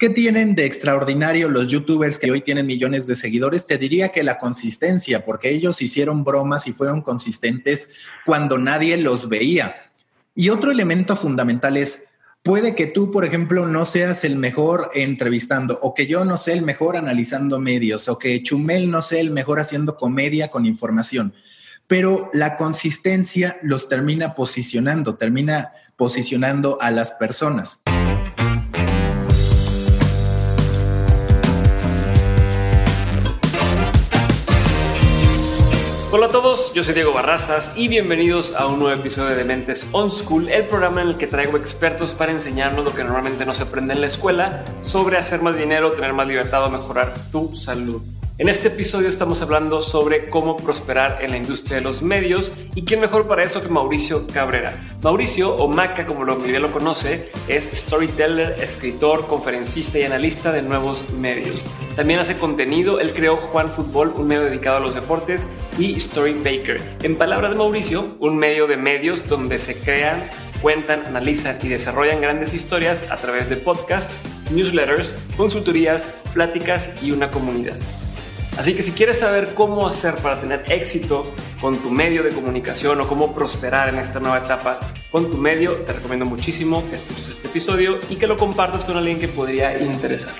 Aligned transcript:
¿Qué 0.00 0.08
tienen 0.08 0.54
de 0.54 0.64
extraordinario 0.64 1.50
los 1.50 1.66
youtubers 1.68 2.18
que 2.18 2.30
hoy 2.30 2.40
tienen 2.40 2.64
millones 2.64 3.06
de 3.06 3.16
seguidores? 3.16 3.66
Te 3.66 3.76
diría 3.76 4.08
que 4.08 4.22
la 4.22 4.38
consistencia, 4.38 5.26
porque 5.26 5.50
ellos 5.50 5.82
hicieron 5.82 6.24
bromas 6.24 6.66
y 6.66 6.72
fueron 6.72 7.02
consistentes 7.02 7.90
cuando 8.24 8.56
nadie 8.56 8.96
los 8.96 9.28
veía. 9.28 9.76
Y 10.34 10.48
otro 10.48 10.70
elemento 10.70 11.16
fundamental 11.16 11.76
es, 11.76 12.04
puede 12.42 12.74
que 12.74 12.86
tú, 12.86 13.10
por 13.10 13.26
ejemplo, 13.26 13.66
no 13.66 13.84
seas 13.84 14.24
el 14.24 14.36
mejor 14.36 14.90
entrevistando, 14.94 15.78
o 15.82 15.92
que 15.92 16.06
yo 16.06 16.24
no 16.24 16.38
sea 16.38 16.54
el 16.54 16.62
mejor 16.62 16.96
analizando 16.96 17.60
medios, 17.60 18.08
o 18.08 18.18
que 18.18 18.42
Chumel 18.42 18.90
no 18.90 19.02
sea 19.02 19.20
el 19.20 19.30
mejor 19.30 19.60
haciendo 19.60 19.98
comedia 19.98 20.50
con 20.50 20.64
información, 20.64 21.34
pero 21.86 22.30
la 22.32 22.56
consistencia 22.56 23.58
los 23.62 23.86
termina 23.90 24.34
posicionando, 24.34 25.16
termina 25.16 25.72
posicionando 25.98 26.78
a 26.80 26.90
las 26.90 27.12
personas. 27.12 27.82
Hola 36.12 36.26
a 36.26 36.30
todos, 36.30 36.74
yo 36.74 36.82
soy 36.82 36.94
Diego 36.94 37.12
Barrazas 37.12 37.70
y 37.76 37.86
bienvenidos 37.86 38.52
a 38.56 38.66
un 38.66 38.80
nuevo 38.80 39.00
episodio 39.00 39.36
de 39.36 39.44
Mentes 39.44 39.86
On 39.92 40.10
School, 40.10 40.48
el 40.48 40.66
programa 40.66 41.02
en 41.02 41.10
el 41.10 41.16
que 41.16 41.28
traigo 41.28 41.56
expertos 41.56 42.10
para 42.10 42.32
enseñarnos 42.32 42.84
lo 42.84 42.92
que 42.92 43.04
normalmente 43.04 43.46
no 43.46 43.54
se 43.54 43.62
aprende 43.62 43.94
en 43.94 44.00
la 44.00 44.08
escuela 44.08 44.64
sobre 44.82 45.18
hacer 45.18 45.40
más 45.40 45.56
dinero, 45.56 45.92
tener 45.92 46.12
más 46.12 46.26
libertad 46.26 46.64
o 46.64 46.68
mejorar 46.68 47.14
tu 47.30 47.54
salud. 47.54 48.02
En 48.40 48.48
este 48.48 48.68
episodio 48.68 49.10
estamos 49.10 49.42
hablando 49.42 49.82
sobre 49.82 50.30
cómo 50.30 50.56
prosperar 50.56 51.22
en 51.22 51.32
la 51.32 51.36
industria 51.36 51.76
de 51.76 51.82
los 51.82 52.00
medios 52.00 52.50
y 52.74 52.86
quién 52.86 52.98
mejor 52.98 53.28
para 53.28 53.42
eso 53.42 53.60
que 53.60 53.68
Mauricio 53.68 54.26
Cabrera. 54.26 54.72
Mauricio, 55.02 55.54
o 55.54 55.68
Maca 55.68 56.06
como 56.06 56.24
lo 56.24 56.36
Miguel 56.36 56.62
lo 56.62 56.72
conoce, 56.72 57.30
es 57.48 57.68
storyteller, 57.74 58.56
escritor, 58.58 59.26
conferencista 59.26 59.98
y 59.98 60.04
analista 60.04 60.52
de 60.52 60.62
nuevos 60.62 61.04
medios. 61.10 61.60
También 61.96 62.18
hace 62.18 62.38
contenido, 62.38 62.98
él 62.98 63.12
creó 63.12 63.36
Juan 63.36 63.68
Fútbol, 63.68 64.14
un 64.16 64.28
medio 64.28 64.44
dedicado 64.44 64.78
a 64.78 64.80
los 64.80 64.94
deportes, 64.94 65.46
y 65.78 65.96
Story 65.96 66.32
Baker. 66.32 66.80
En 67.02 67.16
palabras 67.16 67.50
de 67.50 67.58
Mauricio, 67.58 68.16
un 68.20 68.38
medio 68.38 68.66
de 68.66 68.78
medios 68.78 69.28
donde 69.28 69.58
se 69.58 69.76
crean 69.78 70.22
cuentan, 70.62 71.04
analizan 71.04 71.58
y 71.62 71.68
desarrollan 71.68 72.22
grandes 72.22 72.54
historias 72.54 73.04
a 73.10 73.16
través 73.16 73.50
de 73.50 73.56
podcasts, 73.56 74.22
newsletters, 74.50 75.14
consultorías, 75.36 76.06
pláticas 76.32 76.90
y 77.02 77.12
una 77.12 77.30
comunidad. 77.30 77.76
Así 78.58 78.74
que 78.74 78.82
si 78.82 78.92
quieres 78.92 79.20
saber 79.20 79.54
cómo 79.54 79.86
hacer 79.88 80.16
para 80.16 80.40
tener 80.40 80.64
éxito 80.70 81.32
con 81.60 81.78
tu 81.78 81.90
medio 81.90 82.22
de 82.22 82.30
comunicación 82.30 83.00
o 83.00 83.08
cómo 83.08 83.34
prosperar 83.34 83.88
en 83.88 83.98
esta 83.98 84.20
nueva 84.20 84.38
etapa 84.38 84.80
con 85.10 85.30
tu 85.30 85.38
medio, 85.38 85.72
te 85.86 85.92
recomiendo 85.92 86.26
muchísimo 86.26 86.84
que 86.90 86.96
escuches 86.96 87.28
este 87.28 87.48
episodio 87.48 87.98
y 88.10 88.16
que 88.16 88.26
lo 88.26 88.36
compartas 88.36 88.84
con 88.84 88.96
alguien 88.96 89.18
que 89.18 89.28
podría 89.28 89.80
interesar. 89.80 90.34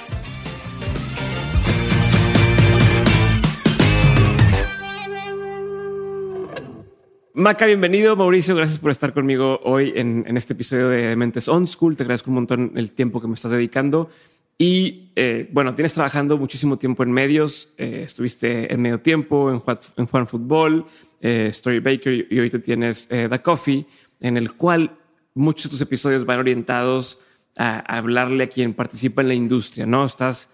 Maca, 7.33 7.65
bienvenido. 7.65 8.17
Mauricio, 8.17 8.55
gracias 8.55 8.79
por 8.81 8.91
estar 8.91 9.15
conmigo 9.15 9.61
hoy 9.65 9.95
en, 9.97 10.25
en, 10.27 10.37
este 10.37 10.53
episodio 10.53 10.91
de 10.91 11.17
Mentes 11.17 11.49
On 11.49 11.67
School. 11.67 11.97
Te 11.97 12.03
agradezco 12.03 12.29
un 12.31 12.35
montón 12.35 12.73
el 12.75 12.93
tiempo 12.93 13.19
que 13.19 13.29
me 13.29 13.35
estás 13.35 13.51
dedicando. 13.51 14.11
Y 14.57 15.11
eh, 15.17 15.49
bueno, 15.53 15.75
tienes 15.75 15.95
trabajando 15.95 16.37
muchísimo 16.37 16.79
tiempo 16.79 17.03
en 17.03 17.13
medios, 17.13 17.71
eh, 17.79 18.03
estuviste 18.05 18.73
en 18.73 18.81
medio 18.81 19.01
tiempo 19.01 19.51
en 19.51 19.59
Juan, 19.59 19.79
en 19.97 20.07
Juan 20.07 20.27
Fútbol, 20.27 20.87
eh, 21.21 21.47
Story 21.51 21.81
Baker 21.81 22.27
y 22.31 22.37
ahorita 22.37 22.59
tienes 22.59 23.09
The 23.09 23.41
Coffee, 23.41 23.87
en 24.21 24.37
el 24.37 24.53
cual 24.53 24.97
muchos 25.35 25.65
de 25.65 25.71
tus 25.71 25.81
episodios 25.81 26.27
van 26.27 26.39
orientados 26.39 27.19
a, 27.57 27.79
hablarle 27.81 28.45
a 28.45 28.47
quien 28.49 28.75
participa 28.75 29.23
en 29.23 29.29
la 29.29 29.35
industria, 29.35 29.87
¿no? 29.87 30.05
Estás 30.05 30.51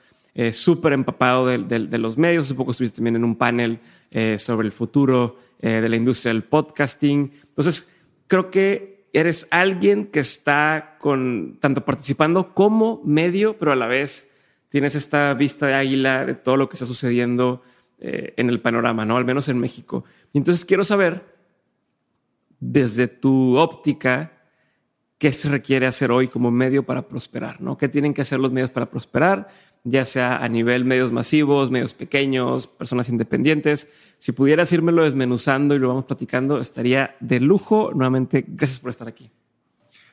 súper 0.53 0.93
empapado 0.93 1.47
de, 1.47 1.59
de, 1.59 1.99
los 1.99 2.19
medios, 2.19 2.45
hace 2.45 2.55
poco 2.55 2.73
estuviste 2.73 2.97
también 2.97 3.17
en 3.17 3.25
un 3.25 3.37
panel 3.37 3.79
sobre 4.37 4.67
el 4.67 4.73
futuro 4.73 5.39
de 5.59 5.89
la 5.89 5.97
industria 5.97 6.31
del 6.31 6.45
podcasting. 6.45 7.33
Entonces, 7.49 7.89
creo 8.27 8.51
que 8.51 8.96
eres 9.17 9.49
alguien 9.51 10.09
que 10.09 10.21
está 10.21 10.97
con 10.99 11.57
tanto 11.59 11.87
participando 11.87 12.53
como 12.53 13.01
medio, 13.03 13.59
pero 13.59 13.73
a 13.73 13.77
la 13.77 13.87
vez 13.87 14.31
tienes 14.69 14.95
esta 14.95 15.33
vista 15.33 15.67
de 15.67 15.73
águila 15.73 16.27
de 16.27 16.35
todo 16.35 16.59
lo 16.59 16.69
que 16.69 16.75
está 16.75 16.85
sucediendo 16.85 17.63
eh, 17.99 18.35
en 18.37 18.51
el 18.51 18.61
panorama, 18.61 19.07
¿no? 19.07 19.17
Al 19.17 19.25
menos 19.25 19.49
en 19.49 19.59
México. 19.59 20.05
Entonces 20.35 20.67
quiero 20.67 20.85
saber, 20.85 21.25
desde 22.61 23.09
tu 23.09 23.57
óptica, 23.57 24.33
qué 25.17 25.33
se 25.33 25.49
requiere 25.49 25.87
hacer 25.87 26.11
hoy 26.11 26.29
como 26.29 26.51
medio 26.51 26.85
para 26.85 27.09
prosperar, 27.09 27.59
¿no? 27.63 27.79
¿Qué 27.79 27.89
tienen 27.89 28.13
que 28.13 28.21
hacer 28.21 28.39
los 28.39 28.53
medios 28.53 28.71
para 28.71 28.91
prosperar? 28.91 29.49
Ya 29.89 30.05
sea 30.05 30.39
a 30.39 30.49
nivel 30.49 30.85
medios 30.85 31.13
masivos, 31.13 31.71
medios 31.71 31.95
pequeños, 31.95 32.67
personas 32.67 33.09
independientes. 33.09 33.89
Si 34.19 34.33
pudieras 34.33 34.73
irmelo 34.73 35.05
desmenuzando 35.05 35.77
y 35.77 35.79
lo 35.79 35.89
vamos 35.89 36.07
platicando, 36.07 36.61
estaría 36.61 37.15
de 37.21 37.39
lujo. 37.39 37.93
Nuevamente, 37.95 38.45
gracias 38.49 38.81
por 38.81 38.91
estar 38.91 39.07
aquí. 39.07 39.31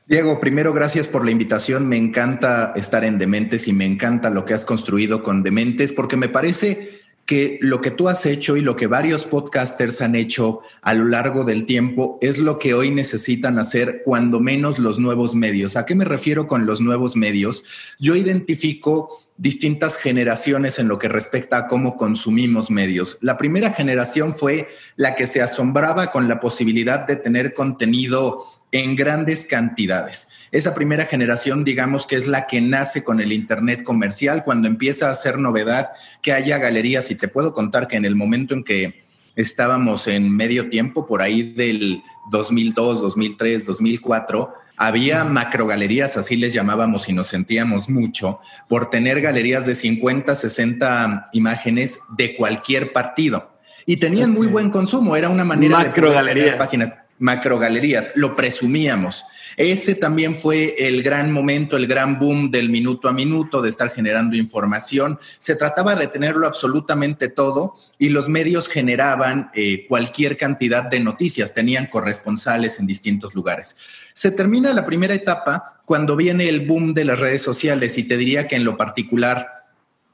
Diego, 0.06 0.40
primero 0.40 0.74
gracias 0.74 1.08
por 1.08 1.26
la 1.26 1.32
invitación. 1.32 1.88
Me 1.88 1.98
encanta 1.98 2.74
estar 2.76 3.04
en 3.04 3.18
Dementes 3.18 3.68
y 3.68 3.74
me 3.74 3.86
encanta 3.86 4.30
lo 4.30 4.46
que 4.46 4.54
has 4.54 4.64
construido 4.64 5.24
con 5.24 5.42
Dementes 5.42 5.92
porque 5.92 6.18
me 6.18 6.30
parece 6.30 7.02
que 7.26 7.58
lo 7.62 7.80
que 7.80 7.90
tú 7.90 8.10
has 8.10 8.26
hecho 8.26 8.58
y 8.58 8.62
lo 8.62 8.76
que 8.76 8.88
varios 8.88 9.26
podcasters 9.26 10.02
han 10.02 10.16
hecho 10.16 10.60
a 10.82 10.94
lo 10.94 11.06
largo 11.06 11.46
del 11.46 11.66
tiempo 11.66 12.18
es 12.22 12.38
lo 12.38 12.60
que 12.60 12.74
hoy 12.74 12.92
necesitan 12.92 13.60
hacer 13.60 14.02
cuando 14.04 14.40
menos 14.42 14.78
los 14.78 15.00
nuevos 15.00 15.34
medios. 15.34 15.78
¿A 15.78 15.86
qué 15.86 15.96
me 15.96 16.06
refiero 16.06 16.48
con 16.48 16.66
los 16.66 16.82
nuevos 16.82 17.16
medios? 17.16 17.64
Yo 17.98 18.16
identifico 18.16 19.23
distintas 19.38 19.98
generaciones 19.98 20.80
en 20.80 20.88
lo 20.88 21.00
que 21.00 21.10
respecta 21.10 21.58
a 21.58 21.68
cómo 21.68 21.98
consumimos 21.98 22.70
medios. 22.70 23.18
La 23.22 23.38
primera 23.38 23.72
generación 23.72 24.36
fue 24.36 24.70
la 24.96 25.16
que 25.16 25.28
se 25.28 25.42
asombraba 25.42 26.12
con 26.12 26.28
la 26.28 26.40
posibilidad 26.40 27.08
de 27.08 27.16
tener 27.16 27.54
contenido 27.54 28.46
en 28.72 28.96
grandes 28.96 29.46
cantidades. 29.46 30.30
Esa 30.52 30.74
primera 30.74 31.06
generación, 31.06 31.64
digamos 31.64 32.08
que 32.08 32.16
es 32.16 32.28
la 32.28 32.48
que 32.48 32.60
nace 32.60 33.04
con 33.04 33.20
el 33.22 33.32
Internet 33.32 33.84
comercial, 33.84 34.44
cuando 34.44 34.68
empieza 34.68 35.10
a 35.10 35.16
ser 35.16 35.38
novedad 35.38 35.92
que 36.22 36.34
haya 36.34 36.58
galerías. 36.58 37.10
Y 37.12 37.16
te 37.16 37.28
puedo 37.28 37.54
contar 37.54 37.88
que 37.88 37.98
en 37.98 38.06
el 38.06 38.16
momento 38.16 38.56
en 38.56 38.64
que 38.64 39.04
estábamos 39.36 40.08
en 40.08 40.36
medio 40.36 40.70
tiempo, 40.70 41.06
por 41.06 41.22
ahí 41.22 41.54
del 41.54 42.04
2002, 42.32 43.02
2003, 43.02 43.66
2004, 43.66 44.54
había 44.78 45.24
macrogalerías, 45.24 46.18
así 46.18 46.36
les 46.36 46.54
llamábamos 46.54 47.08
y 47.10 47.14
nos 47.14 47.28
sentíamos 47.28 47.90
mucho, 47.90 48.40
por 48.68 48.90
tener 48.90 49.22
galerías 49.22 49.66
de 49.66 49.76
50, 49.76 50.36
60 50.36 51.30
imágenes 51.34 52.00
de 52.18 52.36
cualquier 52.36 52.94
partido. 52.94 53.52
Y 53.86 53.98
tenían 53.98 54.32
muy 54.32 54.48
buen 54.48 54.70
consumo, 54.70 55.16
era 55.16 55.30
una 55.30 55.44
manera 55.44 55.84
de 55.84 55.90
tener 55.90 56.58
páginas 56.58 56.94
macrogalerías, 57.24 58.12
lo 58.16 58.36
presumíamos. 58.36 59.24
Ese 59.56 59.96
también 59.96 60.36
fue 60.36 60.76
el 60.78 61.04
gran 61.04 61.32
momento, 61.32 61.78
el 61.78 61.88
gran 61.88 62.20
boom 62.20 62.52
del 62.52 62.70
minuto 62.70 63.08
a 63.08 63.14
minuto, 63.14 63.62
de 63.62 63.70
estar 63.70 63.92
generando 63.92 64.36
información. 64.36 65.18
Se 65.40 65.56
trataba 65.56 65.96
de 65.96 66.08
tenerlo 66.08 66.48
absolutamente 66.48 67.30
todo 67.30 67.76
y 67.98 68.10
los 68.10 68.28
medios 68.28 68.68
generaban 68.68 69.52
eh, 69.56 69.86
cualquier 69.88 70.38
cantidad 70.38 70.84
de 70.84 71.00
noticias, 71.00 71.54
tenían 71.54 71.88
corresponsales 71.88 72.80
en 72.80 72.88
distintos 72.88 73.34
lugares. 73.36 73.78
Se 74.14 74.32
termina 74.32 74.74
la 74.74 74.86
primera 74.86 75.14
etapa 75.14 75.82
cuando 75.86 76.18
viene 76.18 76.50
el 76.50 76.68
boom 76.68 76.94
de 76.94 77.06
las 77.06 77.20
redes 77.20 77.42
sociales 77.42 77.98
y 77.98 78.04
te 78.04 78.18
diría 78.18 78.48
que 78.50 78.58
en 78.58 78.66
lo 78.66 78.76
particular 78.76 79.63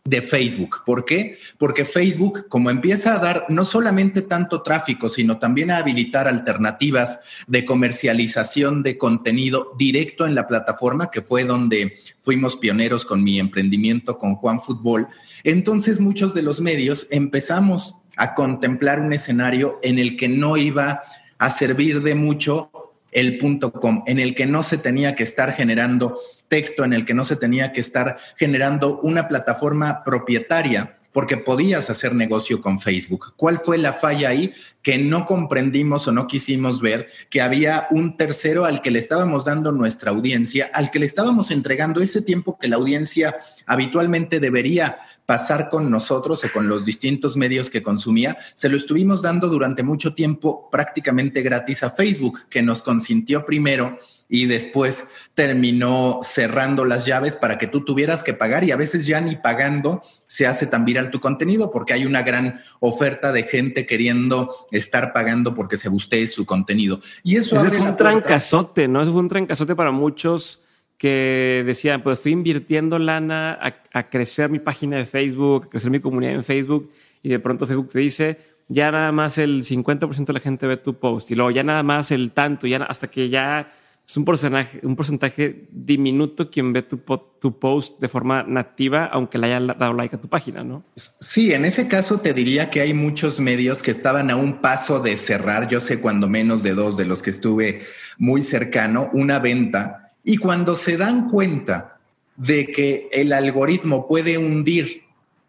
de 0.06 0.22
Facebook. 0.22 0.82
¿Por 0.86 1.06
qué? 1.06 1.38
Porque 1.58 1.86
Facebook, 1.86 2.48
como 2.48 2.70
empieza 2.70 3.14
a 3.14 3.20
dar 3.20 3.46
no 3.50 3.66
solamente 3.66 4.22
tanto 4.22 4.62
tráfico, 4.62 5.10
sino 5.10 5.38
también 5.38 5.72
a 5.72 5.78
habilitar 5.78 6.28
alternativas 6.28 7.22
de 7.48 7.66
comercialización 7.66 8.82
de 8.82 8.98
contenido 8.98 9.74
directo 9.78 10.26
en 10.26 10.36
la 10.36 10.48
plataforma, 10.48 11.12
que 11.12 11.22
fue 11.22 11.44
donde 11.44 11.98
fuimos 12.22 12.58
pioneros 12.58 13.06
con 13.06 13.24
mi 13.24 13.40
emprendimiento 13.40 14.18
con 14.18 14.36
Juan 14.36 14.60
Fútbol, 14.60 15.07
entonces 15.44 16.00
muchos 16.00 16.34
de 16.34 16.42
los 16.42 16.60
medios 16.62 17.07
empezamos 17.12 17.96
a 18.18 18.34
contemplar 18.34 19.00
un 19.00 19.13
escenario 19.13 19.80
en 19.81 20.00
el 20.00 20.18
que 20.18 20.28
no 20.28 20.57
iba 20.57 21.01
a 21.38 21.50
servir 21.50 22.01
de 22.01 22.16
mucho 22.16 22.72
el 23.12 23.38
punto 23.38 23.72
com, 23.72 24.04
en 24.06 24.19
el 24.19 24.36
que 24.36 24.46
no 24.46 24.62
se 24.63 24.78
tenía 24.78 25.16
que 25.16 25.24
estar 25.24 25.51
generando 25.54 26.19
texto, 26.50 26.84
en 26.84 26.92
el 26.92 27.06
que 27.06 27.13
no 27.13 27.24
se 27.24 27.38
tenía 27.38 27.72
que 27.72 27.80
estar 27.80 28.18
generando 28.36 29.00
una 29.00 29.30
plataforma 29.30 30.04
propietaria 30.04 30.98
porque 31.13 31.38
podías 31.38 31.90
hacer 31.90 32.13
negocio 32.13 32.62
con 32.62 32.80
Facebook. 32.80 33.34
¿Cuál 33.36 33.60
fue 33.60 33.78
la 33.78 33.94
falla 33.94 34.30
ahí? 34.30 34.54
Que 34.81 34.98
no 34.98 35.25
comprendimos 35.25 36.07
o 36.07 36.12
no 36.12 36.28
quisimos 36.28 36.81
ver 36.81 37.10
que 37.30 37.42
había 37.42 37.88
un 37.90 38.16
tercero 38.16 38.66
al 38.66 38.81
que 38.81 38.92
le 38.92 39.00
estábamos 39.00 39.46
dando 39.46 39.72
nuestra 39.72 40.12
audiencia, 40.12 40.69
al 40.74 40.92
que 40.92 41.00
le 41.00 41.06
estábamos 41.06 41.51
entregando 41.51 42.01
ese 42.01 42.22
tiempo 42.22 42.57
que 42.60 42.68
la 42.68 42.75
audiencia 42.75 43.38
habitualmente 43.66 44.40
debería 44.40 45.00
pasar 45.25 45.69
con 45.69 45.92
nosotros 45.92 46.44
o 46.44 46.51
con 46.51 46.68
los 46.68 46.86
distintos 46.86 47.38
medios 47.38 47.69
que 47.69 47.84
consumía, 47.84 48.38
se 48.56 48.68
lo 48.68 48.78
estuvimos 48.78 49.22
dando 49.22 49.48
durante 49.48 49.84
mucho 49.84 50.16
tiempo 50.16 50.69
prácticamente 50.72 51.44
gratis 51.44 51.84
a 51.84 51.92
Facebook, 51.92 52.48
que 52.50 52.63
nos 52.63 52.81
consintió 52.81 53.46
primero 53.46 54.00
y 54.30 54.46
después 54.46 55.08
terminó 55.34 56.20
cerrando 56.22 56.86
las 56.86 57.08
llaves 57.08 57.36
para 57.36 57.58
que 57.58 57.66
tú 57.66 57.84
tuvieras 57.84 58.24
que 58.24 58.36
pagar 58.36 58.64
y 58.64 58.72
a 58.72 58.76
veces 58.76 59.08
ya 59.08 59.20
ni 59.20 59.36
pagando 59.36 60.04
se 60.28 60.46
hace 60.46 60.68
tan 60.68 60.86
viral 60.86 61.10
tu 61.10 61.20
contenido 61.20 61.72
porque 61.72 61.94
hay 61.94 62.06
una 62.06 62.22
gran 62.22 62.62
oferta 62.80 63.31
de 63.31 63.44
gente 63.44 63.88
queriendo 63.88 64.68
estar 64.72 65.12
pagando 65.14 65.56
porque 65.56 65.78
se 65.78 65.90
guste 65.90 66.26
su 66.28 66.46
contenido. 66.46 67.02
Y 67.24 67.38
eso 67.38 67.60
fue 67.66 67.80
un 67.80 67.98
trancazote, 67.98 68.88
¿no? 68.88 69.02
Eso 69.02 69.12
fue 69.12 69.22
un 69.22 69.30
trancazote 69.30 69.76
para 69.76 69.92
muchos 69.92 70.62
que 71.00 71.64
decían, 71.66 72.04
pues 72.04 72.20
estoy 72.20 72.34
invirtiendo 72.34 73.00
lana 73.00 73.58
a, 73.94 74.10
crecer 74.10 74.50
mi 74.50 74.60
página 74.60 74.98
de 74.98 75.06
Facebook, 75.06 75.66
a 75.66 75.70
crecer 75.70 75.90
mi 75.90 76.02
comunidad 76.02 76.34
en 76.34 76.44
Facebook, 76.44 76.92
y 77.24 77.30
de 77.30 77.40
pronto 77.40 77.66
Facebook 77.66 77.88
te 77.88 78.00
dice, 78.00 78.38
ya 78.68 78.92
nada 78.92 79.12
más 79.14 79.38
el 79.38 79.64
50% 79.64 80.25
de 80.25 80.34
la 80.34 80.42
gente 80.42 80.68
ve 80.68 80.75
tu 80.75 80.96
post, 80.96 81.32
y 81.32 81.36
luego 81.36 81.52
ya 81.52 81.64
nada 81.64 81.84
más 81.84 82.12
el 82.12 82.32
tanto, 82.32 82.68
ya 82.68 82.84
hasta 82.84 83.08
que 83.08 83.30
ya 83.30 83.72
es 84.10 84.18
un 84.18 84.26
porcentaje, 84.26 84.80
un 84.82 84.96
porcentaje 84.96 85.68
diminuto 85.70 86.50
quien 86.50 86.74
ve 86.74 86.82
tu, 86.82 86.98
tu 87.40 87.60
post 87.60 88.00
de 88.00 88.10
forma 88.10 88.42
nativa, 88.42 89.06
aunque 89.06 89.38
le 89.38 89.54
haya 89.54 89.76
dado 89.76 89.94
like 89.94 90.16
a 90.16 90.20
tu 90.20 90.28
página, 90.28 90.64
¿no? 90.64 90.84
Sí, 90.96 91.54
en 91.54 91.64
ese 91.64 91.88
caso 91.88 92.20
te 92.20 92.34
diría 92.34 92.72
que 92.72 92.82
hay 92.82 92.92
muchos 92.92 93.40
medios 93.40 93.84
que 93.84 93.92
estaban 93.92 94.32
a 94.32 94.36
un 94.36 94.62
paso 94.62 95.00
de 95.00 95.16
cerrar, 95.16 95.68
yo 95.68 95.80
sé 95.80 96.00
cuando 96.00 96.28
menos 96.28 96.64
de 96.64 96.74
dos 96.74 96.98
de 96.98 97.06
los 97.06 97.22
que 97.22 97.30
estuve 97.30 97.84
muy 98.18 98.42
cercano, 98.42 99.12
una 99.14 99.38
venta 99.38 100.12
y 100.24 100.38
cuando 100.38 100.76
se 100.76 100.98
dan 100.98 101.30
cuenta 101.30 102.00
de 102.36 102.66
que 102.66 103.10
el 103.12 103.32
algoritmo 103.32 104.08
puede 104.08 104.40
hundir 104.40 105.04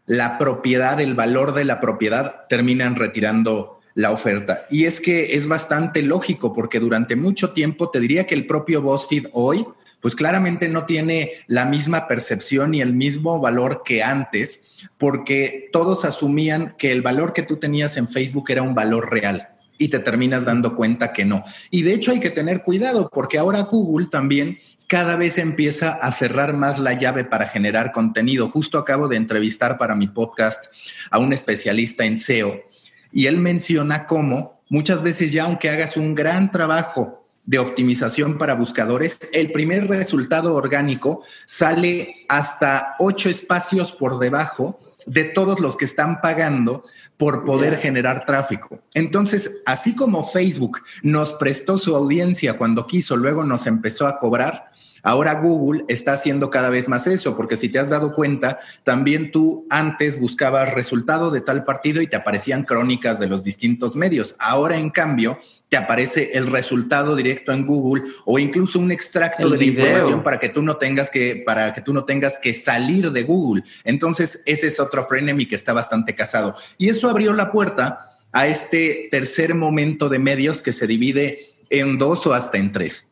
la 0.04 0.36
propiedad, 0.36 1.00
el 1.00 1.14
valor 1.14 1.54
de 1.54 1.64
la 1.64 1.80
propiedad, 1.80 2.46
terminan 2.50 2.96
retirando 2.96 3.79
la 3.94 4.10
oferta. 4.10 4.66
Y 4.70 4.84
es 4.84 5.00
que 5.00 5.34
es 5.34 5.46
bastante 5.46 6.02
lógico 6.02 6.52
porque 6.52 6.80
durante 6.80 7.16
mucho 7.16 7.50
tiempo 7.50 7.90
te 7.90 8.00
diría 8.00 8.26
que 8.26 8.34
el 8.34 8.46
propio 8.46 8.82
BuzzFeed 8.82 9.28
hoy, 9.32 9.66
pues 10.00 10.14
claramente 10.14 10.68
no 10.68 10.86
tiene 10.86 11.32
la 11.46 11.66
misma 11.66 12.08
percepción 12.08 12.70
ni 12.70 12.80
el 12.80 12.94
mismo 12.94 13.40
valor 13.40 13.82
que 13.84 14.02
antes, 14.02 14.62
porque 14.96 15.68
todos 15.72 16.04
asumían 16.04 16.74
que 16.78 16.92
el 16.92 17.02
valor 17.02 17.32
que 17.32 17.42
tú 17.42 17.56
tenías 17.56 17.96
en 17.96 18.08
Facebook 18.08 18.50
era 18.50 18.62
un 18.62 18.74
valor 18.74 19.10
real 19.10 19.48
y 19.76 19.88
te 19.88 19.98
terminas 19.98 20.44
dando 20.44 20.76
cuenta 20.76 21.12
que 21.12 21.24
no. 21.24 21.42
Y 21.70 21.82
de 21.82 21.94
hecho 21.94 22.12
hay 22.12 22.20
que 22.20 22.30
tener 22.30 22.62
cuidado 22.62 23.10
porque 23.12 23.38
ahora 23.38 23.62
Google 23.62 24.08
también 24.10 24.58
cada 24.86 25.16
vez 25.16 25.38
empieza 25.38 25.92
a 25.92 26.12
cerrar 26.12 26.54
más 26.54 26.78
la 26.78 26.92
llave 26.94 27.24
para 27.24 27.48
generar 27.48 27.92
contenido. 27.92 28.48
Justo 28.48 28.76
acabo 28.76 29.08
de 29.08 29.16
entrevistar 29.16 29.78
para 29.78 29.94
mi 29.94 30.08
podcast 30.08 30.66
a 31.10 31.18
un 31.18 31.32
especialista 31.32 32.04
en 32.04 32.16
SEO 32.16 32.69
y 33.12 33.26
él 33.26 33.38
menciona 33.38 34.06
cómo 34.06 34.60
muchas 34.68 35.02
veces 35.02 35.32
ya 35.32 35.44
aunque 35.44 35.68
hagas 35.68 35.96
un 35.96 36.14
gran 36.14 36.50
trabajo 36.50 37.26
de 37.44 37.58
optimización 37.58 38.38
para 38.38 38.54
buscadores, 38.54 39.18
el 39.32 39.50
primer 39.50 39.88
resultado 39.88 40.54
orgánico 40.54 41.24
sale 41.46 42.24
hasta 42.28 42.94
ocho 42.98 43.28
espacios 43.28 43.92
por 43.92 44.18
debajo 44.18 44.78
de 45.06 45.24
todos 45.24 45.58
los 45.60 45.76
que 45.76 45.84
están 45.84 46.20
pagando 46.20 46.84
por 47.16 47.44
poder 47.44 47.76
generar 47.76 48.24
tráfico. 48.24 48.80
Entonces, 48.94 49.58
así 49.66 49.94
como 49.94 50.24
Facebook 50.24 50.80
nos 51.02 51.34
prestó 51.34 51.76
su 51.76 51.94
audiencia 51.96 52.56
cuando 52.56 52.86
quiso, 52.86 53.16
luego 53.16 53.44
nos 53.44 53.66
empezó 53.66 54.06
a 54.06 54.18
cobrar, 54.18 54.69
Ahora 55.02 55.34
Google 55.34 55.84
está 55.88 56.12
haciendo 56.12 56.50
cada 56.50 56.70
vez 56.70 56.88
más 56.88 57.06
eso, 57.06 57.36
porque 57.36 57.56
si 57.56 57.68
te 57.68 57.78
has 57.78 57.90
dado 57.90 58.14
cuenta, 58.14 58.60
también 58.84 59.30
tú 59.30 59.66
antes 59.70 60.18
buscabas 60.20 60.72
resultado 60.72 61.30
de 61.30 61.40
tal 61.40 61.64
partido 61.64 62.02
y 62.02 62.06
te 62.06 62.16
aparecían 62.16 62.64
crónicas 62.64 63.18
de 63.18 63.28
los 63.28 63.44
distintos 63.44 63.96
medios. 63.96 64.36
Ahora, 64.38 64.76
en 64.76 64.90
cambio, 64.90 65.38
te 65.68 65.76
aparece 65.76 66.32
el 66.34 66.48
resultado 66.48 67.14
directo 67.14 67.52
en 67.52 67.64
Google 67.64 68.02
o 68.24 68.38
incluso 68.38 68.78
un 68.78 68.90
extracto 68.90 69.48
de 69.48 69.56
la 69.56 69.64
información 69.64 70.22
para 70.22 70.38
que 70.38 70.48
tú 70.48 70.62
no 70.62 70.76
tengas 70.76 71.10
que 71.10 71.42
para 71.46 71.72
que 71.72 71.80
tú 71.80 71.94
no 71.94 72.04
tengas 72.04 72.38
que 72.38 72.52
salir 72.54 73.12
de 73.12 73.22
Google. 73.22 73.62
Entonces, 73.84 74.42
ese 74.46 74.66
es 74.66 74.80
otro 74.80 75.04
frenemy 75.06 75.46
que 75.46 75.54
está 75.54 75.72
bastante 75.72 76.14
casado. 76.14 76.56
Y 76.76 76.88
eso 76.88 77.08
abrió 77.08 77.32
la 77.32 77.52
puerta 77.52 78.10
a 78.32 78.48
este 78.48 79.08
tercer 79.10 79.54
momento 79.54 80.08
de 80.08 80.18
medios 80.18 80.60
que 80.60 80.72
se 80.72 80.86
divide 80.86 81.54
en 81.70 81.98
dos 81.98 82.26
o 82.26 82.34
hasta 82.34 82.58
en 82.58 82.72
tres. 82.72 83.09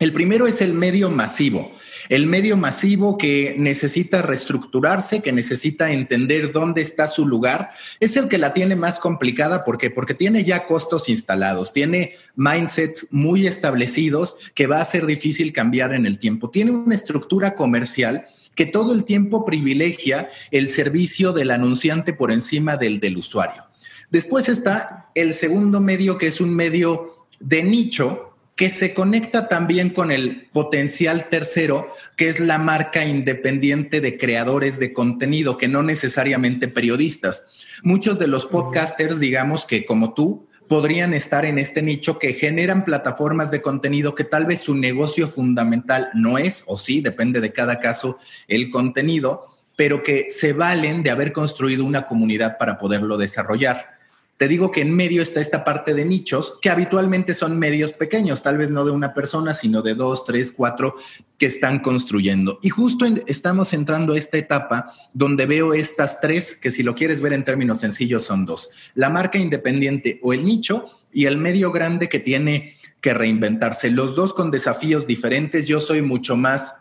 El 0.00 0.12
primero 0.12 0.46
es 0.46 0.60
el 0.60 0.74
medio 0.74 1.10
masivo. 1.10 1.72
El 2.08 2.26
medio 2.26 2.56
masivo 2.56 3.18
que 3.18 3.56
necesita 3.58 4.22
reestructurarse, 4.22 5.20
que 5.20 5.32
necesita 5.32 5.90
entender 5.90 6.52
dónde 6.52 6.82
está 6.82 7.08
su 7.08 7.26
lugar, 7.26 7.72
es 7.98 8.16
el 8.16 8.28
que 8.28 8.38
la 8.38 8.52
tiene 8.52 8.76
más 8.76 9.00
complicada. 9.00 9.64
¿Por 9.64 9.76
qué? 9.76 9.90
Porque 9.90 10.14
tiene 10.14 10.44
ya 10.44 10.66
costos 10.66 11.08
instalados, 11.08 11.72
tiene 11.72 12.14
mindsets 12.36 13.08
muy 13.10 13.46
establecidos 13.46 14.36
que 14.54 14.68
va 14.68 14.80
a 14.80 14.84
ser 14.84 15.04
difícil 15.04 15.52
cambiar 15.52 15.92
en 15.92 16.06
el 16.06 16.18
tiempo. 16.18 16.50
Tiene 16.50 16.70
una 16.70 16.94
estructura 16.94 17.56
comercial 17.56 18.26
que 18.54 18.66
todo 18.66 18.92
el 18.92 19.04
tiempo 19.04 19.44
privilegia 19.44 20.30
el 20.50 20.68
servicio 20.68 21.32
del 21.32 21.50
anunciante 21.50 22.12
por 22.12 22.30
encima 22.30 22.76
del 22.76 23.00
del 23.00 23.16
usuario. 23.18 23.64
Después 24.10 24.48
está 24.48 25.10
el 25.14 25.34
segundo 25.34 25.80
medio, 25.80 26.16
que 26.16 26.28
es 26.28 26.40
un 26.40 26.54
medio 26.54 27.26
de 27.40 27.62
nicho, 27.62 28.27
que 28.58 28.70
se 28.70 28.92
conecta 28.92 29.48
también 29.48 29.90
con 29.90 30.10
el 30.10 30.48
potencial 30.52 31.28
tercero, 31.28 31.94
que 32.16 32.28
es 32.28 32.40
la 32.40 32.58
marca 32.58 33.04
independiente 33.04 34.00
de 34.00 34.18
creadores 34.18 34.80
de 34.80 34.92
contenido, 34.92 35.56
que 35.56 35.68
no 35.68 35.84
necesariamente 35.84 36.66
periodistas. 36.66 37.46
Muchos 37.84 38.18
de 38.18 38.26
los 38.26 38.46
podcasters, 38.46 39.20
digamos 39.20 39.64
que 39.64 39.86
como 39.86 40.12
tú, 40.12 40.48
podrían 40.66 41.14
estar 41.14 41.44
en 41.44 41.60
este 41.60 41.82
nicho 41.82 42.18
que 42.18 42.32
generan 42.32 42.84
plataformas 42.84 43.52
de 43.52 43.62
contenido 43.62 44.16
que 44.16 44.24
tal 44.24 44.44
vez 44.44 44.62
su 44.62 44.74
negocio 44.74 45.28
fundamental 45.28 46.10
no 46.14 46.36
es, 46.36 46.64
o 46.66 46.78
sí, 46.78 47.00
depende 47.00 47.40
de 47.40 47.52
cada 47.52 47.78
caso, 47.78 48.18
el 48.48 48.70
contenido, 48.70 49.56
pero 49.76 50.02
que 50.02 50.30
se 50.30 50.52
valen 50.52 51.04
de 51.04 51.12
haber 51.12 51.32
construido 51.32 51.84
una 51.84 52.06
comunidad 52.06 52.58
para 52.58 52.76
poderlo 52.80 53.18
desarrollar. 53.18 53.97
Te 54.38 54.46
digo 54.46 54.70
que 54.70 54.82
en 54.82 54.94
medio 54.94 55.20
está 55.20 55.40
esta 55.40 55.64
parte 55.64 55.94
de 55.94 56.04
nichos 56.04 56.58
que 56.62 56.70
habitualmente 56.70 57.34
son 57.34 57.58
medios 57.58 57.92
pequeños, 57.92 58.40
tal 58.40 58.56
vez 58.56 58.70
no 58.70 58.84
de 58.84 58.92
una 58.92 59.12
persona, 59.12 59.52
sino 59.52 59.82
de 59.82 59.96
dos, 59.96 60.24
tres, 60.24 60.52
cuatro 60.52 60.94
que 61.38 61.46
están 61.46 61.80
construyendo. 61.80 62.60
Y 62.62 62.68
justo 62.68 63.04
estamos 63.26 63.72
entrando 63.72 64.12
a 64.12 64.18
esta 64.18 64.38
etapa 64.38 64.94
donde 65.12 65.44
veo 65.46 65.74
estas 65.74 66.20
tres, 66.20 66.54
que 66.54 66.70
si 66.70 66.84
lo 66.84 66.94
quieres 66.94 67.20
ver 67.20 67.32
en 67.32 67.44
términos 67.44 67.80
sencillos 67.80 68.22
son 68.22 68.46
dos. 68.46 68.70
La 68.94 69.10
marca 69.10 69.38
independiente 69.38 70.20
o 70.22 70.32
el 70.32 70.44
nicho 70.44 70.86
y 71.12 71.24
el 71.24 71.36
medio 71.36 71.72
grande 71.72 72.08
que 72.08 72.20
tiene 72.20 72.76
que 73.00 73.14
reinventarse. 73.14 73.90
Los 73.90 74.14
dos 74.14 74.32
con 74.34 74.52
desafíos 74.52 75.08
diferentes. 75.08 75.66
Yo 75.66 75.80
soy 75.80 76.00
mucho 76.00 76.36
más 76.36 76.76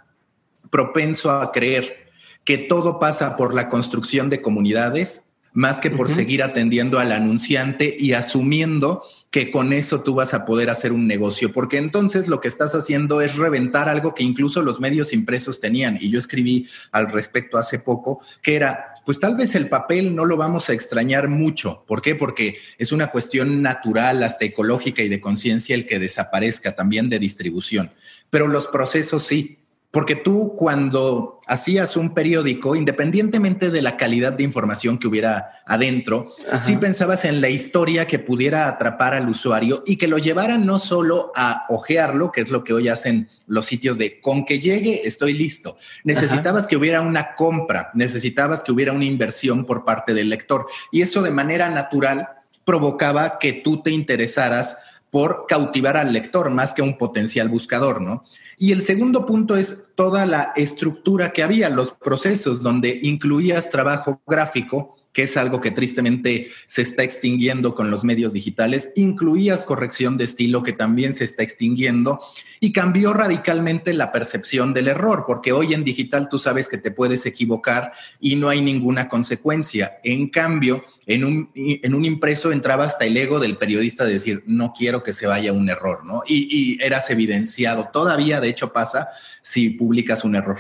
propenso 0.70 1.32
a 1.32 1.52
creer 1.52 2.08
que 2.44 2.60
todo 2.60 3.00
pasa 3.00 3.36
por 3.36 3.56
la 3.56 3.68
construcción 3.68 4.30
de 4.30 4.44
comunidades 4.44 5.27
más 5.58 5.82
que 5.82 5.90
por 5.90 6.08
seguir 6.08 6.44
atendiendo 6.44 7.00
al 7.00 7.12
anunciante 7.12 7.98
y 7.98 8.14
asumiendo 8.14 9.04
que 9.32 9.50
con 9.50 9.74
eso 9.74 10.02
tú 10.02 10.14
vas 10.14 10.36
a 10.36 10.46
poder 10.46 10.70
hacer 10.70 10.94
un 10.94 11.08
negocio, 11.08 11.52
porque 11.52 11.78
entonces 11.78 12.28
lo 12.28 12.40
que 12.40 12.48
estás 12.48 12.76
haciendo 12.76 13.22
es 13.22 13.38
reventar 13.38 13.90
algo 13.90 14.14
que 14.14 14.22
incluso 14.22 14.62
los 14.62 14.80
medios 14.80 15.14
impresos 15.14 15.60
tenían. 15.60 15.98
Y 16.00 16.12
yo 16.12 16.20
escribí 16.20 16.68
al 16.92 17.12
respecto 17.12 17.58
hace 17.58 17.80
poco, 17.80 18.22
que 18.44 18.56
era, 18.56 19.02
pues 19.04 19.20
tal 19.20 19.36
vez 19.36 19.56
el 19.56 19.68
papel 19.68 20.14
no 20.14 20.26
lo 20.26 20.38
vamos 20.38 20.70
a 20.70 20.74
extrañar 20.74 21.28
mucho. 21.28 21.84
¿Por 21.88 22.04
qué? 22.04 22.14
Porque 22.14 22.58
es 22.78 22.92
una 22.92 23.08
cuestión 23.08 23.64
natural, 23.64 24.22
hasta 24.22 24.46
ecológica 24.46 25.02
y 25.02 25.10
de 25.10 25.20
conciencia 25.20 25.74
el 25.74 25.88
que 25.88 25.98
desaparezca 25.98 26.76
también 26.76 27.10
de 27.10 27.18
distribución. 27.18 27.90
Pero 28.30 28.48
los 28.48 28.68
procesos 28.68 29.24
sí. 29.24 29.57
Porque 29.92 30.16
tú 30.16 30.54
cuando 30.58 31.40
hacías 31.48 31.96
un 31.96 32.14
periódico, 32.14 32.76
independientemente 32.76 33.70
de 33.70 33.82
la 33.82 33.96
calidad 33.96 34.34
de 34.34 34.44
información 34.44 34.98
que 34.98 35.08
hubiera 35.08 35.62
adentro, 35.66 36.34
sí 36.60 36.76
pensabas 36.76 37.24
en 37.24 37.40
la 37.40 37.50
historia 37.50 38.06
que 38.06 38.20
pudiera 38.20 38.68
atrapar 38.68 39.14
al 39.14 39.30
usuario 39.30 39.84
y 39.86 39.96
que 39.96 40.10
lo 40.10 40.18
llevara 40.18 40.58
no 40.58 40.78
solo 40.78 41.32
a 41.36 41.66
ojearlo, 41.70 42.34
que 42.34 42.42
es 42.42 42.52
lo 42.52 42.66
que 42.66 42.74
hoy 42.74 42.90
hacen 42.90 43.30
los 43.48 43.66
sitios 43.66 43.98
de 43.98 44.20
con 44.20 44.46
que 44.46 44.60
llegue 44.60 45.08
estoy 45.08 45.34
listo. 45.34 45.78
Necesitabas 46.04 46.68
que 46.68 46.76
hubiera 46.76 47.00
una 47.00 47.34
compra, 47.36 47.92
necesitabas 47.94 48.64
que 48.64 48.74
hubiera 48.74 48.92
una 48.92 49.06
inversión 49.06 49.66
por 49.66 49.86
parte 49.86 50.14
del 50.14 50.30
lector 50.30 50.68
y 50.92 51.02
eso 51.02 51.22
de 51.22 51.32
manera 51.32 51.70
natural 51.70 52.28
provocaba 52.66 53.40
que 53.40 53.54
tú 53.54 53.82
te 53.82 53.92
interesaras 53.92 54.78
por 55.10 55.46
cautivar 55.48 55.96
al 55.96 56.12
lector 56.12 56.50
más 56.50 56.74
que 56.74 56.82
un 56.82 56.98
potencial 56.98 57.48
buscador, 57.48 58.02
¿no? 58.02 58.26
Y 58.58 58.72
el 58.72 58.82
segundo 58.82 59.26
punto 59.26 59.56
es 59.56 59.86
toda 59.96 60.26
la 60.26 60.52
estructura 60.56 61.32
que 61.32 61.44
había, 61.44 61.70
los 61.70 61.92
procesos 61.92 62.64
donde 62.64 63.00
incluías 63.04 63.70
trabajo 63.70 64.22
gráfico, 64.26 64.97
que 65.18 65.24
es 65.24 65.36
algo 65.36 65.62
que 65.62 65.72
tristemente 65.72 66.52
se 66.68 66.84
está 66.84 67.02
extinguiendo 67.02 67.74
con 67.74 67.90
los 67.90 68.04
medios 68.04 68.34
digitales, 68.34 68.92
incluías 68.96 69.66
corrección 69.66 70.16
de 70.16 70.26
estilo 70.26 70.62
que 70.62 70.74
también 70.74 71.16
se 71.16 71.24
está 71.24 71.42
extinguiendo 71.42 72.20
y 72.60 72.72
cambió 72.72 73.14
radicalmente 73.14 73.96
la 73.96 74.12
percepción 74.12 74.76
del 74.76 74.90
error, 74.90 75.24
porque 75.26 75.54
hoy 75.54 75.74
en 75.74 75.84
digital 75.84 76.30
tú 76.30 76.38
sabes 76.38 76.70
que 76.70 76.78
te 76.78 76.92
puedes 76.92 77.26
equivocar 77.26 77.94
y 78.20 78.36
no 78.36 78.48
hay 78.48 78.62
ninguna 78.62 79.10
consecuencia. 79.10 79.98
En 80.04 80.30
cambio, 80.30 80.84
en 81.08 81.26
un, 81.26 81.50
en 81.56 81.96
un 81.96 82.06
impreso 82.06 82.52
entraba 82.52 82.86
hasta 82.86 83.06
el 83.06 83.18
ego 83.18 83.40
del 83.40 83.58
periodista 83.58 84.06
de 84.06 84.14
decir, 84.14 84.44
no 84.46 84.72
quiero 84.72 85.02
que 85.02 85.14
se 85.14 85.26
vaya 85.26 85.52
un 85.52 85.68
error, 85.68 86.06
¿no? 86.06 86.22
Y, 86.28 86.48
y 86.48 86.86
eras 86.86 87.10
evidenciado. 87.10 87.90
Todavía, 87.92 88.40
de 88.40 88.50
hecho, 88.50 88.72
pasa 88.72 89.08
si 89.42 89.72
publicas 89.72 90.24
un 90.24 90.36
error. 90.36 90.60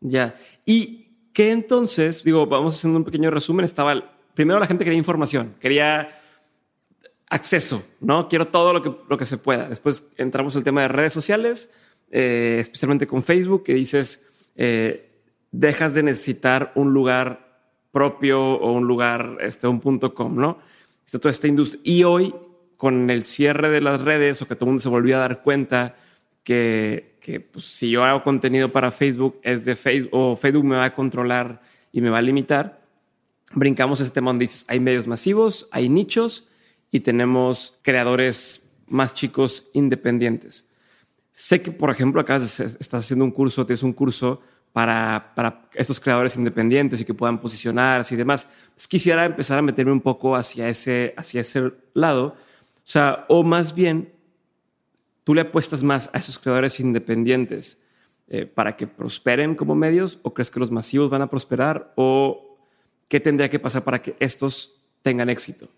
Ya. 0.00 0.36
¿Y 0.64 1.01
qué 1.32 1.50
entonces? 1.50 2.22
Digo, 2.24 2.46
vamos 2.46 2.76
haciendo 2.76 2.98
un 2.98 3.04
pequeño 3.04 3.30
resumen. 3.30 3.64
Estaba, 3.64 4.02
primero 4.34 4.58
la 4.60 4.66
gente 4.66 4.84
quería 4.84 4.98
información, 4.98 5.54
quería 5.60 6.18
acceso, 7.28 7.84
¿no? 8.00 8.28
Quiero 8.28 8.48
todo 8.48 8.72
lo 8.72 8.82
que, 8.82 8.92
lo 9.08 9.16
que 9.16 9.26
se 9.26 9.38
pueda. 9.38 9.68
Después 9.68 10.06
entramos 10.16 10.54
el 10.54 10.64
tema 10.64 10.82
de 10.82 10.88
redes 10.88 11.12
sociales, 11.12 11.70
eh, 12.10 12.58
especialmente 12.60 13.06
con 13.06 13.22
Facebook, 13.22 13.64
que 13.64 13.74
dices, 13.74 14.26
eh, 14.54 15.10
dejas 15.50 15.94
de 15.94 16.02
necesitar 16.02 16.72
un 16.74 16.92
lugar 16.92 17.52
propio 17.90 18.40
o 18.40 18.72
un 18.72 18.86
lugar, 18.86 19.38
este, 19.40 19.66
un 19.66 19.80
punto 19.80 20.14
com, 20.14 20.36
¿no? 20.36 20.58
Está 21.06 21.18
toda 21.18 21.32
esta 21.32 21.48
industria. 21.48 21.80
Y 21.84 22.04
hoy, 22.04 22.34
con 22.76 23.08
el 23.10 23.24
cierre 23.24 23.70
de 23.70 23.80
las 23.80 24.00
redes 24.00 24.42
o 24.42 24.48
que 24.48 24.54
todo 24.54 24.66
el 24.66 24.70
mundo 24.72 24.82
se 24.82 24.88
volvió 24.88 25.16
a 25.16 25.20
dar 25.20 25.42
cuenta 25.42 25.96
que, 26.44 27.11
que 27.22 27.40
pues, 27.40 27.64
si 27.64 27.88
yo 27.88 28.04
hago 28.04 28.22
contenido 28.24 28.70
para 28.70 28.90
Facebook 28.90 29.38
es 29.42 29.64
de 29.64 29.76
Facebook 29.76 30.10
o 30.12 30.36
Facebook 30.36 30.64
me 30.64 30.76
va 30.76 30.84
a 30.84 30.94
controlar 30.94 31.62
y 31.92 32.00
me 32.00 32.10
va 32.10 32.18
a 32.18 32.22
limitar, 32.22 32.82
brincamos 33.54 34.00
ese 34.00 34.10
tema 34.10 34.30
donde 34.30 34.44
dices, 34.44 34.64
hay 34.68 34.80
medios 34.80 35.06
masivos, 35.06 35.68
hay 35.70 35.88
nichos 35.88 36.48
y 36.90 37.00
tenemos 37.00 37.78
creadores 37.82 38.68
más 38.88 39.14
chicos 39.14 39.68
independientes. 39.72 40.68
Sé 41.30 41.62
que, 41.62 41.70
por 41.70 41.90
ejemplo, 41.90 42.20
acá 42.20 42.36
estás 42.36 42.94
haciendo 42.94 43.24
un 43.24 43.30
curso, 43.30 43.64
tienes 43.64 43.84
un 43.84 43.92
curso 43.92 44.42
para, 44.72 45.32
para 45.36 45.62
estos 45.74 46.00
creadores 46.00 46.36
independientes 46.36 47.00
y 47.00 47.04
que 47.04 47.14
puedan 47.14 47.40
posicionarse 47.40 48.14
y 48.14 48.18
demás. 48.18 48.48
quisiera 48.88 49.24
empezar 49.24 49.58
a 49.58 49.62
meterme 49.62 49.92
un 49.92 50.00
poco 50.00 50.34
hacia 50.34 50.68
ese, 50.68 51.14
hacia 51.16 51.42
ese 51.42 51.72
lado. 51.94 52.36
O 52.78 52.88
sea, 52.92 53.26
o 53.28 53.44
más 53.44 53.74
bien, 53.74 54.12
tú 55.24 55.34
le 55.34 55.42
apuestas 55.42 55.82
más 55.82 56.10
a 56.12 56.18
esos 56.18 56.38
creadores 56.38 56.80
independientes 56.80 57.78
eh, 58.28 58.46
para 58.46 58.76
que 58.76 58.86
prosperen 58.86 59.54
como 59.54 59.74
medios 59.74 60.18
o 60.22 60.32
crees 60.32 60.50
que 60.50 60.60
los 60.60 60.70
masivos 60.70 61.10
van 61.10 61.22
a 61.22 61.30
prosperar 61.30 61.92
o 61.96 62.58
qué 63.08 63.20
tendría 63.20 63.50
que 63.50 63.58
pasar 63.58 63.84
para 63.84 64.00
que 64.00 64.16
estos 64.20 64.80
tengan 65.02 65.28
éxito? 65.28 65.68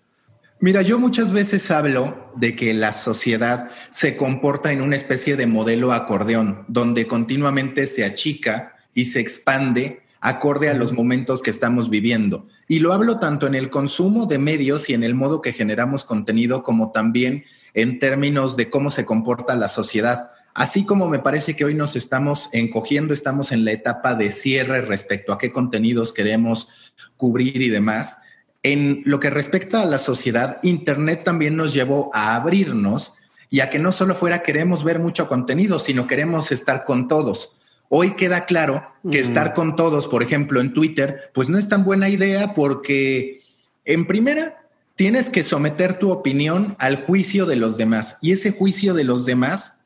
Mira, 0.61 0.83
yo 0.83 0.99
muchas 0.99 1.33
veces 1.33 1.71
hablo 1.71 2.31
de 2.37 2.55
que 2.55 2.73
la 2.73 2.93
sociedad 2.93 3.71
se 3.91 4.17
comporta 4.17 4.73
en 4.73 4.83
una 4.83 4.97
especie 4.97 5.37
de 5.37 5.47
modelo 5.47 5.93
acordeón, 5.93 6.65
donde 6.69 7.07
continuamente 7.07 7.87
se 7.87 8.05
achica 8.05 8.77
y 8.95 9.07
se 9.07 9.21
expande 9.21 10.03
acorde 10.21 10.71
a 10.71 10.75
los 10.75 10.93
momentos 10.93 11.43
que 11.43 11.51
estamos 11.51 11.91
viviendo. 11.91 12.47
Y 12.67 12.79
lo 12.79 12.93
hablo 12.93 13.19
tanto 13.19 13.47
en 13.47 13.55
el 13.55 13.69
consumo 13.69 14.27
de 14.27 14.39
medios 14.39 14.89
y 14.89 14.95
en 14.95 15.03
el 15.03 15.15
modo 15.15 15.43
que 15.43 15.53
generamos 15.53 16.05
contenido, 16.05 16.63
como 16.63 16.93
también 16.93 17.45
en 17.75 17.99
términos 17.99 18.57
de 18.57 18.71
cómo 18.71 18.91
se 18.91 19.05
comporta 19.05 19.57
la 19.57 19.69
sociedad. 19.69 20.31
Así 20.55 20.85
como 20.85 21.09
me 21.09 21.19
parece 21.19 21.57
que 21.57 21.65
hoy 21.65 21.75
nos 21.75 21.97
estamos 21.97 22.49
encogiendo, 22.53 23.13
estamos 23.13 23.53
en 23.53 23.65
la 23.65 23.73
etapa 23.73 24.15
de 24.15 24.31
cierre 24.31 24.81
respecto 24.81 25.33
a 25.33 25.39
qué 25.39 25.53
contenidos 25.53 26.13
queremos 26.13 26.69
cubrir 27.17 27.61
y 27.61 27.71
demás 27.71 28.19
en 28.65 29.03
lo 29.05 29.21
que 29.21 29.31
respecta 29.31 29.83
a 29.83 29.87
la 29.87 29.99
sociedad, 29.99 30.59
Internet 30.63 31.23
también 31.23 31.55
nos 31.55 31.75
llevó 31.75 32.11
a 32.15 32.35
abrirnos 32.35 33.15
y 33.51 33.61
a 33.61 33.69
que 33.69 33.79
no 33.79 33.93
solo 33.93 34.15
fuera 34.15 34.43
queremos 34.43 34.83
ver 34.83 34.99
mucho 34.99 35.29
contenido, 35.29 35.79
sino 35.79 36.07
queremos 36.07 36.51
estar 36.51 36.85
con 36.85 37.07
todos. 37.07 37.53
Hoy 37.91 38.17
queda 38.17 38.47
claro 38.47 38.83
que 39.13 39.21
estar 39.21 39.53
con 39.53 39.77
todos, 39.77 40.09
por 40.09 40.23
ejemplo, 40.23 40.63
en 40.63 40.73
Twitter, 40.73 41.31
pues 41.35 41.51
no 41.51 41.59
es 41.59 41.69
tan 41.69 41.85
buena 41.85 42.09
idea 42.09 42.55
porque, 42.55 43.43
en 43.85 44.07
primera, 44.07 44.64
tienes 44.97 45.29
que 45.29 45.43
someter 45.43 45.99
tu 45.99 46.11
opinión 46.11 46.77
al 46.79 46.97
juicio 46.97 47.47
de 47.47 47.57
los 47.57 47.77
demás 47.77 48.17
y 48.21 48.33
ese 48.33 48.53
juicio 48.53 48.95
de 48.95 49.05
los 49.05 49.27
demás 49.27 49.77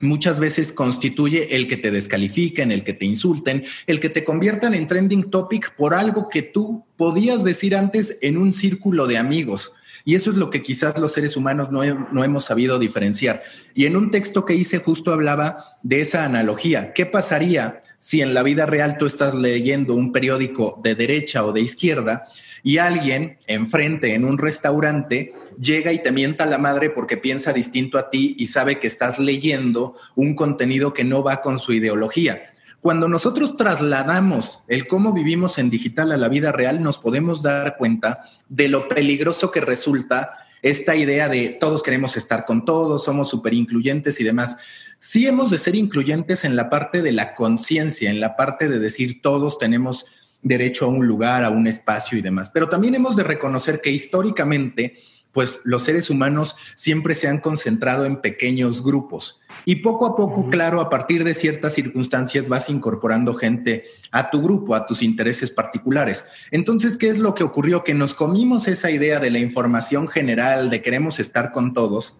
muchas 0.00 0.38
veces 0.38 0.72
constituye 0.72 1.56
el 1.56 1.66
que 1.66 1.76
te 1.76 1.90
descalifiquen, 1.90 2.70
el 2.70 2.84
que 2.84 2.92
te 2.92 3.06
insulten, 3.06 3.64
el 3.86 4.00
que 4.00 4.10
te 4.10 4.24
conviertan 4.24 4.74
en 4.74 4.86
trending 4.86 5.30
topic 5.30 5.74
por 5.76 5.94
algo 5.94 6.28
que 6.28 6.42
tú 6.42 6.84
podías 6.96 7.42
decir 7.42 7.74
antes 7.74 8.18
en 8.20 8.36
un 8.36 8.52
círculo 8.52 9.06
de 9.06 9.18
amigos. 9.18 9.72
Y 10.06 10.16
eso 10.16 10.30
es 10.30 10.36
lo 10.36 10.50
que 10.50 10.62
quizás 10.62 10.98
los 10.98 11.12
seres 11.12 11.34
humanos 11.34 11.70
no, 11.70 11.82
no, 11.82 12.24
hemos 12.24 12.44
sabido 12.44 12.78
diferenciar. 12.78 13.42
Y 13.74 13.86
en 13.86 13.96
un 13.96 14.10
texto 14.10 14.44
que 14.44 14.54
hice 14.54 14.76
justo 14.78 15.14
hablaba 15.14 15.78
de 15.82 16.00
esa 16.00 16.24
analogía. 16.24 16.92
¿Qué 16.92 17.06
pasaría 17.06 17.82
si 17.98 18.20
en 18.20 18.34
la 18.34 18.42
vida 18.42 18.66
real 18.66 18.98
tú 18.98 19.06
estás 19.06 19.34
leyendo 19.34 19.94
un 19.94 20.12
periódico 20.12 20.78
de 20.84 20.94
derecha 20.94 21.42
o 21.46 21.52
de 21.52 21.62
izquierda 21.62 22.26
y 22.64 22.78
alguien 22.78 23.38
enfrente 23.46 24.14
en 24.14 24.24
un 24.24 24.38
restaurante 24.38 25.32
llega 25.60 25.92
y 25.92 26.02
te 26.02 26.10
mienta 26.10 26.46
la 26.46 26.58
madre 26.58 26.90
porque 26.90 27.16
piensa 27.16 27.52
distinto 27.52 27.98
a 27.98 28.10
ti 28.10 28.34
y 28.38 28.48
sabe 28.48 28.80
que 28.80 28.88
estás 28.88 29.20
leyendo 29.20 29.94
un 30.16 30.34
contenido 30.34 30.92
que 30.92 31.04
no 31.04 31.22
va 31.22 31.42
con 31.42 31.60
su 31.60 31.74
ideología. 31.74 32.42
Cuando 32.80 33.06
nosotros 33.06 33.54
trasladamos 33.56 34.64
el 34.66 34.86
cómo 34.86 35.12
vivimos 35.12 35.58
en 35.58 35.70
digital 35.70 36.10
a 36.10 36.16
la 36.16 36.28
vida 36.28 36.52
real, 36.52 36.82
nos 36.82 36.98
podemos 36.98 37.42
dar 37.42 37.76
cuenta 37.76 38.24
de 38.48 38.68
lo 38.68 38.88
peligroso 38.88 39.50
que 39.50 39.60
resulta 39.60 40.38
esta 40.64 40.96
idea 40.96 41.28
de 41.28 41.50
todos 41.50 41.82
queremos 41.82 42.16
estar 42.16 42.46
con 42.46 42.64
todos, 42.64 43.04
somos 43.04 43.28
súper 43.28 43.52
incluyentes 43.52 44.18
y 44.20 44.24
demás. 44.24 44.56
Sí 44.96 45.26
hemos 45.26 45.50
de 45.50 45.58
ser 45.58 45.76
incluyentes 45.76 46.42
en 46.44 46.56
la 46.56 46.70
parte 46.70 47.02
de 47.02 47.12
la 47.12 47.34
conciencia, 47.34 48.10
en 48.10 48.18
la 48.18 48.34
parte 48.34 48.70
de 48.70 48.78
decir 48.78 49.20
todos 49.20 49.58
tenemos 49.58 50.06
derecho 50.44 50.84
a 50.84 50.88
un 50.88 51.08
lugar, 51.08 51.42
a 51.42 51.50
un 51.50 51.66
espacio 51.66 52.16
y 52.16 52.22
demás. 52.22 52.50
Pero 52.50 52.68
también 52.68 52.94
hemos 52.94 53.16
de 53.16 53.24
reconocer 53.24 53.80
que 53.80 53.90
históricamente, 53.90 54.94
pues 55.32 55.60
los 55.64 55.82
seres 55.82 56.10
humanos 56.10 56.54
siempre 56.76 57.16
se 57.16 57.26
han 57.26 57.40
concentrado 57.40 58.04
en 58.04 58.20
pequeños 58.20 58.84
grupos 58.84 59.40
y 59.64 59.76
poco 59.76 60.06
a 60.06 60.14
poco, 60.14 60.48
claro, 60.50 60.80
a 60.80 60.90
partir 60.90 61.24
de 61.24 61.34
ciertas 61.34 61.72
circunstancias 61.72 62.48
vas 62.48 62.68
incorporando 62.68 63.34
gente 63.34 63.84
a 64.12 64.30
tu 64.30 64.42
grupo, 64.42 64.74
a 64.76 64.86
tus 64.86 65.02
intereses 65.02 65.50
particulares. 65.50 66.24
Entonces, 66.52 66.96
¿qué 66.96 67.08
es 67.08 67.18
lo 67.18 67.34
que 67.34 67.42
ocurrió? 67.42 67.82
Que 67.82 67.94
nos 67.94 68.14
comimos 68.14 68.68
esa 68.68 68.90
idea 68.90 69.18
de 69.18 69.30
la 69.30 69.38
información 69.38 70.06
general, 70.06 70.70
de 70.70 70.82
queremos 70.82 71.18
estar 71.18 71.50
con 71.50 71.72
todos 71.72 72.16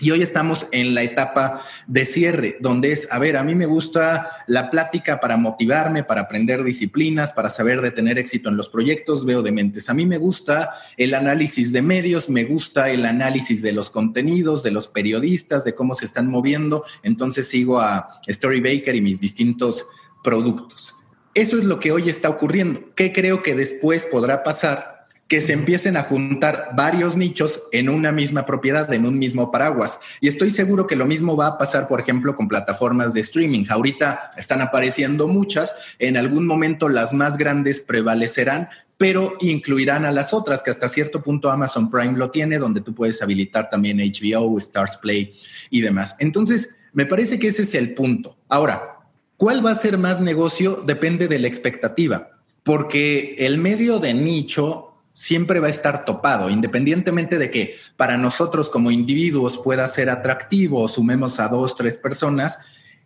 y 0.00 0.10
hoy 0.10 0.22
estamos 0.22 0.66
en 0.72 0.92
la 0.92 1.02
etapa 1.02 1.62
de 1.86 2.04
cierre, 2.04 2.56
donde 2.60 2.90
es, 2.90 3.06
a 3.12 3.20
ver, 3.20 3.36
a 3.36 3.44
mí 3.44 3.54
me 3.54 3.66
gusta 3.66 4.44
la 4.48 4.68
plática 4.68 5.20
para 5.20 5.36
motivarme, 5.36 6.02
para 6.02 6.22
aprender 6.22 6.64
disciplinas, 6.64 7.30
para 7.30 7.48
saber 7.48 7.80
de 7.80 7.92
tener 7.92 8.18
éxito 8.18 8.48
en 8.48 8.56
los 8.56 8.68
proyectos, 8.68 9.24
veo 9.24 9.42
de 9.42 9.52
mentes. 9.52 9.88
A 9.88 9.94
mí 9.94 10.04
me 10.04 10.18
gusta 10.18 10.74
el 10.96 11.14
análisis 11.14 11.72
de 11.72 11.82
medios, 11.82 12.28
me 12.28 12.42
gusta 12.42 12.90
el 12.90 13.06
análisis 13.06 13.62
de 13.62 13.72
los 13.72 13.88
contenidos, 13.88 14.64
de 14.64 14.72
los 14.72 14.88
periodistas, 14.88 15.64
de 15.64 15.76
cómo 15.76 15.94
se 15.94 16.06
están 16.06 16.26
moviendo. 16.26 16.84
Entonces 17.04 17.46
sigo 17.46 17.80
a 17.80 18.20
Story 18.26 18.60
Baker 18.60 18.96
y 18.96 19.00
mis 19.00 19.20
distintos 19.20 19.86
productos. 20.24 20.96
Eso 21.34 21.56
es 21.56 21.64
lo 21.64 21.78
que 21.78 21.92
hoy 21.92 22.08
está 22.08 22.30
ocurriendo. 22.30 22.80
¿Qué 22.96 23.12
creo 23.12 23.42
que 23.42 23.54
después 23.54 24.04
podrá 24.04 24.42
pasar? 24.42 24.93
Que 25.28 25.40
se 25.40 25.54
empiecen 25.54 25.96
a 25.96 26.02
juntar 26.02 26.70
varios 26.76 27.16
nichos 27.16 27.62
en 27.72 27.88
una 27.88 28.12
misma 28.12 28.44
propiedad, 28.44 28.92
en 28.92 29.06
un 29.06 29.18
mismo 29.18 29.50
paraguas. 29.50 29.98
Y 30.20 30.28
estoy 30.28 30.50
seguro 30.50 30.86
que 30.86 30.96
lo 30.96 31.06
mismo 31.06 31.36
va 31.36 31.46
a 31.46 31.58
pasar, 31.58 31.88
por 31.88 32.00
ejemplo, 32.00 32.36
con 32.36 32.48
plataformas 32.48 33.14
de 33.14 33.20
streaming. 33.20 33.64
Ahorita 33.70 34.32
están 34.36 34.60
apareciendo 34.60 35.26
muchas, 35.26 35.74
en 35.98 36.16
algún 36.16 36.46
momento 36.46 36.88
las 36.88 37.12
más 37.14 37.38
grandes 37.38 37.80
prevalecerán, 37.80 38.68
pero 38.98 39.34
incluirán 39.40 40.04
a 40.04 40.12
las 40.12 40.34
otras, 40.34 40.62
que 40.62 40.70
hasta 40.70 40.88
cierto 40.88 41.22
punto 41.22 41.50
Amazon 41.50 41.90
Prime 41.90 42.18
lo 42.18 42.30
tiene, 42.30 42.58
donde 42.58 42.80
tú 42.80 42.94
puedes 42.94 43.20
habilitar 43.22 43.68
también 43.68 43.98
HBO, 43.98 44.58
Stars 44.58 44.98
Play 44.98 45.34
y 45.70 45.80
demás. 45.80 46.16
Entonces, 46.20 46.76
me 46.92 47.06
parece 47.06 47.38
que 47.38 47.48
ese 47.48 47.62
es 47.62 47.74
el 47.74 47.94
punto. 47.94 48.36
Ahora, 48.48 48.98
¿cuál 49.36 49.64
va 49.64 49.72
a 49.72 49.76
ser 49.76 49.98
más 49.98 50.20
negocio? 50.20 50.82
Depende 50.86 51.28
de 51.28 51.38
la 51.38 51.48
expectativa, 51.48 52.30
porque 52.62 53.34
el 53.38 53.58
medio 53.58 53.98
de 53.98 54.14
nicho 54.14 54.93
siempre 55.14 55.60
va 55.60 55.68
a 55.68 55.70
estar 55.70 56.04
topado, 56.04 56.50
independientemente 56.50 57.38
de 57.38 57.48
que 57.48 57.76
para 57.96 58.18
nosotros 58.18 58.68
como 58.68 58.90
individuos 58.90 59.58
pueda 59.58 59.86
ser 59.86 60.10
atractivo, 60.10 60.88
sumemos 60.88 61.38
a 61.38 61.46
dos, 61.46 61.76
tres 61.76 61.98
personas, 61.98 62.58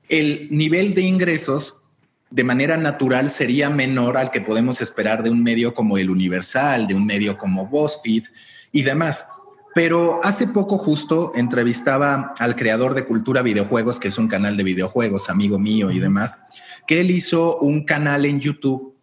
el 0.08 0.48
nivel 0.50 0.94
de 0.94 1.02
ingresos 1.02 1.82
de 2.30 2.44
manera 2.44 2.78
natural 2.78 3.30
sería 3.30 3.68
menor 3.68 4.16
al 4.16 4.30
que 4.30 4.40
podemos 4.40 4.80
esperar 4.80 5.22
de 5.22 5.28
un 5.28 5.42
medio 5.42 5.74
como 5.74 5.98
el 5.98 6.08
Universal, 6.08 6.86
de 6.86 6.94
un 6.94 7.04
medio 7.04 7.36
como 7.36 7.66
BuzzFeed 7.66 8.24
y 8.72 8.82
demás. 8.82 9.26
Pero 9.74 10.18
hace 10.22 10.46
poco 10.46 10.78
justo 10.78 11.32
entrevistaba 11.34 12.34
al 12.38 12.56
creador 12.56 12.94
de 12.94 13.04
Cultura 13.04 13.42
Videojuegos, 13.42 14.00
que 14.00 14.08
es 14.08 14.16
un 14.16 14.28
canal 14.28 14.56
de 14.56 14.64
videojuegos, 14.64 15.28
amigo 15.28 15.58
mío 15.58 15.90
y 15.90 15.98
demás, 15.98 16.38
que 16.86 17.00
él 17.00 17.10
hizo 17.10 17.58
un 17.58 17.84
canal 17.84 18.24
en 18.24 18.40
YouTube 18.40 18.97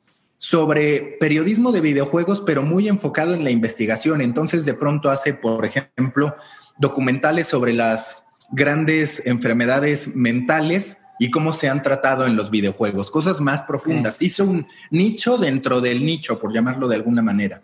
sobre 0.46 1.18
periodismo 1.20 1.72
de 1.72 1.82
videojuegos, 1.82 2.44
pero 2.46 2.62
muy 2.62 2.88
enfocado 2.88 3.34
en 3.34 3.44
la 3.44 3.50
investigación. 3.50 4.22
Entonces, 4.22 4.64
de 4.64 4.76
pronto 4.76 5.10
hace, 5.10 5.34
por 5.34 5.66
ejemplo, 5.66 6.36
documentales 6.78 7.48
sobre 7.48 7.74
las 7.74 8.28
grandes 8.52 9.26
enfermedades 9.26 10.16
mentales 10.16 10.98
y 11.18 11.32
cómo 11.32 11.52
se 11.52 11.68
han 11.68 11.82
tratado 11.82 12.28
en 12.28 12.36
los 12.36 12.52
videojuegos, 12.52 13.10
cosas 13.10 13.42
más 13.42 13.64
profundas. 13.64 14.22
Hizo 14.22 14.44
un 14.44 14.68
nicho 14.92 15.40
dentro 15.40 15.82
del 15.82 16.06
nicho, 16.06 16.40
por 16.40 16.54
llamarlo 16.54 16.88
de 16.88 16.98
alguna 16.98 17.24
manera. 17.24 17.64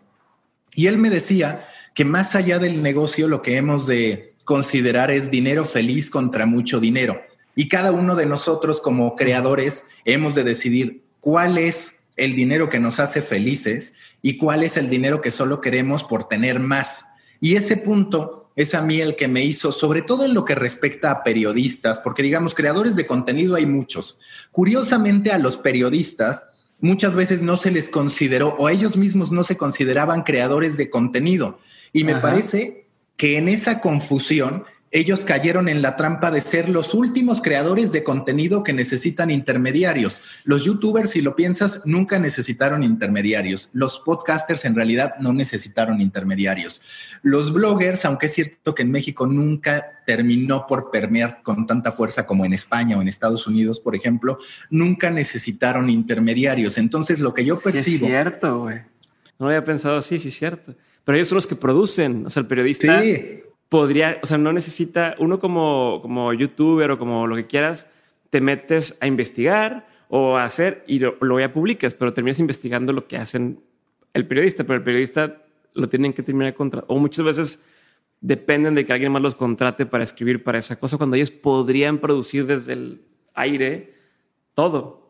Y 0.73 0.88
él 0.88 0.97
me 0.97 1.11
decía 1.11 1.67
que 1.93 2.03
más 2.03 2.33
allá 2.33 2.57
del 2.57 2.81
negocio, 2.81 3.27
lo 3.27 3.43
que 3.43 3.57
hemos 3.57 3.85
de 3.85 4.33
considerar 4.43 5.11
es 5.11 5.29
dinero 5.29 5.65
feliz 5.65 6.09
contra 6.09 6.47
mucho 6.47 6.79
dinero. 6.79 7.21
Y 7.55 7.69
cada 7.69 7.91
uno 7.91 8.15
de 8.15 8.25
nosotros 8.25 8.81
como 8.81 9.15
creadores 9.15 9.83
hemos 10.03 10.33
de 10.33 10.43
decidir 10.43 11.03
cuál 11.19 11.59
es 11.59 12.00
el 12.22 12.36
dinero 12.36 12.70
que 12.70 12.80
nos 12.80 13.00
hace 13.00 13.22
felices 13.22 13.94
y 14.22 14.38
cuál 14.38 14.63
es 14.63 14.78
el 14.78 14.90
dinero 14.90 15.22
que 15.22 15.32
solo 15.32 15.60
queremos 15.60 16.04
por 16.04 16.28
tener 16.28 16.60
más. 16.60 17.06
Y 17.40 17.56
ese 17.56 17.78
punto 17.78 18.51
es 18.56 18.75
a 18.75 18.82
mí 18.82 19.01
el 19.01 19.16
que 19.16 19.28
me 19.28 19.44
hizo, 19.44 19.72
sobre 19.72 20.01
todo 20.01 20.25
en 20.25 20.34
lo 20.34 20.46
que 20.46 20.56
respecta 20.56 21.10
a 21.10 21.24
periodistas, 21.24 22.00
porque 22.00 22.22
digamos, 22.22 22.54
creadores 22.54 22.96
de 22.96 23.08
contenido 23.08 23.56
hay 23.56 23.66
muchos. 23.66 24.20
Curiosamente 24.51 25.32
a 25.32 25.40
los 25.40 25.58
periodistas 25.58 26.46
muchas 26.80 27.16
veces 27.16 27.42
no 27.42 27.58
se 27.58 27.72
les 27.72 27.90
consideró 27.90 28.56
o 28.60 28.70
ellos 28.70 28.98
mismos 28.98 29.32
no 29.32 29.44
se 29.44 29.58
consideraban 29.58 30.24
creadores 30.24 30.78
de 30.78 30.90
contenido. 30.90 31.60
Y 31.94 32.04
me 32.04 32.16
parece 32.16 32.88
que 33.18 33.38
en 33.38 33.50
esa 33.50 33.82
confusión 33.82 34.66
ellos 34.91 35.24
cayeron 35.24 35.69
en 35.69 35.81
la 35.81 35.95
trampa 35.95 36.31
de 36.31 36.41
ser 36.41 36.67
los 36.67 36.93
últimos 36.93 37.41
creadores 37.41 37.93
de 37.93 38.03
contenido 38.03 38.62
que 38.62 38.74
necesitan 38.74 39.31
intermediarios. 39.31 40.21
Los 40.43 40.65
youtubers, 40.65 41.12
si 41.12 41.21
lo 41.21 41.38
piensas, 41.38 41.81
nunca 41.86 42.19
necesitaron 42.19 42.83
intermediarios. 42.83 43.69
Los 43.71 44.00
podcasters 44.00 44.65
en 44.65 44.75
realidad 44.75 45.15
no 45.21 45.31
necesitaron 45.31 46.01
intermediarios. 46.01 46.81
Los 47.24 47.53
bloggers, 47.53 48.03
aunque 48.03 48.25
es 48.25 48.33
cierto 48.33 48.75
que 48.75 48.83
en 48.83 48.91
México 48.91 49.25
nunca 49.25 50.03
terminó 50.05 50.67
por 50.67 50.91
permear 50.91 51.41
con 51.41 51.65
tanta 51.65 51.93
fuerza 51.93 52.27
como 52.27 52.43
en 52.43 52.51
España 52.51 52.98
o 52.98 53.01
en 53.01 53.07
Estados 53.07 53.48
Unidos, 53.48 53.79
por 53.79 53.95
ejemplo, 53.95 54.39
nunca 54.69 55.10
necesitaron 55.10 55.89
intermediarios. 55.89 56.77
Entonces, 56.77 57.19
lo 57.19 57.33
que 57.33 57.45
yo 57.45 57.57
percibo... 57.57 58.07
es 58.07 58.12
cierto, 58.12 58.60
güey. 58.63 58.79
No 59.39 59.48
había 59.48 59.63
pensado 59.63 59.95
así, 59.95 60.19
sí 60.19 60.27
es 60.27 60.38
cierto. 60.38 60.75
Pero 61.05 61.15
ellos 61.15 61.29
son 61.29 61.38
los 61.38 61.48
que 61.48 61.55
producen, 61.55 62.25
o 62.25 62.29
sea, 62.29 62.41
el 62.41 62.48
periodista... 62.48 63.01
Sí 63.01 63.43
podría, 63.72 64.20
o 64.22 64.25
sea, 64.25 64.38
no 64.38 64.51
necesita, 64.51 65.16
uno 65.18 65.40
como, 65.40 66.00
como 66.01 66.34
youtuber 66.34 66.92
o 66.92 67.00
como 67.00 67.25
lo 67.25 67.38
que 67.38 67.48
quieras, 67.48 67.88
te 68.30 68.42
metes 68.42 68.98
a 69.00 69.08
investigar 69.08 69.88
o 70.10 70.36
a 70.36 70.44
hacer 70.44 70.84
y 70.88 71.00
lo, 71.00 71.16
lo 71.22 71.40
ya 71.40 71.54
publicas, 71.54 71.94
pero 71.94 72.12
terminas 72.12 72.40
investigando 72.40 72.92
lo 72.92 73.08
que 73.08 73.16
hacen 73.16 73.63
el 74.13 74.28
periodista, 74.28 74.66
pero 74.66 74.75
el 74.75 74.84
periodista 74.84 75.42
lo 75.74 75.88
tienen 75.88 76.12
que 76.12 76.22
terminar 76.22 76.54
contra, 76.54 76.84
o 76.88 77.00
muchas 77.00 77.24
veces 77.24 77.63
dependen 78.20 78.75
de 78.75 78.84
que 78.84 78.92
alguien 78.92 79.13
más 79.13 79.22
los 79.22 79.36
contrate 79.36 79.86
para 79.86 80.04
escribir 80.04 80.44
para 80.44 80.60
esa 80.60 80.78
cosa, 80.78 80.98
cuando 80.98 81.16
ellos 81.16 81.32
podrían 81.32 82.00
producir 82.00 82.46
desde 82.48 82.74
el 82.74 83.01
aire 83.36 83.96
todo. 84.54 85.00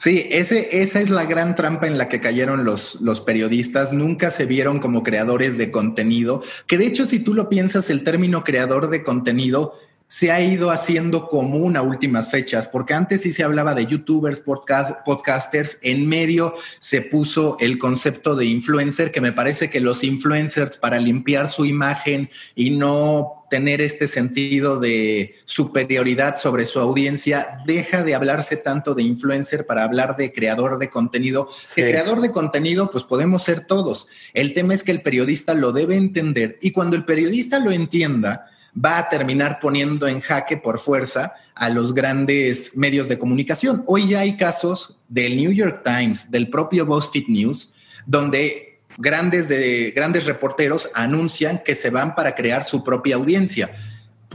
Sí, 0.00 0.28
ese, 0.30 0.80
esa 0.80 1.02
es 1.02 1.10
la 1.10 1.26
gran 1.26 1.54
trampa 1.54 1.86
en 1.86 1.98
la 1.98 2.08
que 2.08 2.22
cayeron 2.22 2.64
los, 2.64 3.02
los 3.02 3.20
periodistas. 3.20 3.92
Nunca 3.92 4.30
se 4.30 4.46
vieron 4.46 4.78
como 4.78 5.02
creadores 5.02 5.58
de 5.58 5.70
contenido, 5.70 6.42
que 6.66 6.78
de 6.78 6.86
hecho 6.86 7.04
si 7.04 7.18
tú 7.20 7.34
lo 7.34 7.50
piensas, 7.50 7.90
el 7.90 8.02
término 8.02 8.42
creador 8.42 8.88
de 8.88 9.02
contenido 9.02 9.74
se 10.10 10.32
ha 10.32 10.42
ido 10.42 10.72
haciendo 10.72 11.28
común 11.28 11.76
a 11.76 11.82
últimas 11.82 12.32
fechas, 12.32 12.66
porque 12.66 12.94
antes 12.94 13.20
sí 13.20 13.32
se 13.32 13.44
hablaba 13.44 13.76
de 13.76 13.86
youtubers, 13.86 14.40
podcasters, 14.40 15.78
en 15.82 16.08
medio 16.08 16.52
se 16.80 17.00
puso 17.00 17.56
el 17.60 17.78
concepto 17.78 18.34
de 18.34 18.46
influencer, 18.46 19.12
que 19.12 19.20
me 19.20 19.32
parece 19.32 19.70
que 19.70 19.78
los 19.78 20.02
influencers 20.02 20.76
para 20.76 20.98
limpiar 20.98 21.46
su 21.46 21.64
imagen 21.64 22.28
y 22.56 22.70
no 22.70 23.46
tener 23.50 23.80
este 23.80 24.08
sentido 24.08 24.80
de 24.80 25.36
superioridad 25.44 26.34
sobre 26.34 26.66
su 26.66 26.80
audiencia, 26.80 27.58
deja 27.64 28.02
de 28.02 28.16
hablarse 28.16 28.56
tanto 28.56 28.94
de 28.94 29.04
influencer 29.04 29.64
para 29.64 29.84
hablar 29.84 30.16
de 30.16 30.32
creador 30.32 30.80
de 30.80 30.90
contenido, 30.90 31.48
que 31.76 31.82
creador 31.82 32.20
de 32.20 32.32
contenido 32.32 32.90
pues 32.90 33.04
podemos 33.04 33.44
ser 33.44 33.60
todos. 33.60 34.08
El 34.34 34.54
tema 34.54 34.74
es 34.74 34.82
que 34.82 34.90
el 34.90 35.02
periodista 35.02 35.54
lo 35.54 35.70
debe 35.70 35.94
entender 35.94 36.58
y 36.60 36.72
cuando 36.72 36.96
el 36.96 37.04
periodista 37.04 37.60
lo 37.60 37.70
entienda, 37.70 38.50
va 38.74 38.98
a 38.98 39.08
terminar 39.08 39.58
poniendo 39.60 40.06
en 40.06 40.20
jaque 40.20 40.56
por 40.56 40.78
fuerza 40.78 41.34
a 41.54 41.68
los 41.68 41.92
grandes 41.92 42.76
medios 42.76 43.08
de 43.08 43.18
comunicación. 43.18 43.82
Hoy 43.86 44.08
ya 44.08 44.20
hay 44.20 44.36
casos 44.36 44.98
del 45.08 45.36
New 45.36 45.52
York 45.52 45.82
Times, 45.84 46.30
del 46.30 46.48
propio 46.48 46.86
BuzzFeed 46.86 47.28
News, 47.28 47.72
donde 48.06 48.80
grandes, 48.96 49.48
de, 49.48 49.92
grandes 49.94 50.24
reporteros 50.26 50.88
anuncian 50.94 51.62
que 51.64 51.74
se 51.74 51.90
van 51.90 52.14
para 52.14 52.34
crear 52.34 52.64
su 52.64 52.82
propia 52.84 53.16
audiencia. 53.16 53.70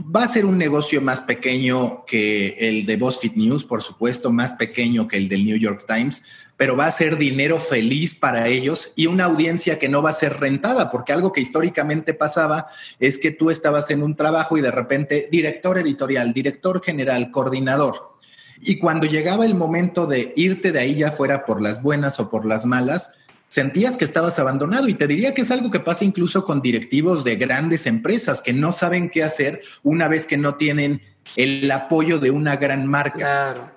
Va 0.02 0.24
a 0.24 0.28
ser 0.28 0.44
un 0.44 0.58
negocio 0.58 1.00
más 1.00 1.22
pequeño 1.22 2.04
que 2.06 2.56
el 2.58 2.84
de 2.84 2.96
BuzzFeed 2.96 3.32
News, 3.34 3.64
por 3.64 3.82
supuesto, 3.82 4.30
más 4.30 4.52
pequeño 4.52 5.08
que 5.08 5.16
el 5.16 5.28
del 5.28 5.44
New 5.46 5.56
York 5.56 5.84
Times, 5.86 6.22
pero 6.56 6.76
va 6.76 6.86
a 6.86 6.92
ser 6.92 7.16
dinero 7.16 7.58
feliz 7.58 8.14
para 8.14 8.46
ellos 8.48 8.92
y 8.94 9.06
una 9.06 9.24
audiencia 9.24 9.78
que 9.78 9.88
no 9.88 10.02
va 10.02 10.10
a 10.10 10.14
ser 10.14 10.38
rentada, 10.38 10.90
porque 10.90 11.12
algo 11.12 11.32
que 11.32 11.40
históricamente 11.40 12.14
pasaba 12.14 12.66
es 12.98 13.18
que 13.18 13.30
tú 13.30 13.50
estabas 13.50 13.90
en 13.90 14.02
un 14.02 14.16
trabajo 14.16 14.56
y 14.56 14.60
de 14.60 14.70
repente 14.70 15.28
director 15.30 15.78
editorial, 15.78 16.32
director 16.32 16.82
general, 16.82 17.30
coordinador. 17.30 18.16
Y 18.60 18.78
cuando 18.78 19.06
llegaba 19.06 19.44
el 19.44 19.54
momento 19.54 20.06
de 20.06 20.32
irte 20.36 20.72
de 20.72 20.80
ahí 20.80 20.94
ya 20.96 21.12
fuera 21.12 21.44
por 21.44 21.60
las 21.60 21.82
buenas 21.82 22.20
o 22.20 22.30
por 22.30 22.46
las 22.46 22.64
malas, 22.64 23.12
sentías 23.48 23.96
que 23.96 24.04
estabas 24.04 24.38
abandonado 24.38 24.88
y 24.88 24.94
te 24.94 25.06
diría 25.06 25.34
que 25.34 25.42
es 25.42 25.50
algo 25.50 25.70
que 25.70 25.80
pasa 25.80 26.04
incluso 26.04 26.44
con 26.44 26.60
directivos 26.60 27.24
de 27.24 27.36
grandes 27.36 27.86
empresas 27.86 28.42
que 28.42 28.52
no 28.52 28.72
saben 28.72 29.10
qué 29.10 29.22
hacer 29.22 29.62
una 29.82 30.08
vez 30.08 30.26
que 30.26 30.36
no 30.36 30.56
tienen 30.56 31.02
el 31.36 31.70
apoyo 31.70 32.18
de 32.18 32.30
una 32.30 32.56
gran 32.56 32.86
marca. 32.86 33.18
Claro. 33.18 33.76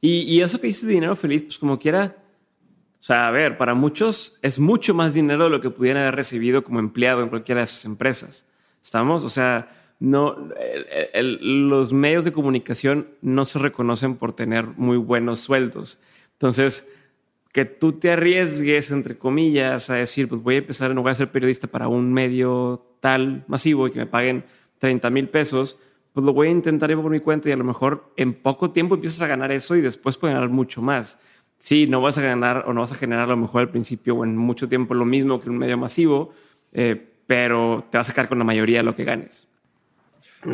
Y, 0.00 0.40
eso 0.40 0.60
que 0.60 0.68
dices 0.68 0.86
de 0.86 0.94
dinero 0.94 1.16
feliz, 1.16 1.42
pues 1.42 1.58
como 1.58 1.78
quiera, 1.78 2.16
o 3.00 3.02
sea, 3.02 3.26
a 3.26 3.30
ver, 3.32 3.58
para 3.58 3.74
muchos 3.74 4.38
es 4.42 4.60
mucho 4.60 4.94
más 4.94 5.12
dinero 5.12 5.44
de 5.44 5.50
lo 5.50 5.60
que 5.60 5.70
pudieran 5.70 6.02
haber 6.02 6.14
recibido 6.14 6.62
como 6.62 6.78
empleado 6.78 7.22
en 7.22 7.28
cualquiera 7.28 7.60
de 7.60 7.64
esas 7.64 7.84
empresas. 7.84 8.46
¿Estamos? 8.82 9.24
O 9.24 9.28
sea, 9.28 9.70
no, 9.98 10.50
los 11.40 11.92
medios 11.92 12.24
de 12.24 12.32
comunicación 12.32 13.08
no 13.22 13.44
se 13.44 13.58
reconocen 13.58 14.14
por 14.14 14.34
tener 14.34 14.66
muy 14.76 14.96
buenos 14.96 15.40
sueldos. 15.40 15.98
Entonces, 16.34 16.88
que 17.52 17.64
tú 17.64 17.92
te 17.92 18.12
arriesgues, 18.12 18.90
entre 18.90 19.16
comillas, 19.18 19.90
a 19.90 19.94
decir, 19.94 20.28
pues 20.28 20.42
voy 20.42 20.56
a 20.56 20.58
empezar, 20.58 20.94
no 20.94 21.02
voy 21.02 21.12
a 21.12 21.14
ser 21.14 21.30
periodista 21.30 21.66
para 21.66 21.88
un 21.88 22.12
medio 22.12 22.84
tal 23.00 23.44
masivo 23.48 23.86
y 23.86 23.90
que 23.90 23.98
me 23.98 24.06
paguen 24.06 24.44
30 24.78 25.10
mil 25.10 25.28
pesos, 25.28 25.78
pues 26.12 26.24
lo 26.24 26.32
voy 26.32 26.48
a 26.48 26.50
intentar 26.50 26.94
por 26.94 27.10
mi 27.10 27.20
cuenta 27.20 27.48
y 27.48 27.52
a 27.52 27.56
lo 27.56 27.64
mejor 27.64 28.12
en 28.16 28.34
poco 28.34 28.70
tiempo 28.70 28.94
empiezas 28.94 29.22
a 29.22 29.26
ganar 29.26 29.52
eso 29.52 29.76
y 29.76 29.80
después 29.80 30.16
puedes 30.16 30.34
ganar 30.34 30.50
mucho 30.50 30.82
más. 30.82 31.18
Sí, 31.58 31.86
no 31.86 32.00
vas 32.00 32.18
a 32.18 32.22
ganar 32.22 32.64
o 32.66 32.72
no 32.72 32.82
vas 32.82 32.92
a 32.92 32.94
generar 32.94 33.24
a 33.24 33.28
lo 33.28 33.36
mejor 33.36 33.62
al 33.62 33.70
principio 33.70 34.16
o 34.16 34.24
en 34.24 34.36
mucho 34.36 34.68
tiempo 34.68 34.94
lo 34.94 35.04
mismo 35.04 35.40
que 35.40 35.50
un 35.50 35.58
medio 35.58 35.76
masivo, 35.76 36.32
eh, 36.72 37.12
pero 37.26 37.86
te 37.90 37.98
vas 37.98 38.08
a 38.08 38.12
sacar 38.12 38.28
con 38.28 38.38
la 38.38 38.44
mayoría 38.44 38.78
de 38.78 38.84
lo 38.84 38.94
que 38.94 39.04
ganes. 39.04 39.47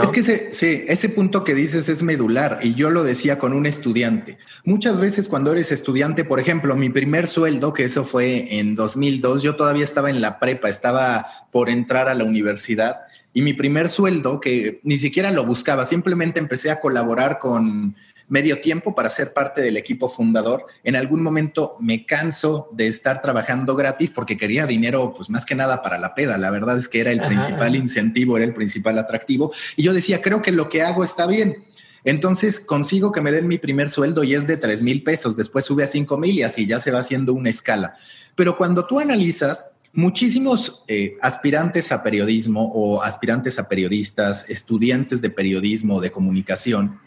Es 0.02 0.08
que 0.08 0.20
ese, 0.20 0.52
sí, 0.52 0.84
ese 0.88 1.10
punto 1.10 1.44
que 1.44 1.54
dices 1.54 1.90
es 1.90 2.02
medular 2.02 2.60
y 2.62 2.74
yo 2.74 2.88
lo 2.90 3.04
decía 3.04 3.38
con 3.38 3.52
un 3.52 3.66
estudiante. 3.66 4.38
Muchas 4.64 4.98
veces 4.98 5.28
cuando 5.28 5.52
eres 5.52 5.72
estudiante, 5.72 6.24
por 6.24 6.40
ejemplo, 6.40 6.74
mi 6.74 6.88
primer 6.88 7.28
sueldo, 7.28 7.74
que 7.74 7.84
eso 7.84 8.02
fue 8.02 8.58
en 8.58 8.74
2002, 8.74 9.42
yo 9.42 9.56
todavía 9.56 9.84
estaba 9.84 10.08
en 10.08 10.22
la 10.22 10.38
prepa, 10.38 10.70
estaba 10.70 11.26
por 11.52 11.68
entrar 11.68 12.08
a 12.08 12.14
la 12.14 12.24
universidad 12.24 13.00
y 13.34 13.42
mi 13.42 13.52
primer 13.52 13.90
sueldo, 13.90 14.40
que 14.40 14.80
ni 14.84 14.96
siquiera 14.96 15.32
lo 15.32 15.44
buscaba, 15.44 15.84
simplemente 15.84 16.38
empecé 16.38 16.70
a 16.70 16.80
colaborar 16.80 17.38
con 17.38 17.96
medio 18.28 18.60
tiempo 18.60 18.94
para 18.94 19.08
ser 19.08 19.32
parte 19.32 19.60
del 19.60 19.76
equipo 19.76 20.08
fundador. 20.08 20.66
En 20.82 20.96
algún 20.96 21.22
momento 21.22 21.76
me 21.80 22.06
canso 22.06 22.68
de 22.72 22.86
estar 22.86 23.20
trabajando 23.20 23.74
gratis 23.74 24.10
porque 24.10 24.36
quería 24.36 24.66
dinero, 24.66 25.14
pues 25.16 25.30
más 25.30 25.44
que 25.44 25.54
nada 25.54 25.82
para 25.82 25.98
la 25.98 26.14
peda. 26.14 26.38
La 26.38 26.50
verdad 26.50 26.78
es 26.78 26.88
que 26.88 27.00
era 27.00 27.12
el 27.12 27.20
principal 27.20 27.76
incentivo, 27.76 28.36
era 28.36 28.46
el 28.46 28.54
principal 28.54 28.98
atractivo. 28.98 29.52
Y 29.76 29.82
yo 29.82 29.92
decía, 29.92 30.22
creo 30.22 30.42
que 30.42 30.52
lo 30.52 30.68
que 30.68 30.82
hago 30.82 31.04
está 31.04 31.26
bien. 31.26 31.64
Entonces 32.04 32.60
consigo 32.60 33.12
que 33.12 33.22
me 33.22 33.32
den 33.32 33.48
mi 33.48 33.58
primer 33.58 33.88
sueldo 33.88 34.24
y 34.24 34.34
es 34.34 34.46
de 34.46 34.56
tres 34.56 34.82
mil 34.82 35.02
pesos. 35.02 35.36
Después 35.36 35.64
sube 35.64 35.84
a 35.84 35.86
cinco 35.86 36.18
mil 36.18 36.34
y 36.34 36.42
así 36.42 36.66
ya 36.66 36.80
se 36.80 36.90
va 36.90 36.98
haciendo 37.00 37.32
una 37.32 37.50
escala. 37.50 37.96
Pero 38.34 38.56
cuando 38.56 38.86
tú 38.86 39.00
analizas 39.00 39.70
Muchísimos 39.96 40.82
eh, 40.88 41.16
aspirantes 41.22 41.92
a 41.92 42.02
periodismo 42.02 42.68
o 42.74 43.00
aspirantes 43.00 43.60
a 43.60 43.68
periodistas, 43.68 44.50
estudiantes 44.50 45.22
de 45.22 45.30
periodismo 45.30 45.94
o 45.94 46.00
de 46.00 46.10
comunicación, 46.10 46.98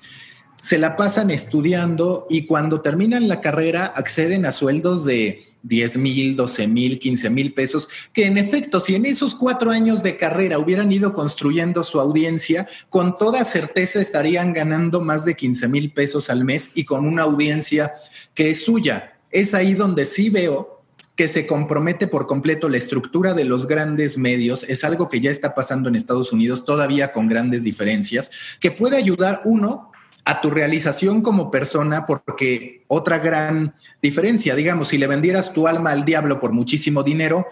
se 0.60 0.78
la 0.78 0.98
pasan 0.98 1.30
estudiando 1.32 2.26
y 2.30 2.46
cuando 2.46 2.82
terminan 2.82 3.28
la 3.28 3.41
carrera 3.41 3.86
acceden 3.86 4.46
a 4.46 4.52
sueldos 4.52 5.06
de 5.06 5.43
10 5.63 5.98
mil, 5.98 6.36
12 6.36 6.67
mil, 6.67 7.00
15 7.00 7.30
mil 7.30 7.54
pesos, 7.54 7.89
que 8.13 8.26
en 8.26 8.38
efecto, 8.38 8.80
si 8.80 8.96
en 8.96 9.06
esos 9.06 9.36
cuatro 9.36 9.72
años 9.72 10.02
de 10.02 10.17
carrera 10.17 10.60
hubieran 10.60 10.91
ido 10.91 11.13
construyendo 11.13 11.84
su 11.84 12.00
audiencia, 12.00 12.67
con 12.89 13.17
toda 13.17 13.43
certeza 13.43 14.02
estarían 14.02 14.54
ganando 14.54 15.02
más 15.02 15.26
de 15.26 15.36
15 15.36 15.67
mil 15.67 15.91
pesos 15.91 16.30
al 16.30 16.43
mes 16.43 16.72
y 16.74 16.86
con 16.86 17.06
una 17.06 17.24
audiencia 17.24 17.93
que 18.34 18.50
es 18.52 18.63
suya. 18.63 19.17
Es 19.30 19.54
ahí 19.54 19.74
donde 19.74 20.06
sí 20.06 20.30
veo 20.30 20.84
que 21.15 21.28
se 21.28 21.48
compromete 21.48 22.08
por 22.08 22.28
completo 22.28 22.70
la 22.70 22.78
estructura 22.78 23.34
de 23.34 23.43
los 23.43 23.67
grandes 23.67 24.17
medios, 24.20 24.63
es 24.70 24.84
algo 24.84 25.10
que 25.10 25.20
ya 25.20 25.32
está 25.32 25.56
pasando 25.56 25.89
en 25.89 25.96
Estados 25.96 26.32
Unidos, 26.32 26.63
todavía 26.63 27.12
con 27.12 27.28
grandes 27.28 27.63
diferencias, 27.63 28.30
que 28.60 28.70
puede 28.70 28.98
ayudar 28.98 29.41
uno 29.43 29.91
a 30.28 30.42
tu 30.42 30.50
realización 30.50 31.22
como 31.22 31.50
persona, 31.50 32.06
porque 32.06 32.84
otra 32.88 33.18
gran 33.20 33.74
diferencia, 34.02 34.56
digamos, 34.56 34.90
si 34.90 34.98
le 34.98 35.08
vendieras 35.08 35.54
tu 35.54 35.68
alma 35.68 35.92
al 35.92 36.04
diablo 36.04 36.42
por 36.42 36.52
muchísimo 36.52 37.02
dinero, 37.02 37.48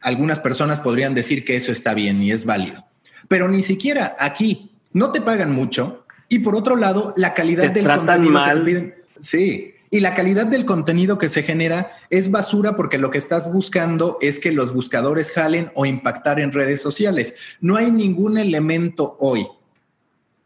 algunas 0.00 0.40
personas 0.40 0.80
podrían 0.80 1.14
decir 1.14 1.44
que 1.44 1.56
eso 1.56 1.72
está 1.72 1.92
bien 1.92 2.22
y 2.22 2.32
es 2.32 2.46
válido. 2.46 2.86
Pero 3.28 3.48
ni 3.48 3.62
siquiera 3.62 4.16
aquí 4.18 4.70
no 4.94 5.12
te 5.12 5.20
pagan 5.20 5.52
mucho 5.52 6.06
y 6.30 6.38
por 6.38 6.56
otro 6.56 6.76
lado, 6.76 7.12
la 7.18 7.34
calidad 7.34 7.70
del 7.70 7.86
contenido 7.86 8.44
que 8.44 8.50
te 8.54 8.60
piden. 8.60 8.94
Sí, 9.20 9.74
y 9.90 10.00
la 10.00 10.14
calidad 10.14 10.46
del 10.46 10.64
contenido 10.64 11.18
que 11.18 11.28
se 11.28 11.42
genera 11.42 11.90
es 12.08 12.30
basura 12.30 12.76
porque 12.76 12.96
lo 12.96 13.10
que 13.10 13.18
estás 13.18 13.52
buscando 13.52 14.16
es 14.22 14.40
que 14.40 14.52
los 14.52 14.72
buscadores 14.72 15.32
jalen 15.32 15.70
o 15.74 15.84
impactar 15.84 16.40
en 16.40 16.52
redes 16.52 16.80
sociales. 16.80 17.34
No 17.60 17.76
hay 17.76 17.90
ningún 17.90 18.38
elemento 18.38 19.18
hoy 19.20 19.46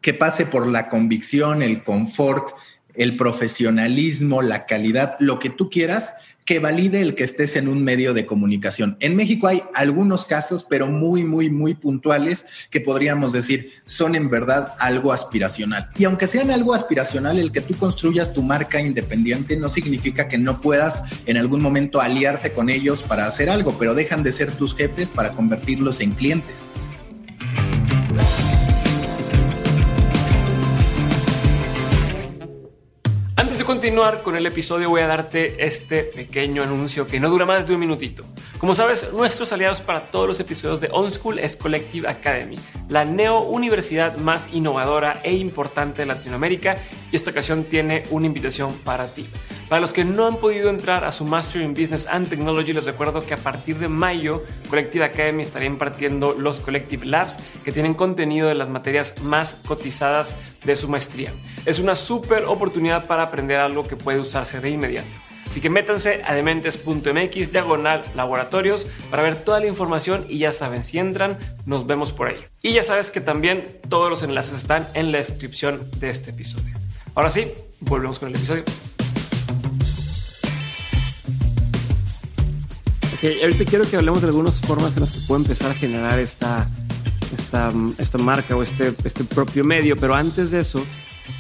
que 0.01 0.15
pase 0.15 0.47
por 0.47 0.67
la 0.67 0.89
convicción, 0.89 1.63
el 1.63 1.83
confort, 1.85 2.55
el 2.95 3.17
profesionalismo, 3.17 4.43
la 4.43 4.67
calidad, 4.67 5.17
lo 5.21 5.39
que 5.39 5.51
tú 5.51 5.71
quieras, 5.71 6.15
que 6.45 6.59
valide 6.59 7.01
el 7.01 7.15
que 7.15 7.23
estés 7.23 7.55
en 7.55 7.69
un 7.69 7.85
medio 7.85 8.13
de 8.13 8.27
comunicación. 8.27 8.97
En 8.99 9.15
México 9.15 9.47
hay 9.47 9.63
algunos 9.73 10.25
casos, 10.25 10.67
pero 10.69 10.89
muy, 10.89 11.23
muy, 11.23 11.49
muy 11.49 11.75
puntuales, 11.75 12.45
que 12.71 12.81
podríamos 12.81 13.33
decir 13.33 13.71
son 13.87 14.17
en 14.17 14.29
verdad 14.31 14.75
algo 14.81 15.13
aspiracional. 15.13 15.91
Y 15.97 16.05
aunque 16.05 16.27
sean 16.27 16.51
algo 16.51 16.75
aspiracional, 16.75 17.39
el 17.39 17.53
que 17.53 17.61
tú 17.61 17.77
construyas 17.77 18.33
tu 18.33 18.43
marca 18.43 18.81
independiente 18.83 19.57
no 19.57 19.69
significa 19.69 20.27
que 20.27 20.39
no 20.39 20.61
puedas 20.61 21.05
en 21.27 21.37
algún 21.37 21.63
momento 21.63 22.01
aliarte 22.01 22.53
con 22.53 22.69
ellos 22.69 23.03
para 23.03 23.27
hacer 23.27 23.49
algo, 23.49 23.77
pero 23.79 23.95
dejan 23.95 24.25
de 24.25 24.33
ser 24.33 24.51
tus 24.51 24.75
jefes 24.75 25.07
para 25.07 25.31
convertirlos 25.31 26.01
en 26.01 26.11
clientes. 26.11 26.69
Continuar 33.71 34.25
con 34.25 34.35
el 34.35 34.47
episodio 34.47 34.91
voy 34.91 35.03
a 35.03 35.07
darte 35.07 35.65
este 35.65 36.03
pequeño 36.03 36.65
anuncio 36.65 37.07
que 37.07 37.21
no 37.21 37.31
dura 37.31 37.47
más 37.47 37.69
de 37.69 37.75
un 37.75 37.79
minutito. 37.79 38.25
Como 38.59 38.75
sabes, 38.75 39.13
nuestros 39.13 39.53
aliados 39.53 39.81
para 39.81 40.11
todos 40.11 40.27
los 40.27 40.41
episodios 40.41 40.81
de 40.81 40.89
On 40.91 41.09
School 41.13 41.39
es 41.39 41.55
Collective 41.55 42.09
Academy, 42.09 42.59
la 42.89 43.05
neo 43.05 43.43
universidad 43.43 44.17
más 44.17 44.49
innovadora 44.53 45.21
e 45.23 45.35
importante 45.35 46.03
de 46.03 46.07
Latinoamérica 46.07 46.79
y 47.13 47.15
esta 47.15 47.31
ocasión 47.31 47.63
tiene 47.63 48.03
una 48.11 48.27
invitación 48.27 48.75
para 48.83 49.07
ti. 49.07 49.29
Para 49.71 49.81
los 49.81 49.93
que 49.93 50.05
no 50.05 50.27
han 50.27 50.39
podido 50.39 50.69
entrar 50.69 51.05
a 51.05 51.13
su 51.13 51.25
Master 51.25 51.63
in 51.63 51.75
Business 51.75 52.09
and 52.09 52.29
Technology, 52.29 52.73
les 52.73 52.85
recuerdo 52.85 53.25
que 53.25 53.35
a 53.35 53.37
partir 53.37 53.79
de 53.79 53.87
mayo, 53.87 54.43
Collective 54.69 55.05
Academy 55.05 55.43
estaría 55.43 55.69
impartiendo 55.69 56.35
los 56.37 56.59
Collective 56.59 57.07
Labs, 57.07 57.39
que 57.65 57.71
tienen 57.71 57.95
contenido 57.95 58.49
de 58.49 58.57
las 58.57 58.69
materias 58.69 59.15
más 59.23 59.55
cotizadas 59.65 60.35
de 60.65 60.75
su 60.75 60.89
maestría. 60.89 61.33
Es 61.67 61.79
una 61.79 61.95
súper 61.95 62.47
oportunidad 62.47 63.07
para 63.07 63.23
aprender 63.23 63.60
algo 63.61 63.87
que 63.87 63.97
puede 63.97 64.19
usarse 64.19 64.61
de 64.61 64.71
inmediato. 64.71 65.09
Así 65.47 65.61
que 65.61 65.69
métanse 65.69 66.23
a 66.25 66.35
dementes.mx 66.35 67.51
diagonal 67.51 68.05
laboratorios 68.15 68.87
para 69.11 69.25
ver 69.25 69.35
toda 69.35 69.59
la 69.59 69.67
información 69.67 70.25
y 70.29 70.39
ya 70.39 70.53
saben, 70.53 70.85
si 70.85 71.01
entran, 71.01 71.39
nos 71.67 71.89
vemos 71.89 72.13
por 72.13 72.29
ahí. 72.29 72.37
Y 72.63 72.73
ya 72.73 72.85
sabes 72.85 73.11
que 73.11 73.21
también 73.21 73.67
todos 73.89 74.09
los 74.09 74.23
enlaces 74.23 74.55
están 74.55 74.87
en 74.95 75.11
la 75.11 75.19
descripción 75.19 75.91
de 75.99 76.11
este 76.11 76.31
episodio. 76.31 76.77
Ahora 77.17 77.31
sí, 77.31 77.51
volvemos 77.81 78.21
con 78.21 78.29
el 78.29 78.37
episodio. 78.37 78.63
ahorita 83.43 83.65
quiero 83.65 83.91
que 83.91 83.97
hablemos 83.97 84.23
de 84.23 84.29
algunas 84.29 84.61
formas 84.61 84.95
en 84.97 85.01
las 85.01 85.11
que 85.11 85.19
puedo 85.27 85.43
empezar 85.43 85.73
a 85.73 85.75
generar 85.75 86.19
esta, 86.19 86.71
esta, 87.37 87.73
esta 87.99 88.19
marca 88.19 88.57
o 88.57 88.63
este, 88.63 88.95
este 89.05 89.25
propio 89.25 89.65
medio, 89.65 89.97
pero 89.97 90.15
antes 90.15 90.51
de 90.51 90.61
eso, 90.61 90.85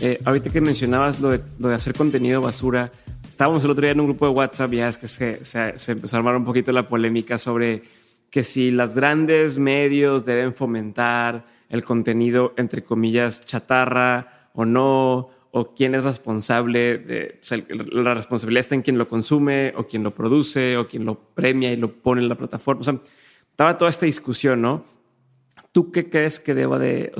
eh, 0.00 0.18
ahorita 0.24 0.50
que 0.50 0.60
mencionabas 0.60 1.20
lo 1.20 1.30
de, 1.30 1.74
hacer 1.74 1.94
contenido 1.94 2.40
basura, 2.40 2.90
estábamos 3.28 3.64
el 3.64 3.70
otro 3.70 3.82
día 3.82 3.92
en 3.92 4.00
un 4.00 4.06
grupo 4.06 4.26
de 4.26 4.32
WhatsApp, 4.32 4.72
ya 4.72 4.88
es 4.88 4.98
que 4.98 5.08
se, 5.08 5.44
se, 5.44 5.76
se 5.78 5.92
empezó 5.92 6.16
a 6.16 6.18
armar 6.18 6.36
un 6.36 6.44
poquito 6.44 6.72
la 6.72 6.88
polémica 6.88 7.38
sobre 7.38 7.82
que 8.30 8.44
si 8.44 8.70
las 8.70 8.94
grandes 8.94 9.58
medios 9.58 10.24
deben 10.24 10.54
fomentar 10.54 11.44
el 11.68 11.84
contenido, 11.84 12.54
entre 12.56 12.84
comillas, 12.84 13.44
chatarra 13.44 14.48
o 14.54 14.64
no, 14.64 15.30
o 15.52 15.74
quién 15.74 15.94
es 15.94 16.04
responsable 16.04 16.98
de, 16.98 17.40
la 17.92 18.14
responsabilidad 18.14 18.60
está 18.60 18.74
en 18.74 18.82
quien 18.82 18.98
lo 18.98 19.08
consume 19.08 19.72
o 19.76 19.86
quien 19.86 20.02
lo 20.02 20.14
produce 20.14 20.76
o 20.76 20.86
quien 20.86 21.04
lo 21.04 21.18
premia 21.34 21.72
y 21.72 21.76
lo 21.76 21.92
pone 21.92 22.22
en 22.22 22.28
la 22.28 22.36
plataforma. 22.36 22.80
O 22.80 22.84
sea, 22.84 22.98
estaba 23.50 23.76
toda 23.76 23.90
esta 23.90 24.06
discusión, 24.06 24.62
¿no? 24.62 24.84
¿Tú 25.72 25.92
qué 25.92 26.08
crees 26.08 26.40
que 26.40 26.54
deba 26.54 26.78
de, 26.78 27.12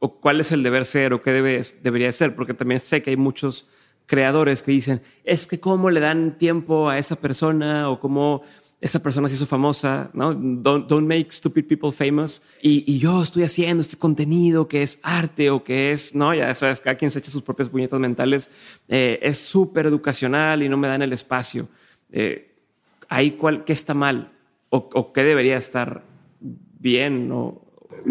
o, 0.00 0.20
cuál 0.20 0.40
es 0.40 0.52
el 0.52 0.62
deber 0.62 0.84
ser 0.84 1.12
o 1.14 1.22
qué 1.22 1.32
debe, 1.32 1.62
debería 1.82 2.12
ser? 2.12 2.34
Porque 2.34 2.54
también 2.54 2.80
sé 2.80 3.02
que 3.02 3.10
hay 3.10 3.16
muchos 3.16 3.66
creadores 4.06 4.62
que 4.62 4.72
dicen, 4.72 5.02
es 5.24 5.46
que 5.46 5.60
cómo 5.60 5.90
le 5.90 6.00
dan 6.00 6.36
tiempo 6.36 6.90
a 6.90 6.98
esa 6.98 7.16
persona 7.16 7.88
o 7.88 7.98
cómo 8.00 8.42
esa 8.84 9.02
persona 9.02 9.30
se 9.30 9.36
hizo 9.36 9.46
famosa, 9.46 10.10
¿no? 10.12 10.34
Don't, 10.34 11.06
make 11.06 11.28
stupid 11.30 11.64
people 11.64 11.90
famous. 11.90 12.42
Y, 12.60 12.98
yo 12.98 13.22
estoy 13.22 13.44
haciendo 13.44 13.80
este 13.80 13.96
contenido 13.96 14.68
que 14.68 14.82
es 14.82 14.98
arte 15.02 15.48
o 15.48 15.64
que 15.64 15.92
es, 15.92 16.14
¿no? 16.14 16.34
Ya 16.34 16.52
sabes, 16.52 16.82
cada 16.82 16.96
quien 16.96 17.10
se 17.10 17.20
echa 17.20 17.30
sus 17.30 17.42
propias 17.42 17.70
puñetas 17.70 17.98
mentales. 17.98 18.50
Eh, 18.88 19.18
es 19.22 19.38
súper 19.38 19.86
educacional 19.86 20.62
y 20.62 20.68
no 20.68 20.76
me 20.76 20.88
dan 20.88 21.00
el 21.00 21.14
espacio. 21.14 21.66
Eh, 22.12 22.50
¿Ahí 23.08 23.32
cuál, 23.32 23.64
qué 23.64 23.72
está 23.72 23.94
mal? 23.94 24.32
O, 24.68 24.90
¿O, 24.92 25.14
qué 25.14 25.24
debería 25.24 25.56
estar 25.56 26.02
bien? 26.40 27.32
O, 27.32 27.63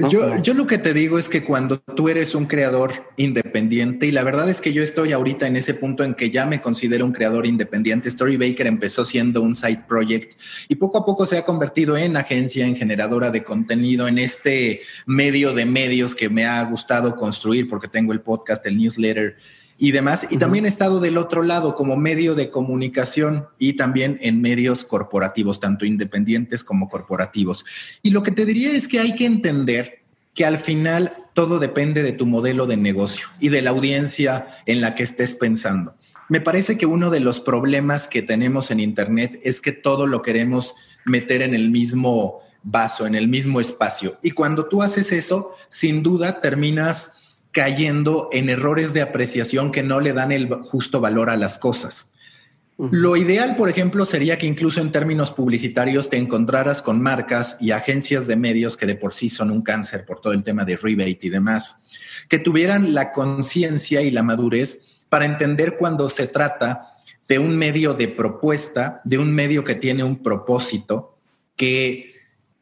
yo, 0.10 0.42
yo, 0.42 0.54
lo 0.54 0.68
que 0.68 0.78
te 0.78 0.94
digo 0.94 1.20
es 1.20 1.30
que 1.30 1.44
cuando 1.44 1.80
tú 1.80 2.10
eres 2.10 2.36
un 2.36 2.46
creador 2.46 3.12
independiente, 3.18 4.08
y 4.08 4.12
la 4.12 4.24
verdad 4.24 4.50
es 4.50 4.62
que 4.62 4.74
yo 4.74 4.82
estoy 4.84 5.12
ahorita 5.12 5.48
en 5.48 5.56
ese 5.56 5.74
punto 5.74 6.04
en 6.04 6.16
que 6.16 6.30
ya 6.30 6.46
me 6.46 6.62
considero 6.62 7.06
un 7.06 7.12
creador 7.12 7.46
independiente, 7.46 8.10
Storybaker 8.10 8.68
empezó 8.68 9.06
siendo 9.06 9.42
un 9.42 9.56
side 9.56 9.84
project 9.88 10.34
y 10.68 10.76
poco 10.76 10.98
a 10.98 11.06
poco 11.06 11.26
se 11.26 11.38
ha 11.38 11.46
convertido 11.46 11.96
en 11.96 12.18
agencia, 12.18 12.66
en 12.66 12.76
generadora 12.76 13.30
de 13.30 13.44
contenido, 13.44 14.08
en 14.08 14.18
este 14.18 14.82
medio 15.06 15.54
de 15.54 15.66
medios 15.66 16.16
que 16.16 16.30
me 16.30 16.46
ha 16.46 16.64
gustado 16.64 17.16
construir 17.16 17.70
porque 17.70 17.88
tengo 17.88 18.14
el 18.14 18.22
podcast, 18.22 18.66
el 18.66 18.78
newsletter 18.78 19.38
y 19.84 19.92
demás. 19.92 20.28
Y 20.30 20.38
también 20.38 20.64
he 20.64 20.70
estado 20.70 21.02
del 21.02 21.18
otro 21.18 21.44
lado 21.44 21.76
como 21.76 21.98
medio 21.98 22.36
de 22.36 22.50
comunicación 22.50 23.48
y 23.60 23.74
también 23.74 24.18
en 24.22 24.40
medios 24.40 24.86
corporativos, 24.86 25.60
tanto 25.60 25.86
independientes 25.86 26.64
como 26.64 26.88
corporativos. 26.88 27.66
Y 28.02 28.12
lo 28.12 28.24
que 28.24 28.32
te 28.32 28.46
diría 28.46 28.72
es 28.72 28.88
que 28.88 29.02
hay 29.02 29.14
que 29.14 29.26
entender 29.26 30.06
que 30.34 30.46
al 30.46 30.58
final 30.58 31.28
todo 31.34 31.60
depende 31.60 32.02
de 32.02 32.14
tu 32.14 32.26
modelo 32.26 32.66
de 32.66 32.78
negocio 32.78 33.28
y 33.42 33.50
de 33.50 33.62
la 33.62 33.72
audiencia 33.72 34.48
en 34.66 34.80
la 34.80 34.96
que 34.96 35.04
estés 35.04 35.36
pensando. 35.36 35.98
Me 36.30 36.40
parece 36.40 36.78
que 36.78 36.86
uno 36.86 37.10
de 37.10 37.20
los 37.20 37.42
problemas 37.42 38.08
que 38.08 38.22
tenemos 38.22 38.72
en 38.72 38.80
Internet 38.80 39.42
es 39.44 39.60
que 39.60 39.74
todo 39.74 40.08
lo 40.08 40.22
queremos 40.22 40.76
meter 41.04 41.42
en 41.42 41.54
el 41.54 41.70
mismo 41.70 42.40
vaso, 42.64 43.06
en 43.06 43.16
el 43.16 43.28
mismo 43.28 43.60
espacio. 43.60 44.18
Y 44.24 44.32
cuando 44.32 44.68
tú 44.68 44.82
haces 44.82 45.12
eso, 45.12 45.56
sin 45.68 46.04
duda 46.04 46.40
terminas 46.40 47.18
cayendo 47.54 48.30
en 48.32 48.50
errores 48.50 48.94
de 48.94 49.04
apreciación 49.04 49.72
que 49.72 49.84
no 49.84 50.02
le 50.02 50.12
dan 50.12 50.32
el 50.32 50.50
justo 50.50 51.00
valor 51.00 51.30
a 51.30 51.38
las 51.38 51.60
cosas. 51.60 52.12
Lo 52.80 53.16
ideal, 53.16 53.56
por 53.56 53.70
ejemplo, 53.70 54.08
sería 54.08 54.40
que 54.40 54.48
incluso 54.48 54.82
en 54.82 54.92
términos 54.92 55.32
publicitarios 55.32 56.10
te 56.10 56.18
encontraras 56.18 56.82
con 56.82 57.00
marcas 57.00 57.56
y 57.62 57.70
agencias 57.70 58.26
de 58.26 58.36
medios 58.36 58.76
que 58.76 58.88
de 58.88 58.96
por 58.96 59.14
sí 59.14 59.30
son 59.30 59.52
un 59.52 59.62
cáncer 59.62 60.04
por 60.04 60.20
todo 60.20 60.34
el 60.34 60.44
tema 60.44 60.66
de 60.66 60.76
rebate 60.76 61.28
y 61.28 61.30
demás, 61.30 61.78
que 62.28 62.40
tuvieran 62.40 62.96
la 62.96 63.12
conciencia 63.12 64.02
y 64.02 64.10
la 64.10 64.24
madurez 64.24 64.82
para 65.08 65.26
entender 65.26 65.78
cuando 65.78 66.10
se 66.10 66.26
trata 66.26 66.88
de 67.28 67.38
un 67.38 67.56
medio 67.56 67.94
de 67.94 68.08
propuesta, 68.08 69.00
de 69.04 69.20
un 69.20 69.32
medio 69.32 69.64
que 69.64 69.76
tiene 69.76 70.04
un 70.04 70.24
propósito, 70.24 71.20
que 71.56 72.16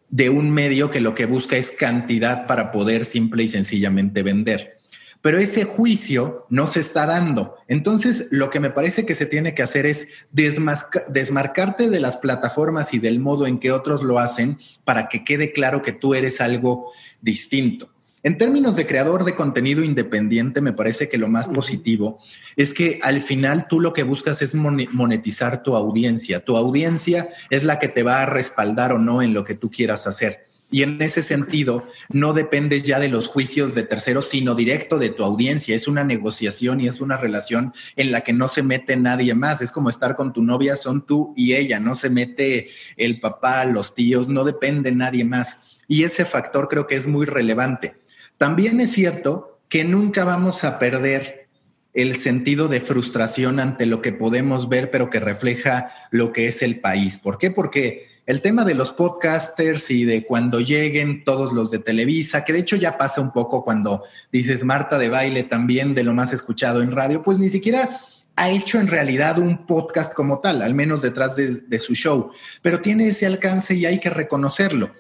de 0.10 0.30
un 0.30 0.52
medio 0.52 0.92
que 0.92 1.00
lo 1.00 1.16
que 1.16 1.26
busca 1.26 1.56
es 1.56 1.72
cantidad 1.72 2.46
para 2.46 2.74
poder 2.74 3.06
simple 3.06 3.44
y 3.44 3.48
sencillamente 3.48 4.22
vender 4.22 4.81
pero 5.22 5.38
ese 5.38 5.64
juicio 5.64 6.46
no 6.50 6.68
se 6.68 6.80
está 6.80 7.06
dando. 7.06 7.56
Entonces, 7.68 8.28
lo 8.32 8.50
que 8.50 8.60
me 8.60 8.72
parece 8.72 9.06
que 9.06 9.16
se 9.16 9.26
tiene 9.26 9.54
que 9.54 9.64
hacer 9.64 9.86
es 9.86 10.08
desmarcarte 10.32 11.90
de 11.90 12.00
las 12.00 12.18
plataformas 12.18 12.94
y 12.94 13.00
del 13.00 13.20
modo 13.20 13.48
en 13.48 13.60
que 13.60 13.72
otros 13.72 14.04
lo 14.04 14.20
hacen 14.20 14.60
para 14.84 15.10
que 15.10 15.24
quede 15.24 15.54
claro 15.54 15.82
que 15.82 15.92
tú 15.92 16.16
eres 16.16 16.42
algo 16.42 16.92
distinto. 17.22 17.90
En 18.24 18.38
términos 18.38 18.76
de 18.76 18.86
creador 18.86 19.24
de 19.24 19.36
contenido 19.36 19.84
independiente, 19.84 20.62
me 20.62 20.74
parece 20.74 21.10
que 21.10 21.18
lo 21.18 21.28
más 21.28 21.50
positivo 21.50 22.20
es 22.56 22.74
que 22.74 23.00
al 23.02 23.20
final 23.20 23.68
tú 23.68 23.80
lo 23.80 23.94
que 23.94 24.04
buscas 24.04 24.44
es 24.44 24.54
monetizar 24.54 25.64
tu 25.64 25.76
audiencia. 25.76 26.46
Tu 26.46 26.56
audiencia 26.56 27.30
es 27.50 27.64
la 27.64 27.80
que 27.80 27.88
te 27.88 28.04
va 28.04 28.22
a 28.22 28.28
respaldar 28.28 28.94
o 28.94 29.00
no 29.00 29.24
en 29.24 29.34
lo 29.34 29.44
que 29.44 29.56
tú 29.56 29.72
quieras 29.72 30.06
hacer. 30.06 30.51
Y 30.72 30.84
en 30.84 31.02
ese 31.02 31.22
sentido, 31.22 31.86
no 32.10 32.32
dependes 32.34 32.84
ya 32.84 32.98
de 32.98 33.10
los 33.10 33.28
juicios 33.28 33.76
de 33.76 33.84
terceros, 33.84 34.30
sino 34.30 34.56
directo 34.56 34.98
de 34.98 35.10
tu 35.10 35.24
audiencia. 35.24 35.76
Es 35.76 35.88
una 35.88 36.06
negociación 36.06 36.80
y 36.80 36.88
es 36.88 37.02
una 37.02 37.18
relación 37.18 37.74
en 37.98 38.12
la 38.12 38.22
que 38.22 38.32
no 38.32 38.48
se 38.48 38.64
mete 38.64 38.96
nadie 38.96 39.36
más. 39.36 39.62
Es 39.62 39.74
como 39.74 39.90
estar 39.90 40.16
con 40.16 40.32
tu 40.32 40.42
novia, 40.42 40.78
son 40.78 41.06
tú 41.06 41.34
y 41.36 41.56
ella. 41.56 41.82
No 41.82 41.94
se 41.94 42.10
mete 42.10 42.70
el 42.96 43.20
papá, 43.20 43.66
los 43.66 43.94
tíos, 43.94 44.30
no 44.30 44.46
depende 44.46 44.94
nadie 44.94 45.26
más. 45.26 45.60
Y 45.90 46.04
ese 46.06 46.24
factor 46.24 46.70
creo 46.70 46.88
que 46.88 46.96
es 46.96 47.06
muy 47.06 47.26
relevante. 47.26 47.98
También 48.38 48.80
es 48.80 48.92
cierto 48.92 49.60
que 49.68 49.84
nunca 49.84 50.24
vamos 50.24 50.64
a 50.64 50.80
perder 50.80 51.50
el 51.94 52.16
sentido 52.16 52.70
de 52.70 52.80
frustración 52.80 53.60
ante 53.60 53.86
lo 53.86 54.02
que 54.02 54.14
podemos 54.14 54.70
ver, 54.70 54.90
pero 54.90 55.10
que 55.10 55.20
refleja 55.20 55.92
lo 56.12 56.32
que 56.32 56.48
es 56.48 56.62
el 56.62 56.80
país. 56.80 57.18
¿Por 57.18 57.38
qué? 57.38 57.52
Porque 57.52 58.11
el 58.32 58.41
tema 58.41 58.63
de 58.63 58.76
los 58.76 58.94
podcasters 58.94 59.91
y 59.91 60.06
de 60.06 60.26
cuando 60.26 60.62
lleguen 60.62 61.26
todos 61.26 61.52
los 61.52 61.70
de 61.70 61.80
Televisa, 61.80 62.46
que 62.46 62.54
de 62.54 62.60
hecho 62.60 62.78
ya 62.78 62.98
pasa 62.98 63.20
un 63.20 63.34
poco 63.34 63.62
cuando 63.62 64.06
dices 64.32 64.63
Marta 64.63 64.98
de 64.98 65.10
baile 65.10 65.44
también 65.44 65.94
de 65.94 66.06
lo 66.06 66.13
más 66.13 66.32
escuchado 66.32 66.82
en 66.82 66.94
radio, 66.94 67.24
pues 67.24 67.39
ni 67.39 67.50
siquiera 67.50 68.00
ha 68.38 68.50
hecho 68.50 68.80
en 68.80 68.88
realidad 68.88 69.38
un 69.38 69.65
podcast 69.65 70.13
como 70.13 70.39
tal, 70.39 70.62
al 70.62 70.74
menos 70.74 71.02
detrás 71.02 71.36
de, 71.36 71.80
su 71.80 71.94
show, 71.94 72.32
pero 72.62 72.80
tiene 72.80 73.10
ese 73.10 73.26
alcance 73.26 73.76
y 73.76 73.86
hay 73.86 74.00
que 74.00 74.10
reconocerlo. 74.10 74.91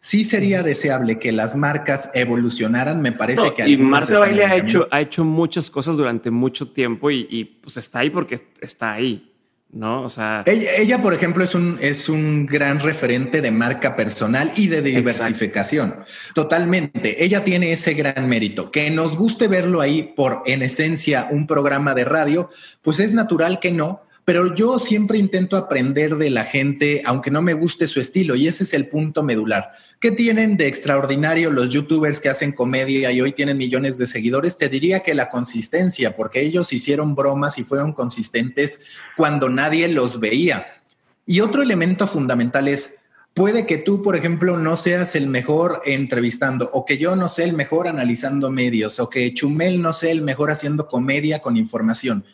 Sí 0.00 0.24
sería 0.24 0.64
deseable 0.64 1.20
que 1.20 1.30
las 1.30 1.54
marcas 1.54 2.10
evolucionaran, 2.14 3.00
me 3.00 3.12
parece 3.12 3.54
que... 3.54 3.68
Y 3.68 3.76
Marta 3.76 4.14
de 4.14 4.18
Baile 4.18 4.46
ha 4.46 4.56
hecho, 4.56 4.88
ha 4.90 5.00
hecho 5.00 5.24
muchas 5.24 5.70
cosas 5.70 5.96
durante 5.96 6.32
mucho 6.32 6.72
tiempo 6.72 7.08
y, 7.12 7.28
y 7.30 7.44
pues 7.44 7.76
está 7.76 8.00
ahí 8.00 8.10
porque 8.10 8.40
está 8.60 8.94
ahí. 8.94 9.29
¿No? 9.72 10.02
O 10.02 10.08
sea. 10.08 10.42
Ella, 10.46 11.00
por 11.00 11.14
ejemplo, 11.14 11.44
es 11.44 11.54
un, 11.54 11.78
es 11.80 12.08
un 12.08 12.46
gran 12.46 12.80
referente 12.80 13.40
de 13.40 13.50
marca 13.50 13.96
personal 13.96 14.52
y 14.56 14.68
de 14.68 14.82
diversificación. 14.82 15.96
Totalmente. 16.34 17.24
Ella 17.24 17.44
tiene 17.44 17.72
ese 17.72 17.94
gran 17.94 18.28
mérito. 18.28 18.70
Que 18.70 18.90
nos 18.90 19.16
guste 19.16 19.48
verlo 19.48 19.80
ahí 19.80 20.12
por, 20.16 20.42
en 20.46 20.62
esencia, 20.62 21.28
un 21.30 21.46
programa 21.46 21.94
de 21.94 22.04
radio, 22.04 22.50
pues 22.82 23.00
es 23.00 23.12
natural 23.12 23.60
que 23.60 23.72
no, 23.72 24.02
pero 24.30 24.54
yo 24.54 24.78
siempre 24.78 25.18
intento 25.18 25.56
aprender 25.56 26.14
de 26.14 26.30
la 26.30 26.44
gente, 26.44 27.02
aunque 27.04 27.32
no 27.32 27.42
me 27.42 27.52
guste 27.52 27.88
su 27.88 27.98
estilo, 27.98 28.36
y 28.36 28.46
ese 28.46 28.62
es 28.62 28.74
el 28.74 28.86
punto 28.86 29.24
medular. 29.24 29.72
¿Qué 29.98 30.12
tienen 30.12 30.56
de 30.56 30.68
extraordinario 30.68 31.50
los 31.50 31.68
youtubers 31.70 32.20
que 32.20 32.28
hacen 32.28 32.52
comedia 32.52 33.10
y 33.10 33.20
hoy 33.20 33.32
tienen 33.32 33.58
millones 33.58 33.98
de 33.98 34.06
seguidores? 34.06 34.56
Te 34.56 34.68
diría 34.68 35.00
que 35.00 35.14
la 35.14 35.30
consistencia, 35.30 36.14
porque 36.14 36.42
ellos 36.42 36.72
hicieron 36.72 37.16
bromas 37.16 37.58
y 37.58 37.64
fueron 37.64 37.92
consistentes 37.92 38.78
cuando 39.16 39.48
nadie 39.48 39.88
los 39.88 40.20
veía. 40.20 40.80
Y 41.26 41.40
otro 41.40 41.60
elemento 41.60 42.06
fundamental 42.06 42.68
es, 42.68 42.98
puede 43.34 43.66
que 43.66 43.78
tú, 43.78 44.00
por 44.00 44.14
ejemplo, 44.14 44.56
no 44.56 44.76
seas 44.76 45.16
el 45.16 45.26
mejor 45.26 45.82
entrevistando, 45.86 46.70
o 46.72 46.84
que 46.84 46.98
yo 46.98 47.16
no 47.16 47.26
sea 47.26 47.46
el 47.46 47.54
mejor 47.54 47.88
analizando 47.88 48.48
medios, 48.48 49.00
o 49.00 49.10
que 49.10 49.34
Chumel 49.34 49.82
no 49.82 49.92
sea 49.92 50.12
el 50.12 50.22
mejor 50.22 50.52
haciendo 50.52 50.86
comedia 50.86 51.40
con 51.40 51.56
información 51.56 52.24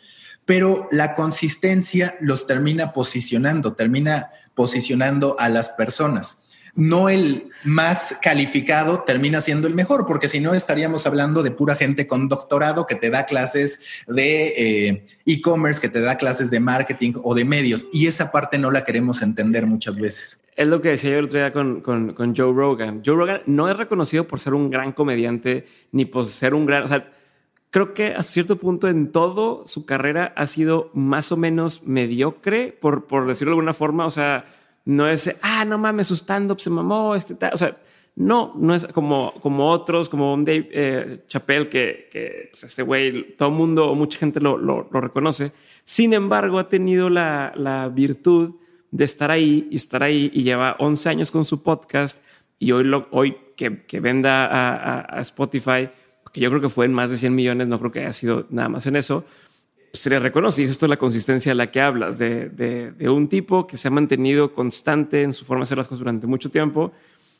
pero 0.47 0.87
la 0.91 1.13
consistencia 1.13 2.17
los 2.21 2.47
termina 2.47 2.93
posicionando, 2.93 3.73
termina 3.73 4.31
posicionando 4.55 5.35
a 5.37 5.49
las 5.49 5.69
personas. 5.71 6.45
No 6.73 7.09
el 7.09 7.49
más 7.65 8.15
calificado 8.21 9.03
termina 9.03 9.41
siendo 9.41 9.67
el 9.67 9.75
mejor, 9.75 10.05
porque 10.07 10.29
si 10.29 10.39
no 10.39 10.53
estaríamos 10.53 11.05
hablando 11.05 11.43
de 11.43 11.51
pura 11.51 11.75
gente 11.75 12.07
con 12.07 12.29
doctorado 12.29 12.85
que 12.85 12.95
te 12.95 13.09
da 13.09 13.25
clases 13.25 13.81
de 14.07 14.53
eh, 14.55 15.07
e-commerce, 15.25 15.81
que 15.81 15.89
te 15.89 15.99
da 15.99 16.15
clases 16.15 16.49
de 16.49 16.61
marketing 16.61 17.13
o 17.23 17.35
de 17.35 17.43
medios, 17.43 17.87
y 17.91 18.07
esa 18.07 18.31
parte 18.31 18.57
no 18.57 18.71
la 18.71 18.85
queremos 18.85 19.21
entender 19.21 19.65
muchas 19.65 19.97
veces. 19.97 20.39
Es 20.55 20.67
lo 20.67 20.79
que 20.79 20.89
decía 20.89 21.11
yo 21.11 21.19
el 21.19 21.25
otro 21.25 21.39
día 21.39 21.51
con, 21.51 21.81
con, 21.81 22.13
con 22.13 22.33
Joe 22.33 22.53
Rogan. 22.53 23.01
Joe 23.05 23.17
Rogan 23.17 23.41
no 23.47 23.69
es 23.69 23.75
reconocido 23.75 24.27
por 24.27 24.39
ser 24.39 24.53
un 24.53 24.69
gran 24.69 24.93
comediante, 24.93 25.67
ni 25.91 26.05
por 26.05 26.25
ser 26.27 26.53
un 26.53 26.65
gran... 26.65 26.87
creo 27.71 27.93
que 27.93 28.13
a 28.13 28.23
cierto 28.23 28.57
punto 28.57 28.87
en 28.87 29.11
todo 29.11 29.63
su 29.67 29.85
carrera 29.85 30.33
ha 30.35 30.47
sido 30.47 30.89
más 30.93 31.31
o 31.31 31.37
menos 31.37 31.83
mediocre, 31.83 32.77
por, 32.79 33.05
por 33.07 33.27
decirlo 33.27 33.51
de 33.51 33.55
alguna 33.55 33.73
forma. 33.73 34.05
O 34.05 34.11
sea, 34.11 34.45
no 34.85 35.07
es, 35.07 35.35
ah, 35.41 35.65
no 35.65 35.77
mames, 35.77 36.07
su 36.07 36.15
stand-up 36.15 36.59
se 36.59 36.69
mamó, 36.69 37.15
este 37.15 37.35
tal. 37.35 37.53
O 37.53 37.57
sea, 37.57 37.77
no, 38.15 38.53
no 38.57 38.73
es 38.73 38.85
como, 38.87 39.33
como 39.41 39.69
otros, 39.69 40.09
como 40.09 40.33
un 40.33 40.43
Dave 40.43 40.69
eh, 40.71 41.23
Chappelle, 41.27 41.69
que, 41.69 42.09
que 42.11 42.49
pues 42.51 42.63
este 42.63 42.81
güey, 42.81 43.35
todo 43.35 43.51
mundo 43.51 43.91
o 43.91 43.95
mucha 43.95 44.17
gente 44.17 44.39
lo, 44.39 44.57
lo, 44.57 44.87
lo, 44.91 45.01
reconoce. 45.01 45.51
Sin 45.83 46.13
embargo, 46.13 46.57
ha 46.57 46.67
tenido 46.67 47.09
la, 47.09 47.53
la 47.55 47.89
virtud 47.89 48.55
de 48.89 49.05
estar 49.05 49.29
ahí 49.29 49.67
y 49.69 49.75
estar 49.75 50.01
ahí 50.01 50.31
y 50.33 50.43
lleva 50.43 50.75
11 50.79 51.09
años 51.09 51.31
con 51.31 51.45
su 51.45 51.61
podcast 51.61 52.23
y 52.57 52.71
hoy, 52.71 52.85
lo, 52.85 53.07
hoy 53.11 53.37
que, 53.55 53.83
que 53.85 53.99
venda 53.99 54.45
a, 54.45 54.73
a, 54.73 55.17
a 55.17 55.21
Spotify 55.21 55.89
que 56.31 56.41
yo 56.41 56.49
creo 56.49 56.61
que 56.61 56.69
fue 56.69 56.85
en 56.85 56.93
más 56.93 57.09
de 57.09 57.17
100 57.17 57.35
millones, 57.35 57.67
no 57.67 57.79
creo 57.79 57.91
que 57.91 57.99
haya 57.99 58.13
sido 58.13 58.45
nada 58.49 58.69
más 58.69 58.85
en 58.87 58.95
eso, 58.95 59.25
se 59.93 60.09
le 60.09 60.19
reconoce. 60.19 60.61
Y 60.61 60.65
esto 60.65 60.85
es 60.85 60.89
la 60.89 60.97
consistencia 60.97 61.51
de 61.51 61.55
la 61.55 61.71
que 61.71 61.81
hablas, 61.81 62.17
de, 62.17 62.49
de, 62.49 63.09
un 63.09 63.27
tipo 63.27 63.67
que 63.67 63.77
se 63.77 63.87
ha 63.87 63.91
mantenido 63.91 64.53
constante 64.53 65.23
en 65.23 65.33
su 65.33 65.45
forma 65.45 65.61
de 65.61 65.63
hacer 65.63 65.77
las 65.77 65.87
cosas 65.87 65.99
durante 65.99 66.27
mucho 66.27 66.49
tiempo 66.49 66.91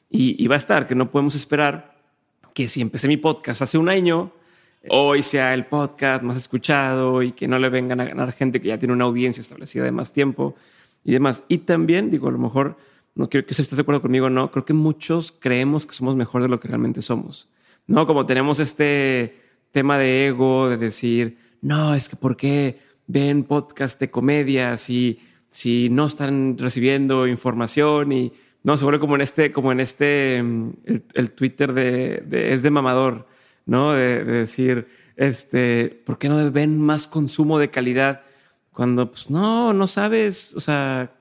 y, 0.10 0.41
y 0.43 0.47
va 0.47 0.56
a 0.56 0.60
estar, 0.60 0.88
que 0.88 0.95
no 0.95 1.12
podemos 1.12 1.36
esperar 1.36 1.97
que 2.54 2.67
si 2.67 2.82
empecé 2.82 3.08
mi 3.08 3.17
podcast 3.17 3.62
hace 3.62 3.78
un 3.78 3.88
año, 3.88 4.32
hoy 4.89 5.21
sea 5.21 5.54
el 5.54 5.65
podcast 5.65 6.23
más 6.23 6.38
escuchado 6.38 7.21
y 7.21 7.32
que 7.34 7.47
no 7.47 7.60
le 7.60 7.69
vengan 7.69 8.00
a 8.00 8.06
ganar 8.06 8.32
gente 8.32 8.60
que 8.60 8.69
ya 8.69 8.80
tiene 8.80 8.93
una 8.93 9.06
audiencia 9.06 9.41
establecida 9.41 9.84
de 9.84 9.91
más 9.91 10.12
tiempo 10.12 10.56
y 11.04 11.12
demás. 11.12 11.43
Y 11.47 11.60
también, 11.60 12.10
digo, 12.10 12.28
a 12.28 12.32
lo 12.32 12.38
mejor, 12.38 12.78
no 13.15 13.30
quiero 13.30 13.45
que 13.45 13.54
usted 13.54 13.63
esté 13.63 13.76
de 13.76 13.82
acuerdo 13.84 14.02
conmigo, 14.02 14.30
no, 14.30 14.52
creo 14.52 14.65
que 14.65 14.73
muchos 14.73 15.34
creemos 15.39 15.86
que 15.86 15.93
somos 15.93 16.15
mejor 16.15 16.41
de 16.41 16.50
lo 16.50 16.60
que 16.60 16.67
realmente 16.67 17.02
somos. 17.02 17.47
¿No? 17.88 18.06
Como 18.06 18.26
tenemos 18.26 18.60
este 18.60 19.36
tema 19.71 19.97
de 19.97 20.28
ego, 20.28 20.69
de 20.69 20.78
decir, 20.78 21.38
no, 21.62 21.93
es 21.93 22.10
que 22.10 22.15
¿por 22.15 22.38
qué 22.38 22.80
ven 23.08 23.43
podcast 23.43 24.00
de 24.00 24.12
comedia 24.12 24.78
si, 24.78 25.19
si 25.50 25.89
no 25.89 26.06
están 26.06 26.58
recibiendo 26.58 27.28
información? 27.28 28.12
Y 28.12 28.34
no, 28.63 28.78
se 28.78 28.84
vuelve 28.84 29.00
como 29.00 29.15
en 29.15 29.21
este, 29.21 29.52
como 29.52 29.71
en 29.71 29.80
este, 29.80 30.41
mm, 30.43 30.71
el, 31.13 31.32
Twitter 31.32 31.73
de, 31.73 32.54
es 32.54 32.62
de 32.62 32.69
mamador, 32.69 33.28
¿no? 33.65 33.93
De, 33.93 34.23
decir, 34.23 34.88
este, 35.15 36.02
¿por 36.06 36.17
qué 36.17 36.30
no 36.30 36.52
ven 36.52 36.80
más 36.82 37.08
consumo 37.08 37.58
de 37.60 37.69
calidad? 37.69 38.21
Cuando, 38.71 39.10
pues, 39.10 39.30
no, 39.30 39.73
no 39.73 39.88
sabes, 39.88 40.56
o 40.56 40.60
sea, 40.60 41.12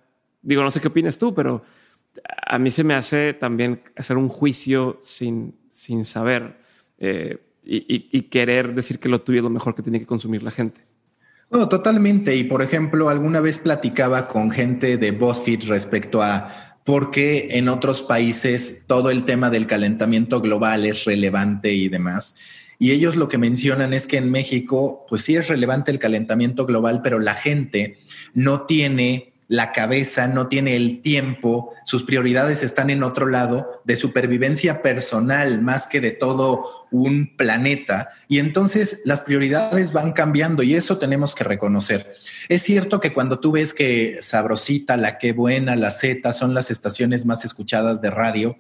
digo, 0.43 0.63
no 0.63 0.71
sé 0.71 0.81
qué 0.81 0.89
opinas 0.89 1.17
tú, 1.19 1.35
pero 1.35 1.63
a 2.47 2.59
mí 2.59 2.71
se 2.71 2.85
me 2.85 2.95
hace 2.95 3.35
también 3.35 3.83
hacer 3.97 4.17
un 4.17 4.29
juicio 4.29 4.99
sin, 5.03 5.55
sin 5.77 6.05
saber 6.05 6.57
eh, 6.99 7.39
y, 7.65 8.23
querer 8.23 8.75
decir 8.75 8.99
que 8.99 9.09
lo 9.09 9.21
tuyo 9.21 9.41
es 9.41 9.43
lo 9.45 9.51
mejor 9.51 9.75
que 9.75 9.83
tiene 9.83 9.99
que 9.99 10.07
consumir 10.07 10.43
la 10.43 10.51
gente. 10.51 10.83
No, 11.51 11.69
totalmente. 11.69 12.37
Y 12.37 12.45
por 12.45 12.63
ejemplo, 12.63 13.09
alguna 13.09 13.41
vez 13.41 13.59
platicaba 13.59 14.29
con 14.29 14.51
gente 14.51 14.97
de 14.97 15.11
BuzzFeed 15.11 15.65
respecto 15.65 16.23
a 16.23 16.79
por 16.85 17.11
qué 17.11 17.49
en 17.59 17.69
otros 17.69 18.03
países 18.03 18.85
todo 18.87 19.11
el 19.11 19.25
tema 19.25 19.51
del 19.51 19.67
calentamiento 19.67 20.41
global 20.41 20.87
es 20.87 21.05
relevante 21.05 21.73
y 21.73 21.89
demás. 21.89 22.37
Y 22.79 22.93
ellos 22.93 23.17
lo 23.17 23.29
que 23.29 23.39
mencionan 23.39 23.95
es 23.95 24.07
que 24.07 24.19
en 24.19 24.31
México, 24.31 25.05
pues 25.09 25.23
sí 25.23 25.35
es 25.35 25.49
relevante 25.49 25.91
el 25.91 25.99
calentamiento 25.99 26.67
global, 26.67 27.01
pero 27.03 27.19
la 27.19 27.35
gente 27.35 27.99
no 28.35 28.63
tiene 28.63 29.33
la 29.49 29.73
cabeza, 29.73 30.27
no 30.27 30.49
tiene 30.49 30.75
el 30.75 31.03
tiempo, 31.03 31.73
sus 31.85 32.03
prioridades 32.03 32.63
están 32.63 32.91
en 32.91 33.03
otro 33.03 33.27
lado, 33.27 33.81
de 33.85 33.97
supervivencia 33.97 34.83
personal 34.83 35.63
más 35.63 35.87
que 35.87 36.01
de 36.01 36.11
todo 36.11 36.87
un 36.91 37.37
planeta. 37.37 38.11
Y 38.29 38.39
entonces 38.39 39.01
las 39.05 39.23
prioridades 39.23 39.93
van 39.93 40.13
cambiando 40.13 40.63
y 40.63 40.75
eso 40.75 40.99
tenemos 40.99 41.35
que 41.35 41.45
reconocer. 41.45 42.15
Es 42.49 42.63
cierto 42.63 43.01
que 43.01 43.13
cuando 43.13 43.39
tú 43.39 43.53
ves 43.53 43.73
que 43.73 44.19
Sabrosita, 44.21 44.97
La 44.97 45.19
Qué 45.19 45.33
Buena, 45.33 45.77
La 45.77 45.91
Z 45.91 46.33
son 46.33 46.55
las 46.55 46.71
estaciones 46.71 47.25
más 47.25 47.45
escuchadas 47.45 48.01
de 48.01 48.11
radio, 48.11 48.59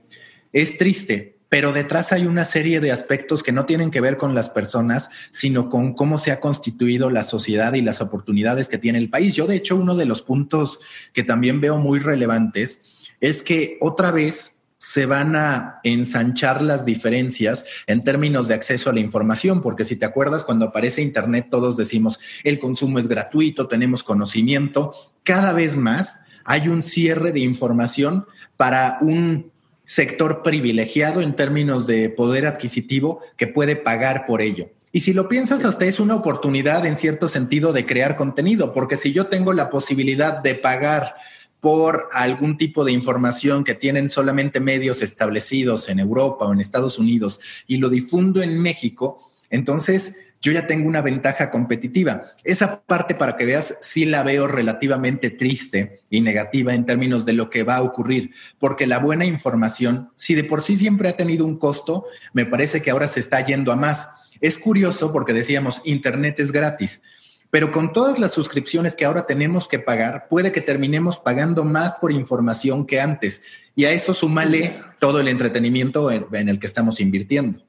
es 0.53 0.79
triste 0.79 1.36
pero 1.49 1.73
detrás 1.73 2.13
hay 2.13 2.27
una 2.27 2.45
serie 2.45 2.81
de 2.81 2.93
aspectos 2.93 3.43
que 3.43 3.53
no 3.53 3.67
tienen 3.67 3.91
que 3.91 4.01
ver 4.01 4.17
con 4.17 4.35
las 4.35 4.51
personas, 4.51 5.11
sino 5.31 5.71
con 5.71 5.95
cómo 5.95 6.19
se 6.19 6.33
ha 6.33 6.41
constituido 6.41 7.11
la 7.11 7.23
sociedad 7.23 7.75
y 7.75 7.83
las 7.83 8.01
oportunidades 8.01 8.69
que 8.69 8.79
tiene 8.79 8.99
el 8.99 9.11
país. 9.11 9.35
Yo, 9.35 9.47
de 9.47 9.57
hecho, 9.57 9.77
uno 9.77 9.95
de 9.97 10.07
los 10.07 10.23
puntos 10.23 10.81
que 11.13 11.25
también 11.25 11.61
veo 11.61 11.79
muy 11.79 12.01
relevantes 12.01 13.09
es 13.21 13.43
que 13.43 13.79
otra 13.81 14.11
vez 14.11 14.57
se 14.79 15.07
van 15.07 15.37
a 15.37 15.81
ensanchar 15.85 16.61
las 16.61 16.85
diferencias 16.85 17.65
en 17.87 18.05
términos 18.05 18.47
de 18.49 18.55
acceso 18.55 18.91
a 18.91 18.93
la 18.93 19.01
información, 19.01 19.63
porque 19.63 19.85
si 19.85 19.97
te 19.97 20.05
acuerdas, 20.05 20.45
cuando 20.45 20.67
aparece 20.67 21.01
Internet, 21.01 21.49
todos 21.51 21.77
decimos, 21.77 22.21
el 22.45 22.59
consumo 22.59 22.99
es 22.99 23.09
gratuito, 23.09 23.69
tenemos 23.69 24.03
conocimiento, 24.03 24.95
cada 25.23 25.53
vez 25.53 25.77
más 25.77 26.17
hay 26.45 26.69
un 26.69 26.83
cierre 26.83 27.33
de 27.33 27.41
información 27.41 28.27
para 28.57 28.99
un 29.01 29.51
sector 29.87 30.43
privilegiado 30.43 31.23
en 31.23 31.35
términos 31.35 31.87
de 31.87 32.11
poder 32.11 32.47
adquisitivo 32.47 33.21
que 33.39 33.47
puede 33.47 33.77
pagar 33.77 34.27
por 34.27 34.43
ello. 34.43 34.69
Y 34.93 35.01
si 35.01 35.13
lo 35.13 35.29
piensas, 35.29 35.65
hasta 35.65 35.87
es 35.87 36.01
una 36.01 36.17
oportunidad 36.17 36.85
en 36.87 36.97
cierto 36.97 37.29
sentido 37.29 37.73
de 37.73 37.87
crear 37.87 38.17
contenido, 38.17 38.75
porque 38.75 38.97
si 38.97 39.13
yo 39.13 39.27
tengo 39.27 39.53
la 39.53 39.71
posibilidad 39.71 40.43
de 40.43 40.55
pagar 40.55 41.15
por 41.61 42.09
algún 42.13 42.59
tipo 42.59 42.85
de 42.85 42.93
información 42.93 43.65
que 43.65 43.75
tienen 43.75 44.09
solamente 44.09 44.61
medios 44.61 45.03
establecidos 45.03 45.89
en 45.89 45.99
Europa 45.99 46.47
o 46.47 46.53
en 46.53 46.61
Estados 46.61 46.99
Unidos 46.99 47.41
y 47.67 47.79
lo 47.79 47.89
difundo 47.89 48.43
en 48.43 48.61
México, 48.61 49.33
entonces 49.51 50.17
yo 50.41 50.53
ya 50.53 50.67
tengo 50.67 50.89
una 50.89 51.03
ventaja 51.03 51.51
competitiva. 51.51 52.33
Esa 52.45 52.83
parte, 52.83 53.15
para 53.15 53.37
que 53.37 53.45
veas, 53.45 53.79
sí 53.81 54.05
la 54.05 54.23
veo 54.23 54.47
relativamente 54.47 55.31
triste 55.31 56.03
y 56.11 56.21
negativa 56.21 56.75
en 56.75 56.87
términos 56.87 57.25
de 57.25 57.33
lo 57.33 57.51
que 57.51 57.63
va 57.63 57.77
a 57.77 57.83
ocurrir, 57.83 58.33
porque 58.59 58.87
la 58.87 58.99
buena 58.99 59.25
información, 59.25 60.11
si 60.15 60.35
de 60.35 60.45
por 60.45 60.63
sí 60.63 60.77
siempre 60.77 61.09
ha 61.09 61.17
tenido 61.17 61.45
un 61.45 61.59
costo, 61.59 62.07
me 62.33 62.47
parece 62.47 62.83
que 62.83 62.91
ahora 62.91 63.09
se 63.09 63.21
está 63.21 63.45
yendo 63.45 63.73
a 63.73 63.77
más. 63.77 64.09
Es 64.41 64.59
curioso 64.59 65.13
porque 65.13 65.33
decíamos, 65.33 65.81
Internet 65.85 66.41
es 66.41 66.53
gratis, 66.53 67.03
pero 67.51 67.71
con 67.71 67.93
todas 67.93 68.19
las 68.19 68.33
suscripciones 68.33 68.95
que 68.95 69.05
ahora 69.05 69.27
tenemos 69.27 69.69
que 69.69 69.79
pagar, 69.79 70.27
puede 70.29 70.53
que 70.53 70.61
terminemos 70.61 71.19
pagando 71.19 71.65
más 71.65 71.97
por 71.97 72.13
información 72.13 72.87
que 72.87 73.01
antes. 73.01 73.43
Y 73.75 73.85
a 73.85 73.93
eso 73.93 74.15
súmale 74.15 74.83
todo 74.99 75.21
el 75.21 75.29
entretenimiento 75.29 76.11
en, 76.11 76.49
el 76.49 76.59
que 76.59 76.67
estamos 76.67 77.01
invirtiendo. 77.01 77.65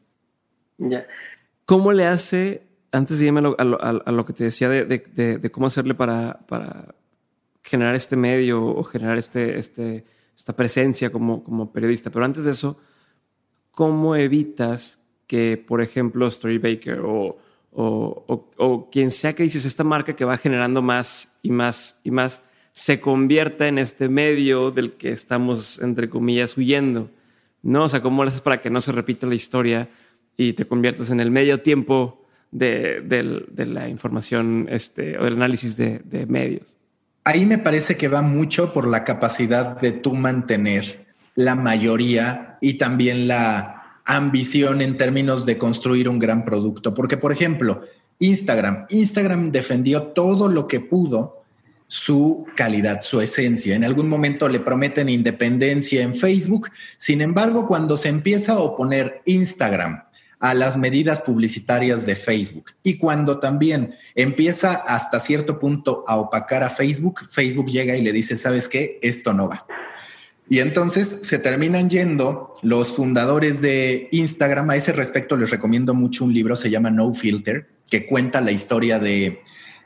Ya. 0.78 1.06
¿Cómo 1.68 1.92
le 1.92 2.06
hace, 2.06 2.66
antes 2.94 3.20
de 3.20 3.26
irme 3.26 3.42
a 3.42 4.12
lo, 4.14 4.26
que 4.26 4.32
te 4.32 4.46
decía 4.46 4.70
de, 4.70 5.52
cómo 5.52 5.68
hacerle 5.68 5.96
para, 5.96 6.40
generar 7.62 7.94
este 7.94 8.16
medio 8.16 8.66
o 8.66 8.86
generar 8.86 9.18
este, 9.18 9.60
este, 9.60 10.06
esta 10.38 10.56
presencia 10.56 11.12
como, 11.12 11.74
periodista, 11.74 12.10
pero 12.10 12.24
antes 12.24 12.46
de 12.46 12.52
eso, 12.52 12.78
¿cómo 13.72 14.16
evitas 14.16 15.02
que, 15.28 15.58
por 15.58 15.82
ejemplo, 15.82 16.32
Storybaker 16.32 17.02
o, 17.02 17.38
o, 17.74 18.50
o, 18.56 18.90
quien 18.90 19.12
sea 19.12 19.36
que 19.36 19.44
dices 19.44 19.66
esta 19.66 19.84
marca 19.84 20.16
que 20.16 20.24
va 20.24 20.38
generando 20.38 20.82
más 20.82 21.38
y 21.42 21.52
más 21.52 22.00
y 22.06 22.12
más, 22.12 22.42
se 22.72 23.02
convierta 23.02 23.68
en 23.68 23.78
este 23.78 24.08
medio 24.08 24.72
del 24.72 24.94
que 24.94 25.12
estamos, 25.12 25.80
entre 25.80 26.10
comillas, 26.10 26.56
huyendo? 26.56 27.10
¿No? 27.62 27.84
O 27.84 27.90
sea, 27.90 28.02
¿cómo 28.02 28.24
lo 28.24 28.30
haces 28.30 28.40
para 28.40 28.62
que 28.62 28.70
no 28.70 28.80
se 28.80 28.94
repita 28.94 29.28
la 29.28 29.36
historia? 29.36 29.90
Y 30.38 30.54
te 30.54 30.68
conviertes 30.68 31.10
en 31.10 31.20
el 31.20 31.32
medio 31.32 31.62
tiempo 31.62 32.24
de, 32.52 33.04
la 33.58 33.90
información 33.90 34.68
este, 34.70 35.18
o 35.18 35.24
del 35.24 35.34
análisis 35.34 35.76
de, 35.76 36.26
medios. 36.30 36.78
Ahí 37.24 37.46
me 37.46 37.58
parece 37.58 37.98
que 37.98 38.08
va 38.08 38.22
mucho 38.22 38.72
por 38.72 38.88
la 38.88 39.04
capacidad 39.04 39.80
de 39.82 39.92
tú 39.92 40.14
mantener 40.14 41.08
la 41.36 41.56
mayoría 41.56 42.58
y 42.62 42.76
también 42.76 43.28
la 43.28 44.00
ambición 44.06 44.82
en 44.82 44.96
términos 44.96 45.46
de 45.46 45.58
construir 45.58 46.08
un 46.08 46.20
gran 46.20 46.46
producto. 46.46 46.94
Porque, 46.94 47.18
por 47.18 47.34
ejemplo, 47.34 47.82
Instagram, 48.20 48.86
Instagram 48.90 49.52
defendió 49.52 50.04
todo 50.04 50.48
lo 50.48 50.68
que 50.68 50.80
pudo 50.80 51.44
su 51.88 52.46
calidad, 52.56 53.02
su 53.02 53.22
esencia. 53.22 53.76
En 53.76 53.84
algún 53.84 54.10
momento 54.10 54.48
le 54.48 54.60
prometen 54.60 55.10
independencia 55.10 56.04
en 56.04 56.16
Facebook. 56.16 56.70
Sin 56.98 57.22
embargo, 57.22 57.68
cuando 57.68 57.98
se 57.98 58.10
empieza 58.10 58.54
a 58.54 58.60
oponer 58.60 59.22
Instagram 59.26 60.07
a 60.40 60.54
las 60.54 60.78
medidas 60.78 61.22
publicitarias 61.22 62.06
de 62.06 62.16
Facebook. 62.16 62.72
Y 62.84 62.98
cuando 62.98 63.40
también 63.40 63.96
empieza 64.16 64.74
hasta 64.74 65.20
cierto 65.20 65.60
punto 65.60 66.04
a 66.08 66.18
opacar 66.18 66.64
a 66.64 66.70
Facebook, 66.70 67.22
Facebook 67.30 67.68
llega 67.68 67.96
y 67.96 68.02
le 68.02 68.12
dice, 68.12 68.36
¿sabes 68.36 68.70
qué? 68.70 69.00
Esto 69.02 69.34
no 69.34 69.50
va. 69.50 69.66
Y 70.50 70.60
entonces 70.60 71.20
se 71.24 71.40
terminan 71.40 71.90
yendo 71.90 72.54
los 72.62 72.94
fundadores 72.94 73.62
de 73.62 74.08
Instagram. 74.12 74.70
A 74.70 74.76
ese 74.78 74.94
respecto 74.94 75.36
les 75.36 75.50
recomiendo 75.50 75.94
mucho 75.94 76.24
un 76.24 76.34
libro, 76.34 76.56
se 76.56 76.70
llama 76.70 76.90
No 76.90 77.14
Filter, 77.14 77.68
que 77.90 78.06
cuenta 78.06 78.40
la 78.40 78.52
historia 78.52 79.00
de 79.00 79.42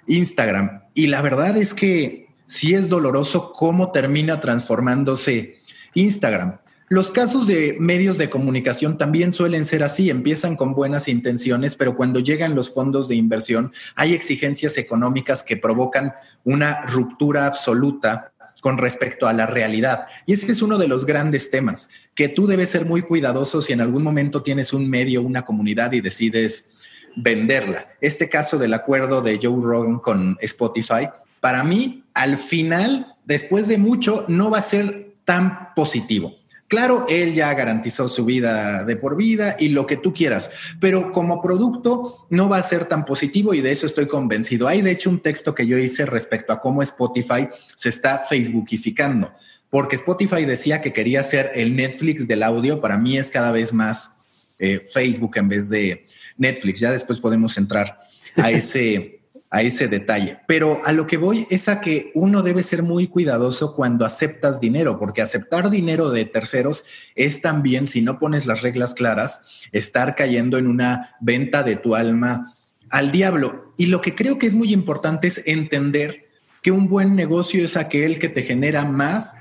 Instagram. 0.07 0.83
Y 0.93 1.07
la 1.07 1.21
verdad 1.21 1.57
es 1.57 1.73
que 1.73 2.27
sí 2.45 2.75
es 2.75 2.89
doloroso 2.89 3.53
cómo 3.53 3.91
termina 3.91 4.39
transformándose 4.39 5.55
Instagram. 5.95 6.57
Los 6.91 7.09
casos 7.09 7.47
de 7.47 7.77
medios 7.79 8.17
de 8.17 8.29
comunicación 8.29 8.97
también 8.97 9.31
suelen 9.31 9.63
ser 9.63 9.81
así, 9.81 10.09
empiezan 10.09 10.57
con 10.57 10.73
buenas 10.73 11.07
intenciones, 11.07 11.77
pero 11.77 11.95
cuando 11.95 12.19
llegan 12.19 12.53
los 12.53 12.69
fondos 12.69 13.07
de 13.07 13.15
inversión 13.15 13.71
hay 13.95 14.13
exigencias 14.13 14.77
económicas 14.77 15.41
que 15.41 15.55
provocan 15.55 16.11
una 16.43 16.81
ruptura 16.81 17.45
absoluta 17.45 18.33
con 18.59 18.77
respecto 18.77 19.25
a 19.29 19.31
la 19.31 19.45
realidad. 19.45 20.07
Y 20.25 20.33
ese 20.33 20.51
es 20.51 20.61
uno 20.61 20.77
de 20.77 20.89
los 20.89 21.05
grandes 21.05 21.49
temas, 21.49 21.87
que 22.13 22.27
tú 22.27 22.45
debes 22.45 22.71
ser 22.71 22.83
muy 22.83 23.03
cuidadoso 23.03 23.61
si 23.61 23.71
en 23.71 23.79
algún 23.79 24.03
momento 24.03 24.43
tienes 24.43 24.73
un 24.73 24.89
medio, 24.89 25.21
una 25.21 25.43
comunidad 25.43 25.93
y 25.93 26.01
decides 26.01 26.73
venderla. 27.15 27.87
Este 28.01 28.27
caso 28.27 28.57
del 28.57 28.73
acuerdo 28.73 29.21
de 29.21 29.39
Joe 29.41 29.63
Rogan 29.63 29.99
con 29.99 30.37
Spotify, 30.41 31.07
para 31.39 31.63
mí, 31.63 32.03
al 32.13 32.37
final, 32.37 33.15
después 33.23 33.69
de 33.69 33.77
mucho, 33.77 34.25
no 34.27 34.49
va 34.49 34.57
a 34.57 34.61
ser 34.61 35.13
tan 35.23 35.73
positivo 35.73 36.40
Claro, 36.71 37.05
él 37.09 37.33
ya 37.33 37.53
garantizó 37.53 38.07
su 38.07 38.23
vida 38.23 38.85
de 38.85 38.95
por 38.95 39.17
vida 39.17 39.57
y 39.59 39.67
lo 39.67 39.85
que 39.85 39.97
tú 39.97 40.13
quieras, 40.13 40.49
pero 40.79 41.11
como 41.11 41.41
producto 41.41 42.25
no 42.29 42.47
va 42.47 42.59
a 42.59 42.63
ser 42.63 42.85
tan 42.85 43.03
positivo 43.03 43.53
y 43.53 43.59
de 43.59 43.71
eso 43.71 43.85
estoy 43.85 44.07
convencido. 44.07 44.69
Hay 44.69 44.81
de 44.81 44.91
hecho 44.91 45.09
un 45.09 45.19
texto 45.19 45.53
que 45.53 45.67
yo 45.67 45.77
hice 45.77 46.05
respecto 46.05 46.53
a 46.53 46.61
cómo 46.61 46.81
Spotify 46.81 47.49
se 47.75 47.89
está 47.89 48.19
facebookificando, 48.19 49.33
porque 49.69 49.97
Spotify 49.97 50.45
decía 50.45 50.79
que 50.79 50.93
quería 50.93 51.23
ser 51.23 51.51
el 51.55 51.75
Netflix 51.75 52.25
del 52.25 52.41
audio, 52.41 52.79
para 52.79 52.97
mí 52.97 53.17
es 53.17 53.29
cada 53.29 53.51
vez 53.51 53.73
más 53.73 54.13
eh, 54.57 54.79
Facebook 54.93 55.33
en 55.35 55.49
vez 55.49 55.67
de 55.67 56.05
Netflix. 56.37 56.79
Ya 56.79 56.91
después 56.93 57.19
podemos 57.19 57.57
entrar 57.57 57.99
a 58.37 58.49
ese 58.49 59.20
a 59.51 59.61
ese 59.61 59.89
detalle. 59.89 60.39
Pero 60.47 60.79
a 60.85 60.93
lo 60.93 61.05
que 61.05 61.17
voy 61.17 61.45
es 61.49 61.67
a 61.67 61.81
que 61.81 62.11
uno 62.15 62.41
debe 62.41 62.63
ser 62.63 62.83
muy 62.83 63.07
cuidadoso 63.07 63.75
cuando 63.75 64.05
aceptas 64.05 64.61
dinero, 64.61 64.97
porque 64.97 65.21
aceptar 65.21 65.69
dinero 65.69 66.09
de 66.09 66.23
terceros 66.23 66.85
es 67.15 67.41
también, 67.41 67.85
si 67.85 68.01
no 68.01 68.17
pones 68.17 68.45
las 68.45 68.61
reglas 68.61 68.93
claras, 68.93 69.41
estar 69.73 70.15
cayendo 70.15 70.57
en 70.57 70.67
una 70.67 71.17
venta 71.19 71.63
de 71.63 71.75
tu 71.75 71.95
alma 71.95 72.55
al 72.89 73.11
diablo. 73.11 73.73
Y 73.77 73.87
lo 73.87 73.99
que 73.99 74.15
creo 74.15 74.39
que 74.39 74.47
es 74.47 74.55
muy 74.55 74.71
importante 74.71 75.27
es 75.27 75.43
entender 75.45 76.29
que 76.61 76.71
un 76.71 76.87
buen 76.87 77.15
negocio 77.15 77.65
es 77.65 77.75
aquel 77.75 78.19
que 78.19 78.29
te 78.29 78.43
genera 78.43 78.85
más 78.85 79.35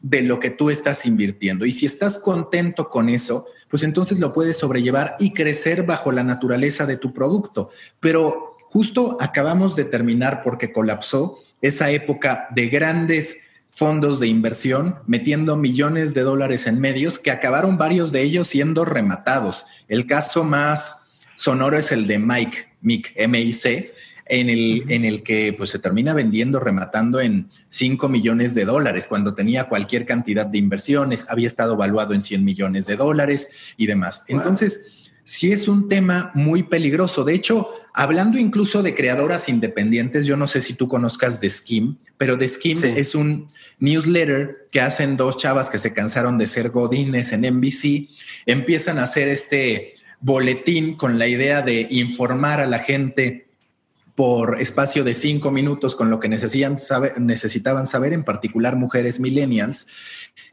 de 0.00 0.22
lo 0.22 0.40
que 0.40 0.50
tú 0.50 0.70
estás 0.70 1.06
invirtiendo. 1.06 1.64
Y 1.64 1.70
si 1.70 1.86
estás 1.86 2.18
contento 2.18 2.90
con 2.90 3.08
eso, 3.08 3.46
pues 3.68 3.84
entonces 3.84 4.18
lo 4.18 4.32
puedes 4.32 4.58
sobrellevar 4.58 5.14
y 5.20 5.32
crecer 5.32 5.86
bajo 5.86 6.10
la 6.10 6.24
naturaleza 6.24 6.84
de 6.84 6.96
tu 6.96 7.12
producto. 7.12 7.70
Pero 8.00 8.51
Justo 8.72 9.18
acabamos 9.20 9.76
de 9.76 9.84
terminar 9.84 10.42
porque 10.42 10.72
colapsó 10.72 11.38
esa 11.60 11.90
época 11.90 12.48
de 12.54 12.68
grandes 12.68 13.36
fondos 13.70 14.18
de 14.18 14.28
inversión 14.28 14.96
metiendo 15.06 15.58
millones 15.58 16.14
de 16.14 16.22
dólares 16.22 16.66
en 16.66 16.80
medios 16.80 17.18
que 17.18 17.30
acabaron 17.30 17.76
varios 17.76 18.12
de 18.12 18.22
ellos 18.22 18.48
siendo 18.48 18.86
rematados. 18.86 19.66
El 19.88 20.06
caso 20.06 20.44
más 20.44 21.02
sonoro 21.36 21.76
es 21.76 21.92
el 21.92 22.06
de 22.06 22.18
Mike, 22.18 22.68
Mic, 22.80 23.12
M-I-C, 23.14 23.92
en 24.24 24.48
el, 24.48 24.84
en 24.88 25.04
el 25.04 25.22
que 25.22 25.52
pues, 25.52 25.68
se 25.68 25.78
termina 25.78 26.14
vendiendo, 26.14 26.58
rematando 26.58 27.20
en 27.20 27.50
5 27.68 28.08
millones 28.08 28.54
de 28.54 28.64
dólares, 28.64 29.06
cuando 29.06 29.34
tenía 29.34 29.64
cualquier 29.64 30.06
cantidad 30.06 30.46
de 30.46 30.56
inversiones, 30.56 31.26
había 31.28 31.46
estado 31.48 31.76
valuado 31.76 32.14
en 32.14 32.22
100 32.22 32.42
millones 32.42 32.86
de 32.86 32.96
dólares 32.96 33.50
y 33.76 33.86
demás. 33.86 34.24
Entonces, 34.28 35.01
sí 35.24 35.52
es 35.52 35.68
un 35.68 35.88
tema 35.88 36.30
muy 36.34 36.64
peligroso. 36.64 37.24
De 37.24 37.34
hecho, 37.34 37.68
hablando 37.94 38.38
incluso 38.38 38.82
de 38.82 38.94
creadoras 38.94 39.48
independientes, 39.48 40.26
yo 40.26 40.36
no 40.36 40.46
sé 40.46 40.60
si 40.60 40.74
tú 40.74 40.88
conozcas 40.88 41.40
The 41.40 41.50
Skim, 41.50 41.96
pero 42.16 42.36
The 42.36 42.48
Skim 42.48 42.84
es 42.84 43.14
un 43.14 43.48
newsletter 43.78 44.66
que 44.70 44.80
hacen 44.80 45.16
dos 45.16 45.36
chavas 45.36 45.70
que 45.70 45.78
se 45.78 45.92
cansaron 45.92 46.38
de 46.38 46.46
ser 46.46 46.70
godines 46.70 47.32
en 47.32 47.42
NBC, 47.42 48.08
empiezan 48.46 48.98
a 48.98 49.04
hacer 49.04 49.28
este 49.28 49.94
boletín 50.20 50.96
con 50.96 51.18
la 51.18 51.26
idea 51.26 51.62
de 51.62 51.88
informar 51.90 52.60
a 52.60 52.66
la 52.66 52.78
gente 52.78 53.41
por 54.14 54.60
espacio 54.60 55.04
de 55.04 55.14
cinco 55.14 55.50
minutos 55.50 55.96
con 55.96 56.10
lo 56.10 56.20
que 56.20 56.28
necesitaban 56.28 56.76
saber, 56.76 57.20
necesitaban 57.20 57.86
saber, 57.86 58.12
en 58.12 58.24
particular 58.24 58.76
mujeres 58.76 59.20
millennials. 59.20 59.86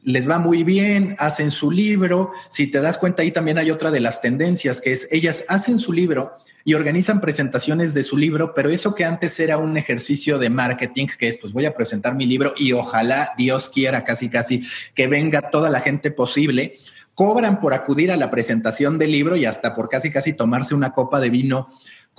Les 0.01 0.29
va 0.29 0.39
muy 0.39 0.63
bien, 0.63 1.15
hacen 1.19 1.51
su 1.51 1.69
libro. 1.71 2.31
Si 2.49 2.67
te 2.67 2.79
das 2.81 2.97
cuenta, 2.97 3.21
ahí 3.21 3.31
también 3.31 3.57
hay 3.57 3.71
otra 3.71 3.91
de 3.91 3.99
las 3.99 4.21
tendencias, 4.21 4.79
que 4.81 4.93
es 4.93 5.07
ellas 5.11 5.43
hacen 5.49 5.79
su 5.79 5.91
libro 5.91 6.33
y 6.63 6.73
organizan 6.73 7.21
presentaciones 7.21 7.93
de 7.93 8.03
su 8.03 8.17
libro, 8.17 8.53
pero 8.53 8.69
eso 8.69 8.93
que 8.93 9.05
antes 9.05 9.39
era 9.39 9.57
un 9.57 9.77
ejercicio 9.77 10.37
de 10.37 10.49
marketing, 10.49 11.07
que 11.17 11.27
es, 11.27 11.37
pues 11.37 11.53
voy 11.53 11.65
a 11.65 11.75
presentar 11.75 12.15
mi 12.15 12.25
libro 12.25 12.53
y 12.57 12.73
ojalá 12.73 13.31
Dios 13.37 13.69
quiera 13.69 14.03
casi, 14.03 14.29
casi 14.29 14.63
que 14.93 15.07
venga 15.07 15.49
toda 15.49 15.69
la 15.69 15.81
gente 15.81 16.11
posible, 16.11 16.77
cobran 17.15 17.59
por 17.59 17.73
acudir 17.73 18.11
a 18.11 18.17
la 18.17 18.31
presentación 18.31 18.97
del 18.97 19.11
libro 19.11 19.35
y 19.35 19.45
hasta 19.45 19.73
por 19.75 19.89
casi, 19.89 20.11
casi 20.11 20.33
tomarse 20.33 20.75
una 20.75 20.93
copa 20.93 21.19
de 21.19 21.29
vino 21.29 21.69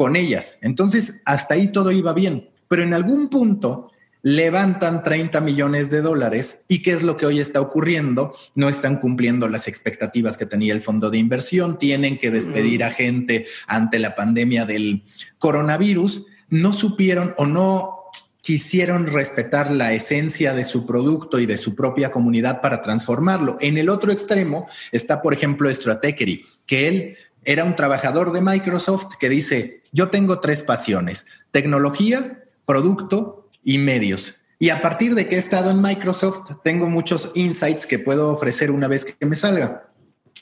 con 0.00 0.16
ellas. 0.16 0.56
Entonces, 0.62 1.20
hasta 1.26 1.52
ahí 1.52 1.72
todo 1.72 1.92
iba 1.92 2.14
bien, 2.14 2.48
pero 2.68 2.82
en 2.82 2.94
algún 2.94 3.28
punto 3.28 3.90
levantan 4.22 5.02
30 5.02 5.42
millones 5.42 5.90
de 5.90 6.00
dólares 6.00 6.64
y 6.68 6.80
qué 6.80 6.92
es 6.92 7.02
lo 7.02 7.18
que 7.18 7.26
hoy 7.26 7.38
está 7.38 7.60
ocurriendo? 7.60 8.34
No 8.54 8.70
están 8.70 8.96
cumpliendo 8.96 9.46
las 9.46 9.68
expectativas 9.68 10.38
que 10.38 10.46
tenía 10.46 10.72
el 10.72 10.80
fondo 10.80 11.10
de 11.10 11.18
inversión, 11.18 11.78
tienen 11.78 12.16
que 12.16 12.30
despedir 12.30 12.82
a 12.82 12.90
gente 12.90 13.44
ante 13.66 13.98
la 13.98 14.14
pandemia 14.14 14.64
del 14.64 15.05
coronavirus, 15.38 16.24
no 16.48 16.72
supieron 16.72 17.34
o 17.36 17.44
no 17.44 18.05
quisieron 18.40 19.07
respetar 19.07 19.70
la 19.70 19.92
esencia 19.92 20.55
de 20.55 20.64
su 20.64 20.86
producto 20.86 21.38
y 21.40 21.44
de 21.44 21.59
su 21.59 21.74
propia 21.74 22.11
comunidad 22.11 22.62
para 22.62 22.80
transformarlo. 22.80 23.59
En 23.61 23.76
el 23.76 23.90
otro 23.90 24.12
extremo 24.12 24.66
está, 24.92 25.20
por 25.20 25.34
ejemplo, 25.34 25.68
Stratechery, 25.68 26.46
que 26.64 26.88
él 26.88 27.16
era 27.44 27.64
un 27.64 27.76
trabajador 27.76 28.32
de 28.32 28.42
Microsoft 28.42 29.16
que 29.18 29.28
dice, 29.28 29.80
yo 29.93 30.09
tengo 30.09 30.41
tres 30.41 30.62
pasiones, 30.62 31.26
tecnología, 31.51 32.45
producto 32.64 33.49
y 33.64 33.78
medios. 33.78 34.36
Y 34.59 34.70
a 34.70 34.82
partir 34.82 35.14
de 35.14 35.26
que 35.26 35.36
he 35.36 35.38
estado 35.38 35.70
en 35.70 35.80
Microsoft, 35.80 36.51
tengo 36.62 36.88
muchos 36.88 37.30
insights 37.34 37.86
que 37.86 37.99
puedo 37.99 38.30
ofrecer 38.30 38.70
una 38.70 38.88
vez 38.88 39.05
que 39.05 39.26
me 39.26 39.36
salga. 39.36 39.88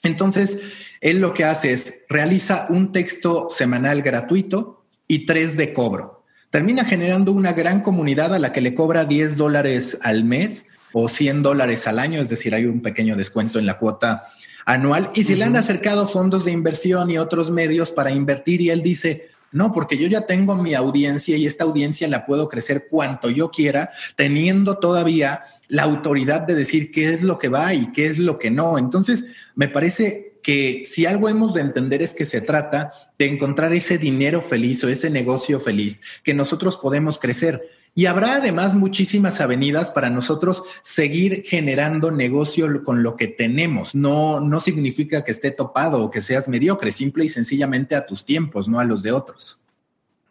Entonces, 0.03 0.59
él 1.01 1.21
lo 1.21 1.35
que 1.35 1.45
hace 1.45 1.73
es 1.73 2.05
realiza 2.09 2.67
un 2.69 2.93
texto 2.93 3.49
semanal 3.49 4.03
gratuito 4.03 4.85
y 5.07 5.27
tres 5.27 5.57
de 5.57 5.73
cobro. 5.73 6.25
Termina 6.51 6.85
generando 6.85 7.33
una 7.33 7.53
gran 7.53 7.83
comunidad 7.83 8.35
a 8.35 8.39
la 8.39 8.53
que 8.53 8.61
le 8.61 8.75
cobra 8.75 9.05
10 9.05 9.37
dólares 9.37 9.99
al 10.03 10.25
mes 10.25 10.67
o 10.93 11.09
100 11.09 11.43
dólares 11.43 11.87
al 11.87 11.99
año, 11.99 12.21
es 12.21 12.29
decir, 12.29 12.55
hay 12.55 12.65
un 12.65 12.81
pequeño 12.81 13.17
descuento 13.17 13.59
en 13.59 13.67
la 13.67 13.79
cuota 13.79 14.29
anual. 14.65 15.11
Y 15.15 15.25
se 15.25 15.37
le 15.37 15.45
han 15.45 15.57
acercado 15.57 16.09
fondos 16.09 16.45
de 16.45 16.53
inversión 16.53 17.11
y 17.11 17.19
otros 17.19 17.51
medios 17.51 17.93
para 17.93 18.11
invertir 18.11 18.61
y 18.63 18.71
él 18.71 18.83
dice, 18.83 19.29
no, 19.51 19.73
porque 19.73 19.97
yo 19.97 20.07
ya 20.07 20.27
tengo 20.27 20.57
mi 20.57 20.75
audiencia 20.75 21.37
y 21.37 21.47
esta 21.47 21.65
audiencia 21.65 22.09
la 22.09 22.27
puedo 22.27 22.49
crecer 22.49 22.89
cuanto 22.91 23.31
yo 23.31 23.51
quiera, 23.51 23.91
teniendo 24.17 24.79
todavía 24.79 25.45
la 25.69 25.83
autoridad 25.85 26.43
de 26.43 26.55
decir 26.55 26.91
qué 26.91 27.13
es 27.13 27.23
lo 27.23 27.39
que 27.39 27.49
va 27.49 27.75
y 27.75 27.93
qué 27.93 28.07
es 28.07 28.19
lo 28.19 28.39
que 28.39 28.51
no. 28.51 28.79
Entonces, 28.79 29.25
me 29.55 29.69
parece 29.69 30.39
que 30.43 30.83
si 30.85 31.07
algo 31.07 31.29
hemos 31.29 31.55
de 31.55 31.61
entender 31.61 32.03
es 32.03 32.15
que 32.15 32.27
se 32.27 32.41
trata 32.41 32.93
de 33.19 33.27
encontrar 33.27 33.73
ese 33.73 33.99
dinero 33.99 34.41
feliz 34.41 34.83
o 34.85 34.89
ese 34.89 35.11
negocio 35.11 35.61
feliz 35.61 36.01
que 36.23 36.35
nosotros 36.35 36.77
podemos 36.77 37.19
crecer. 37.19 37.63
Y 37.95 38.07
habrá 38.07 38.37
además 38.37 38.75
muchísimas 38.75 39.41
avenidas 39.41 39.91
para 39.91 40.11
nosotros 40.11 40.63
seguir 40.83 41.43
generando 41.45 42.11
negocio 42.11 42.85
con 42.85 43.03
lo 43.03 43.17
que 43.17 43.27
tenemos. 43.27 43.95
No, 43.95 44.41
no 44.41 44.61
significa 44.61 45.25
que 45.25 45.33
esté 45.33 45.51
topado 45.51 46.03
o 46.03 46.11
que 46.11 46.23
seas 46.23 46.49
mediocre, 46.49 46.93
simple 46.93 47.25
y 47.25 47.29
sencillamente 47.29 47.97
a 47.97 48.07
tus 48.07 48.25
tiempos, 48.25 48.69
no 48.69 48.79
a 48.79 48.85
los 48.85 49.03
de 49.03 49.13
otros. 49.13 49.61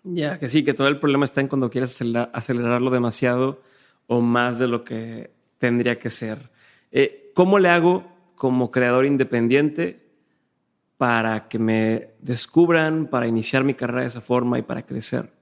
Ya, 0.04 0.40
que 0.40 0.48
sí, 0.48 0.64
que 0.64 0.74
todo 0.74 0.88
el 0.88 1.00
problema 1.00 1.26
está 1.26 1.42
en 1.42 1.50
cuando 1.50 1.70
quieres 1.70 2.00
acelerarlo 2.32 2.90
demasiado 2.90 3.62
o 4.08 4.22
más 4.22 4.58
de 4.60 4.68
lo 4.68 4.84
que 4.84 5.32
tendría 5.58 6.00
que 6.00 6.10
ser. 6.10 6.50
Eh, 6.92 7.32
¿Cómo 7.34 7.60
le 7.60 7.70
hago 7.70 8.06
como 8.36 8.72
creador 8.72 9.06
independiente 9.06 10.08
para 10.98 11.48
que 11.48 11.60
me 11.60 12.12
descubran, 12.20 13.08
para 13.08 13.28
iniciar 13.28 13.64
mi 13.64 13.74
carrera 13.74 14.02
de 14.02 14.08
esa 14.08 14.22
forma 14.22 14.58
y 14.58 14.62
para 14.62 14.86
crecer? 14.86 15.37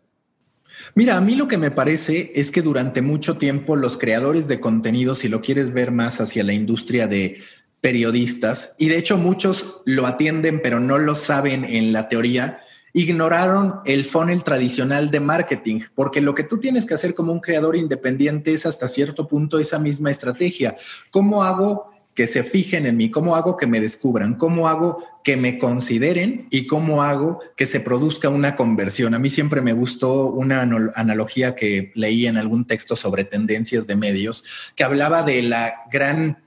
Mira, 0.94 1.18
a 1.18 1.22
mí 1.22 1.36
lo 1.36 1.48
que 1.48 1.58
me 1.58 1.72
parece 1.72 2.32
es 2.36 2.52
que 2.52 2.62
durante 2.62 3.02
mucho 3.02 3.38
tiempo 3.38 3.76
los 3.76 3.98
creadores 3.98 4.48
de 4.48 4.60
contenido, 4.60 5.16
si 5.16 5.28
lo 5.28 5.42
quieres 5.42 5.74
ver 5.74 5.92
más 5.92 6.22
hacia 6.22 6.44
la 6.44 6.54
industria 6.54 7.08
de 7.08 7.42
periodistas, 7.82 8.76
y 8.78 8.88
de 8.90 8.98
hecho 8.98 9.18
muchos 9.18 9.82
lo 9.86 10.08
atienden 10.08 10.62
pero 10.62 10.80
no 10.80 10.98
lo 10.98 11.16
saben 11.16 11.66
en 11.66 11.94
la 11.94 12.10
teoría, 12.10 12.62
ignoraron 12.94 13.82
el 13.86 14.06
funnel 14.06 14.44
tradicional 14.44 15.12
de 15.12 15.20
marketing, 15.20 15.82
porque 15.96 16.22
lo 16.22 16.34
que 16.34 16.44
tú 16.44 16.60
tienes 16.60 16.86
que 16.86 16.94
hacer 16.94 17.14
como 17.14 17.34
un 17.34 17.42
creador 17.42 17.76
independiente 17.76 18.54
es 18.54 18.66
hasta 18.66 18.88
cierto 18.88 19.28
punto 19.28 19.60
esa 19.60 19.80
misma 19.80 20.12
estrategia. 20.12 20.78
¿Cómo 21.12 21.44
hago 21.44 21.92
que 22.16 22.28
se 22.28 22.44
fijen 22.44 22.86
en 22.86 22.98
mí? 22.98 23.12
¿Cómo 23.12 23.36
hago 23.36 23.58
que 23.58 23.68
me 23.68 23.82
descubran? 23.82 24.36
¿Cómo 24.36 24.68
hago 24.68 25.04
que 25.24 25.38
me 25.38 25.60
consideren? 25.60 26.48
¿Y 26.50 26.66
cómo 26.66 27.04
hago 27.04 27.42
que 27.58 27.66
se 27.66 27.82
produzca 27.82 28.30
una 28.30 28.56
conversión? 28.56 29.14
A 29.14 29.20
mí 29.20 29.30
siempre 29.30 29.62
me 29.62 29.74
gustó 29.74 30.28
una 30.28 30.62
analogía 30.96 31.56
que 31.56 31.92
leí 31.94 32.26
en 32.26 32.38
algún 32.38 32.66
texto 32.66 32.96
sobre 32.96 33.26
tendencias 33.26 33.86
de 33.86 33.98
medios, 33.98 34.46
que 34.76 34.86
hablaba 34.86 35.24
de 35.24 35.44
la 35.44 35.74
gran 35.92 36.45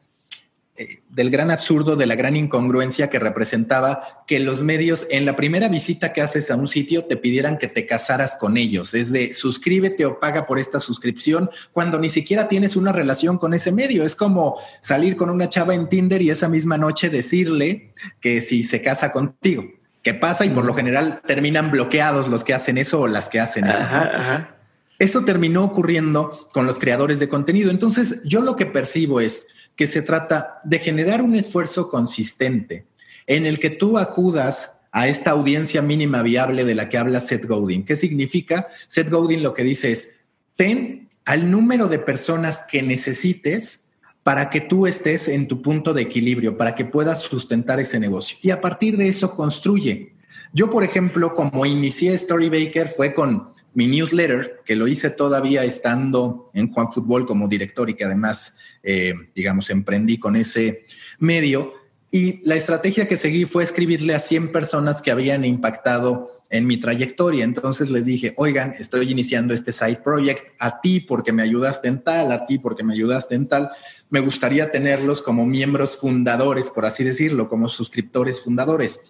eh, 0.79 1.03
del 1.09 1.31
gran 1.31 1.51
absurdo, 1.51 1.97
de 1.97 2.07
la 2.07 2.15
gran 2.15 2.37
incongruencia 2.37 3.11
que 3.11 3.19
representaba 3.19 4.23
que 4.29 4.39
los 4.39 4.63
medios 4.63 5.09
en 5.11 5.27
la 5.27 5.35
primera 5.35 5.69
visita 5.69 6.13
que 6.13 6.23
haces 6.23 6.53
a 6.53 6.55
un 6.55 6.69
sitio 6.69 7.07
te 7.07 7.17
pidieran 7.17 7.59
que 7.59 7.67
te 7.67 7.85
casaras 7.85 8.37
con 8.37 8.57
ellos. 8.57 8.95
Es 8.95 9.11
de 9.11 9.35
suscríbete 9.35 10.07
o 10.07 10.21
paga 10.21 10.47
por 10.47 10.61
esta 10.61 10.79
suscripción 10.79 11.51
cuando 11.73 11.99
ni 11.99 12.09
siquiera 12.09 12.47
tienes 12.47 12.77
una 12.77 12.93
relación 12.93 13.39
con 13.39 13.55
ese 13.55 13.73
medio. 13.73 14.05
Es 14.05 14.15
como 14.15 14.61
salir 14.81 15.17
con 15.17 15.31
una 15.31 15.49
chava 15.49 15.75
en 15.75 15.89
Tinder 15.89 16.23
y 16.23 16.31
esa 16.31 16.49
misma 16.49 16.79
noche 16.79 17.11
decirle 17.11 17.93
que 18.21 18.41
si 18.41 18.63
se 18.63 18.81
casa 18.81 19.11
contigo. 19.11 19.65
¿Qué 20.05 20.15
pasa? 20.15 20.45
Y 20.45 20.51
por 20.51 20.65
lo 20.65 20.75
general 20.75 21.23
terminan 21.27 21.73
bloqueados 21.73 22.29
los 22.29 22.45
que 22.45 22.55
hacen 22.55 22.79
eso 22.79 23.01
o 23.01 23.09
las 23.09 23.29
que 23.29 23.41
hacen 23.41 23.67
eso. 23.67 23.85
Eso 25.01 25.25
terminó 25.25 25.65
ocurriendo 25.65 26.49
con 26.53 26.67
los 26.67 26.79
creadores 26.79 27.19
de 27.19 27.29
contenido. 27.29 27.71
Entonces, 27.71 28.23
yo 28.25 28.43
lo 28.43 28.55
que 28.55 28.67
percibo 28.67 29.21
es 29.21 29.49
que 29.79 29.87
se 29.87 30.03
trata 30.03 30.61
de 30.65 30.81
generar 30.81 31.23
un 31.23 31.37
esfuerzo 31.37 31.89
consistente 31.89 32.85
en 33.29 33.47
el 33.47 33.61
que 33.61 33.71
tú 33.71 33.97
acudas 33.97 34.81
a 34.91 35.07
esta 35.07 35.31
audiencia 35.31 35.83
mínima 35.83 36.21
viable 36.23 36.65
de 36.65 36.75
la 36.75 36.89
que 36.89 36.99
habla 36.99 37.21
Seth 37.21 37.47
Godin. 37.47 37.85
¿Qué 37.85 37.95
significa? 37.95 38.67
Seth 38.89 39.09
Godin 39.09 39.45
lo 39.45 39.55
que 39.55 39.63
dice 39.63 39.93
es, 39.93 40.09
ten 40.57 41.09
al 41.25 41.49
número 41.49 41.87
de 41.87 42.01
personas 42.01 42.65
que 42.69 42.83
necesites 42.83 43.87
para 44.25 44.51
que 44.51 44.61
tú 44.61 44.89
estés 44.89 45.29
en 45.29 45.47
tu 45.47 45.63
punto 45.63 45.95
de 45.95 46.03
equilibrio, 46.03 46.59
para 46.59 46.75
que 46.75 46.85
puedas 46.85 47.21
sustentar 47.21 47.79
ese 47.79 48.01
negocio. 48.01 48.37
Y 48.43 48.51
a 48.51 48.61
partir 48.61 48.97
de 48.97 49.07
eso 49.07 49.37
construye. 49.37 50.13
Yo, 50.53 50.71
por 50.71 50.83
ejemplo, 50.83 51.37
como 51.37 51.65
inicié 51.65 52.19
Storybaker 52.19 52.95
fue 52.97 53.15
con 53.15 53.51
mi 53.79 53.87
newsletter, 53.87 54.63
que 54.65 54.75
lo 54.75 54.89
hice 54.89 55.09
todavía 55.09 55.63
estando 55.63 56.51
en 56.53 56.69
Juan 56.69 56.93
Fútbol 56.93 57.27
como 57.27 57.47
director 57.47 57.89
y 57.89 57.95
que 57.95 58.05
además 58.05 58.57
eh, 58.83 59.15
digamos, 59.37 59.71
emprendí 59.71 60.19
con 60.19 60.35
ese 60.35 60.83
medio. 61.21 61.75
Y 62.11 62.41
la 62.45 62.57
estrategia 62.57 63.07
que 63.07 63.17
seguí 63.17 63.45
fue 63.45 63.63
escribirle 63.63 64.17
a 64.17 64.19
100 64.19 64.51
personas 64.51 65.01
que 65.01 65.13
habían 65.13 65.45
impactado 65.45 66.43
en 66.51 66.67
mi 66.67 66.79
trayectoria. 66.79 67.45
Entonces 67.45 67.89
les 67.89 68.07
dije, 68.07 68.35
oigan, 68.37 68.75
estoy 68.77 69.13
iniciando 69.13 69.55
este 69.55 69.71
side 69.71 70.01
project 70.03 70.55
a 70.59 70.81
ti 70.81 70.99
porque 70.99 71.33
me 71.33 71.43
ayudaste 71.43 71.87
en 71.87 72.03
tal, 72.03 72.33
a 72.33 72.47
ti 72.47 72.59
porque 72.59 72.83
me 72.83 72.95
ayudaste 72.95 73.37
en 73.37 73.47
tal. 73.47 73.71
Me 74.11 74.19
gustaría 74.19 74.73
tenerlos 74.73 75.23
como 75.23 75.47
miembros 75.47 75.99
fundadores, 75.99 76.71
por 76.71 76.85
así 76.85 77.05
decirlo, 77.05 77.49
como 77.49 77.69
suscriptores 77.69 78.41
fundadores. 78.41 79.01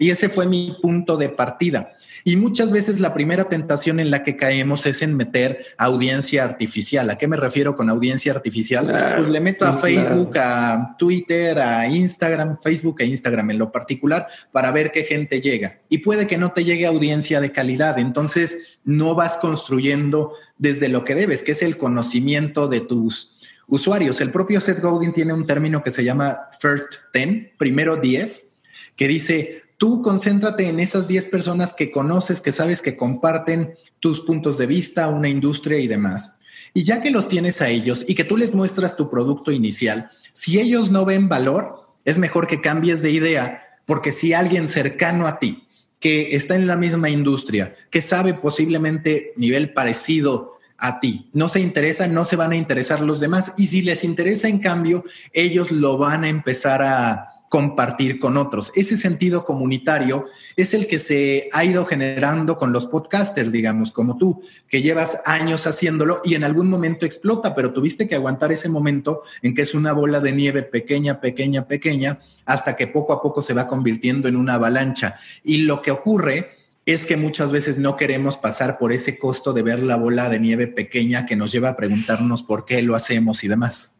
Y 0.00 0.10
ese 0.10 0.28
fue 0.28 0.46
mi 0.46 0.76
punto 0.80 1.16
de 1.16 1.28
partida. 1.28 1.92
Y 2.28 2.34
muchas 2.34 2.72
veces 2.72 2.98
la 2.98 3.14
primera 3.14 3.48
tentación 3.48 4.00
en 4.00 4.10
la 4.10 4.24
que 4.24 4.36
caemos 4.36 4.84
es 4.84 5.00
en 5.00 5.16
meter 5.16 5.64
audiencia 5.78 6.42
artificial. 6.42 7.08
¿A 7.08 7.16
qué 7.16 7.28
me 7.28 7.36
refiero 7.36 7.76
con 7.76 7.88
audiencia 7.88 8.32
artificial? 8.32 9.14
pues 9.16 9.28
le 9.28 9.38
meto 9.38 9.64
a 9.64 9.74
Facebook, 9.74 10.36
a 10.36 10.96
Twitter, 10.98 11.56
a 11.60 11.86
Instagram, 11.86 12.58
Facebook 12.60 12.96
e 12.98 13.04
Instagram 13.04 13.52
en 13.52 13.58
lo 13.58 13.70
particular, 13.70 14.26
para 14.50 14.72
ver 14.72 14.90
qué 14.90 15.04
gente 15.04 15.40
llega. 15.40 15.78
Y 15.88 15.98
puede 15.98 16.26
que 16.26 16.36
no 16.36 16.50
te 16.50 16.64
llegue 16.64 16.84
audiencia 16.86 17.40
de 17.40 17.52
calidad. 17.52 17.96
Entonces 18.00 18.80
no 18.82 19.14
vas 19.14 19.36
construyendo 19.36 20.32
desde 20.58 20.88
lo 20.88 21.04
que 21.04 21.14
debes, 21.14 21.44
que 21.44 21.52
es 21.52 21.62
el 21.62 21.76
conocimiento 21.76 22.66
de 22.66 22.80
tus 22.80 23.38
usuarios. 23.68 24.20
El 24.20 24.32
propio 24.32 24.60
Seth 24.60 24.80
Godin 24.80 25.12
tiene 25.12 25.32
un 25.32 25.46
término 25.46 25.80
que 25.80 25.92
se 25.92 26.02
llama 26.02 26.48
First 26.58 26.92
Ten, 27.12 27.52
primero 27.56 27.94
10, 27.94 28.50
que 28.96 29.06
dice, 29.06 29.62
Tú 29.78 30.00
concéntrate 30.00 30.68
en 30.68 30.80
esas 30.80 31.06
10 31.06 31.26
personas 31.26 31.74
que 31.74 31.90
conoces, 31.90 32.40
que 32.40 32.52
sabes 32.52 32.80
que 32.80 32.96
comparten 32.96 33.74
tus 34.00 34.20
puntos 34.20 34.56
de 34.56 34.66
vista, 34.66 35.08
una 35.08 35.28
industria 35.28 35.78
y 35.78 35.86
demás. 35.86 36.38
Y 36.72 36.84
ya 36.84 37.02
que 37.02 37.10
los 37.10 37.28
tienes 37.28 37.60
a 37.60 37.68
ellos 37.68 38.04
y 38.08 38.14
que 38.14 38.24
tú 38.24 38.36
les 38.36 38.54
muestras 38.54 38.96
tu 38.96 39.10
producto 39.10 39.52
inicial, 39.52 40.10
si 40.32 40.58
ellos 40.58 40.90
no 40.90 41.04
ven 41.04 41.28
valor, 41.28 41.90
es 42.04 42.18
mejor 42.18 42.46
que 42.46 42.60
cambies 42.60 43.02
de 43.02 43.10
idea, 43.10 43.62
porque 43.84 44.12
si 44.12 44.32
alguien 44.32 44.68
cercano 44.68 45.26
a 45.26 45.38
ti, 45.38 45.66
que 46.00 46.36
está 46.36 46.54
en 46.54 46.66
la 46.66 46.76
misma 46.76 47.10
industria, 47.10 47.74
que 47.90 48.02
sabe 48.02 48.34
posiblemente 48.34 49.32
nivel 49.36 49.72
parecido 49.72 50.58
a 50.78 51.00
ti. 51.00 51.30
No 51.32 51.48
se 51.48 51.60
interesa, 51.60 52.06
no 52.06 52.24
se 52.24 52.36
van 52.36 52.52
a 52.52 52.56
interesar 52.56 53.00
los 53.00 53.20
demás. 53.20 53.52
Y 53.56 53.66
si 53.68 53.82
les 53.82 54.04
interesa, 54.04 54.48
en 54.48 54.58
cambio, 54.58 55.04
ellos 55.32 55.70
lo 55.70 55.96
van 55.96 56.24
a 56.24 56.28
empezar 56.28 56.82
a, 56.82 57.35
compartir 57.48 58.18
con 58.18 58.36
otros. 58.36 58.72
Ese 58.74 58.96
sentido 58.96 59.44
comunitario 59.44 60.26
es 60.56 60.74
el 60.74 60.86
que 60.86 60.98
se 60.98 61.48
ha 61.52 61.64
ido 61.64 61.84
generando 61.86 62.58
con 62.58 62.72
los 62.72 62.86
podcasters, 62.86 63.52
digamos, 63.52 63.92
como 63.92 64.16
tú, 64.16 64.42
que 64.68 64.82
llevas 64.82 65.20
años 65.26 65.66
haciéndolo 65.66 66.20
y 66.24 66.34
en 66.34 66.44
algún 66.44 66.68
momento 66.68 67.06
explota, 67.06 67.54
pero 67.54 67.72
tuviste 67.72 68.08
que 68.08 68.14
aguantar 68.14 68.52
ese 68.52 68.68
momento 68.68 69.22
en 69.42 69.54
que 69.54 69.62
es 69.62 69.74
una 69.74 69.92
bola 69.92 70.20
de 70.20 70.32
nieve 70.32 70.62
pequeña, 70.62 71.20
pequeña, 71.20 71.66
pequeña, 71.66 72.20
hasta 72.44 72.76
que 72.76 72.88
poco 72.88 73.12
a 73.12 73.22
poco 73.22 73.42
se 73.42 73.54
va 73.54 73.66
convirtiendo 73.66 74.28
en 74.28 74.36
una 74.36 74.54
avalancha. 74.54 75.16
Y 75.42 75.58
lo 75.58 75.82
que 75.82 75.92
ocurre 75.92 76.50
es 76.84 77.04
que 77.04 77.16
muchas 77.16 77.50
veces 77.50 77.78
no 77.78 77.96
queremos 77.96 78.36
pasar 78.36 78.78
por 78.78 78.92
ese 78.92 79.18
costo 79.18 79.52
de 79.52 79.62
ver 79.62 79.82
la 79.82 79.96
bola 79.96 80.28
de 80.28 80.38
nieve 80.38 80.68
pequeña 80.68 81.26
que 81.26 81.34
nos 81.34 81.50
lleva 81.50 81.70
a 81.70 81.76
preguntarnos 81.76 82.44
por 82.44 82.64
qué 82.64 82.80
lo 82.82 82.94
hacemos 82.94 83.42
y 83.42 83.48
demás. 83.48 83.95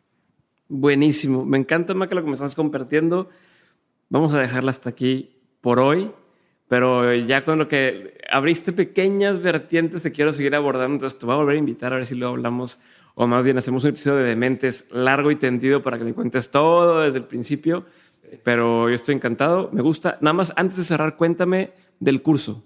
Buenísimo. 0.69 1.45
Me 1.45 1.59
encanta, 1.59 1.95
Maca, 1.95 2.15
lo 2.15 2.23
que 2.23 2.29
me 2.29 2.33
estás 2.33 2.55
compartiendo. 2.55 3.31
Vamos 4.09 4.35
a 4.35 4.41
dejarla 4.41 4.71
hasta 4.71 4.91
aquí 4.91 5.37
por 5.61 5.81
hoy. 5.81 6.11
pero 6.69 7.15
ya 7.15 7.45
con 7.45 7.59
lo 7.59 7.69
que 7.69 8.19
abriste 8.31 8.73
pequeñas 8.73 9.41
vertientes 9.41 10.03
te 10.03 10.13
quiero 10.13 10.33
seguir 10.33 10.55
abordando, 10.55 10.95
entonces 10.95 11.19
te 11.19 11.27
voy 11.27 11.35
a 11.35 11.39
volver 11.39 11.57
a 11.57 11.59
invitar 11.59 11.93
a 11.93 11.97
ver 11.97 12.07
si 12.07 12.17
lo 12.17 12.29
hablamos 12.29 12.81
o 13.15 13.27
más 13.27 13.45
bien 13.45 13.57
hacemos 13.57 13.85
un 13.85 13.91
episodio 13.91 14.19
de 14.19 14.25
Dementes 14.25 14.87
largo 14.91 15.31
y 15.31 15.37
tendido 15.37 15.83
para 15.83 15.97
que 15.97 16.05
me 16.05 16.13
cuentes 16.13 16.51
todo 16.51 17.01
desde 17.01 17.19
el 17.19 17.25
principio, 17.25 17.87
pero 18.43 18.89
yo 18.89 18.95
estoy 18.95 19.15
encantado, 19.15 19.71
me 19.73 19.81
gusta. 19.81 20.19
Nada 20.21 20.35
más 20.35 20.53
antes 20.57 20.77
de 20.77 20.85
cerrar, 20.85 21.17
cuéntame 21.17 21.71
del 21.99 22.21
curso. 22.21 22.65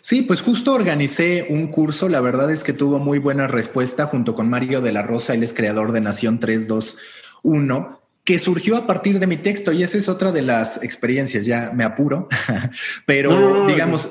Sí, 0.00 0.22
pues 0.22 0.40
justo 0.40 0.72
organicé 0.72 1.46
un 1.50 1.68
curso, 1.68 2.08
la 2.08 2.20
verdad 2.20 2.50
es 2.50 2.64
que 2.64 2.72
tuvo 2.72 2.98
muy 2.98 3.18
buena 3.18 3.46
respuesta 3.46 4.06
junto 4.06 4.34
con 4.34 4.50
Mario 4.50 4.80
de 4.80 4.92
la 4.92 5.02
Rosa, 5.02 5.34
él 5.34 5.42
es 5.42 5.54
creador 5.54 5.92
de 5.92 6.00
Nación 6.00 6.40
321 6.40 7.98
que 8.28 8.38
surgió 8.38 8.76
a 8.76 8.86
partir 8.86 9.18
de 9.20 9.26
mi 9.26 9.38
texto 9.38 9.72
y 9.72 9.82
esa 9.82 9.96
es 9.96 10.06
otra 10.06 10.32
de 10.32 10.42
las 10.42 10.82
experiencias, 10.82 11.46
ya 11.46 11.72
me 11.74 11.82
apuro, 11.82 12.28
pero 13.06 13.66
digamos, 13.66 14.10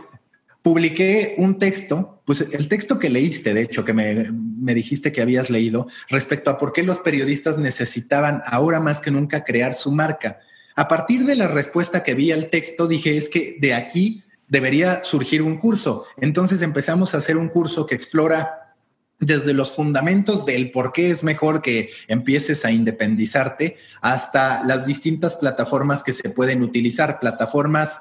publiqué 0.63 1.35
un 1.37 1.59
texto, 1.59 2.23
pues 2.25 2.41
el 2.41 2.67
texto 2.67 2.97
que 2.97 3.11
leíste, 3.11 3.53
de 3.53 3.61
hecho, 3.61 3.85
que 3.85 3.93
me, 3.93 4.31
me, 4.31 4.73
dijiste 4.73 5.11
que 5.11 5.21
habías 5.21 5.51
leído, 5.51 5.87
respecto 6.09 6.49
a 6.49 6.57
por 6.57 6.73
qué 6.73 6.81
los 6.81 6.97
periodistas 6.97 7.59
necesitaban 7.59 8.41
ahora 8.47 8.79
más 8.79 9.01
que 9.01 9.11
nunca 9.11 9.43
crear 9.43 9.75
su 9.75 9.91
marca. 9.91 10.39
A 10.75 10.87
partir 10.87 11.23
de 11.23 11.35
la 11.35 11.47
respuesta 11.47 12.01
que 12.01 12.15
vi 12.15 12.31
al 12.31 12.49
texto, 12.49 12.87
dije, 12.87 13.17
es 13.17 13.29
que 13.29 13.57
de 13.61 13.75
aquí 13.75 14.23
debería 14.47 15.03
surgir 15.03 15.41
un 15.41 15.57
curso. 15.57 16.05
Entonces 16.17 16.61
empezamos 16.61 17.13
a 17.13 17.19
hacer 17.19 17.37
un 17.37 17.49
curso 17.49 17.85
que 17.85 17.95
explora 17.95 18.75
desde 19.19 19.53
los 19.53 19.71
fundamentos 19.71 20.45
del 20.45 20.71
por 20.71 20.93
qué 20.93 21.09
es 21.09 21.23
mejor 21.23 21.61
que 21.61 21.89
empieces 22.07 22.65
a 22.65 22.71
independizarte 22.71 23.77
hasta 24.01 24.63
las 24.63 24.85
distintas 24.85 25.35
plataformas 25.35 26.03
que 26.03 26.13
se 26.13 26.29
pueden 26.29 26.61
utilizar, 26.61 27.19
plataformas 27.19 27.99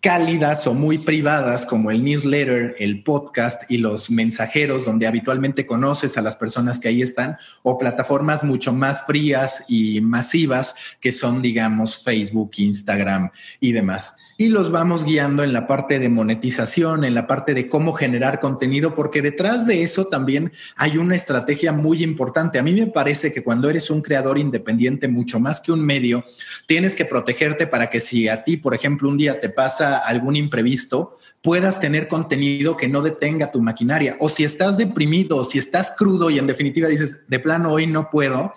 cálidas 0.00 0.66
o 0.66 0.74
muy 0.74 0.98
privadas 0.98 1.66
como 1.66 1.90
el 1.90 2.04
newsletter, 2.04 2.76
el 2.78 3.02
podcast 3.02 3.68
y 3.70 3.78
los 3.78 4.10
mensajeros 4.10 4.84
donde 4.84 5.06
habitualmente 5.06 5.66
conoces 5.66 6.16
a 6.16 6.22
las 6.22 6.36
personas 6.36 6.78
que 6.78 6.88
ahí 6.88 7.02
están 7.02 7.38
o 7.62 7.76
plataformas 7.76 8.44
mucho 8.44 8.72
más 8.72 9.04
frías 9.04 9.64
y 9.68 10.00
masivas 10.00 10.74
que 11.00 11.12
son 11.12 11.42
digamos 11.42 12.02
Facebook, 12.02 12.52
Instagram 12.56 13.30
y 13.58 13.72
demás 13.72 14.14
y 14.38 14.48
los 14.48 14.70
vamos 14.70 15.04
guiando 15.04 15.42
en 15.42 15.52
la 15.52 15.66
parte 15.66 15.98
de 15.98 16.08
monetización, 16.08 17.04
en 17.04 17.14
la 17.14 17.26
parte 17.26 17.54
de 17.54 17.68
cómo 17.68 17.92
generar 17.92 18.38
contenido, 18.38 18.94
porque 18.94 19.22
detrás 19.22 19.66
de 19.66 19.82
eso 19.82 20.06
también 20.06 20.52
hay 20.76 20.98
una 20.98 21.16
estrategia 21.16 21.72
muy 21.72 22.02
importante. 22.02 22.58
A 22.58 22.62
mí 22.62 22.74
me 22.74 22.86
parece 22.86 23.32
que 23.32 23.42
cuando 23.42 23.70
eres 23.70 23.88
un 23.88 24.02
creador 24.02 24.38
independiente, 24.38 25.08
mucho 25.08 25.40
más 25.40 25.60
que 25.60 25.72
un 25.72 25.80
medio, 25.80 26.24
tienes 26.66 26.94
que 26.94 27.06
protegerte 27.06 27.66
para 27.66 27.88
que 27.88 28.00
si 28.00 28.28
a 28.28 28.44
ti, 28.44 28.58
por 28.58 28.74
ejemplo, 28.74 29.08
un 29.08 29.16
día 29.16 29.40
te 29.40 29.48
pasa 29.48 29.98
algún 29.98 30.36
imprevisto, 30.36 31.16
puedas 31.42 31.80
tener 31.80 32.08
contenido 32.08 32.76
que 32.76 32.88
no 32.88 33.00
detenga 33.00 33.52
tu 33.52 33.62
maquinaria. 33.62 34.16
O 34.20 34.28
si 34.28 34.44
estás 34.44 34.76
deprimido, 34.76 35.44
si 35.44 35.58
estás 35.58 35.94
crudo 35.96 36.28
y 36.28 36.38
en 36.38 36.46
definitiva 36.46 36.88
dices, 36.88 37.20
de 37.26 37.38
plano 37.38 37.72
hoy 37.72 37.86
no 37.86 38.10
puedo, 38.10 38.52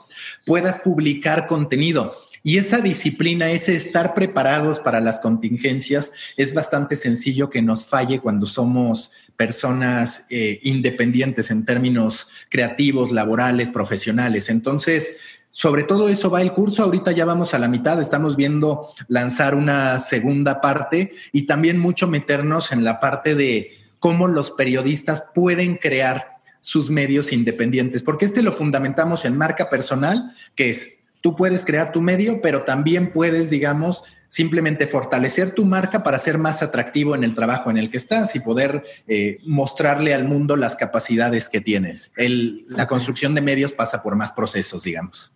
puedas 0.45 0.79
publicar 0.79 1.47
contenido. 1.47 2.15
Y 2.43 2.57
esa 2.57 2.79
disciplina, 2.79 3.51
ese 3.51 3.75
estar 3.75 4.13
preparados 4.13 4.79
para 4.79 5.01
las 5.01 5.19
contingencias, 5.19 6.13
es 6.37 6.53
bastante 6.53 6.95
sencillo 6.95 7.49
que 7.49 7.61
nos 7.61 7.85
falle 7.85 8.19
cuando 8.19 8.45
somos 8.45 9.11
personas 9.35 10.25
eh, 10.29 10.59
independientes 10.63 11.51
en 11.51 11.65
términos 11.65 12.27
creativos, 12.49 13.11
laborales, 13.11 13.69
profesionales. 13.69 14.49
Entonces, 14.49 15.15
sobre 15.51 15.83
todo 15.83 16.09
eso 16.09 16.29
va 16.29 16.41
el 16.41 16.53
curso. 16.53 16.83
Ahorita 16.83 17.11
ya 17.11 17.25
vamos 17.25 17.53
a 17.53 17.59
la 17.59 17.67
mitad, 17.67 18.01
estamos 18.01 18.35
viendo 18.35 18.89
lanzar 19.07 19.55
una 19.55 19.99
segunda 19.99 20.61
parte 20.61 21.13
y 21.31 21.43
también 21.43 21.79
mucho 21.79 22.07
meternos 22.07 22.71
en 22.71 22.83
la 22.83 22.99
parte 22.99 23.35
de 23.35 23.77
cómo 23.99 24.27
los 24.27 24.51
periodistas 24.51 25.23
pueden 25.33 25.77
crear 25.77 26.39
sus 26.61 26.89
medios 26.89 27.31
independientes, 27.31 28.03
porque 28.03 28.25
este 28.25 28.41
lo 28.41 28.51
fundamentamos 28.51 29.23
en 29.25 29.37
marca 29.37 29.69
personal, 29.69 30.35
que 30.55 30.69
es 30.69 30.98
Tú 31.21 31.35
puedes 31.35 31.65
crear 31.65 31.91
tu 31.91 32.01
medio, 32.01 32.41
pero 32.41 32.63
también 32.63 33.11
puedes, 33.11 33.49
digamos, 33.49 34.03
simplemente 34.29 34.87
fortalecer 34.87 35.51
tu 35.51 35.65
marca 35.65 36.03
para 36.03 36.19
ser 36.19 36.37
más 36.37 36.61
atractivo 36.61 37.15
en 37.15 37.23
el 37.23 37.35
trabajo 37.35 37.69
en 37.69 37.77
el 37.77 37.89
que 37.89 37.97
estás 37.97 38.35
y 38.35 38.39
poder 38.39 38.83
eh, 39.07 39.39
mostrarle 39.45 40.13
al 40.13 40.25
mundo 40.25 40.55
las 40.55 40.75
capacidades 40.75 41.49
que 41.49 41.59
tienes. 41.59 42.13
la 42.15 42.87
construcción 42.87 43.35
de 43.35 43.41
medios 43.41 43.73
pasa 43.73 44.01
por 44.01 44.15
más 44.15 44.31
procesos, 44.31 44.83
digamos. 44.83 45.33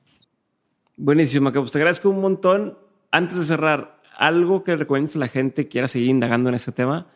Buenísimo, 0.96 1.52
que 1.52 1.60
te 1.60 1.78
agradezco 1.78 2.10
un 2.10 2.22
montón. 2.22 2.78
Antes 3.12 3.38
de 3.38 3.44
cerrar, 3.46 4.00
algo 4.16 4.64
que 4.64 4.76
recomiendes 4.76 5.16
a 5.16 5.20
la 5.20 5.28
gente 5.28 5.64
que 5.64 5.70
quiera 5.70 5.88
seguir 5.88 6.10
indagando 6.10 6.50
en 6.50 6.56
ese 6.56 6.72
tema, 6.72 7.08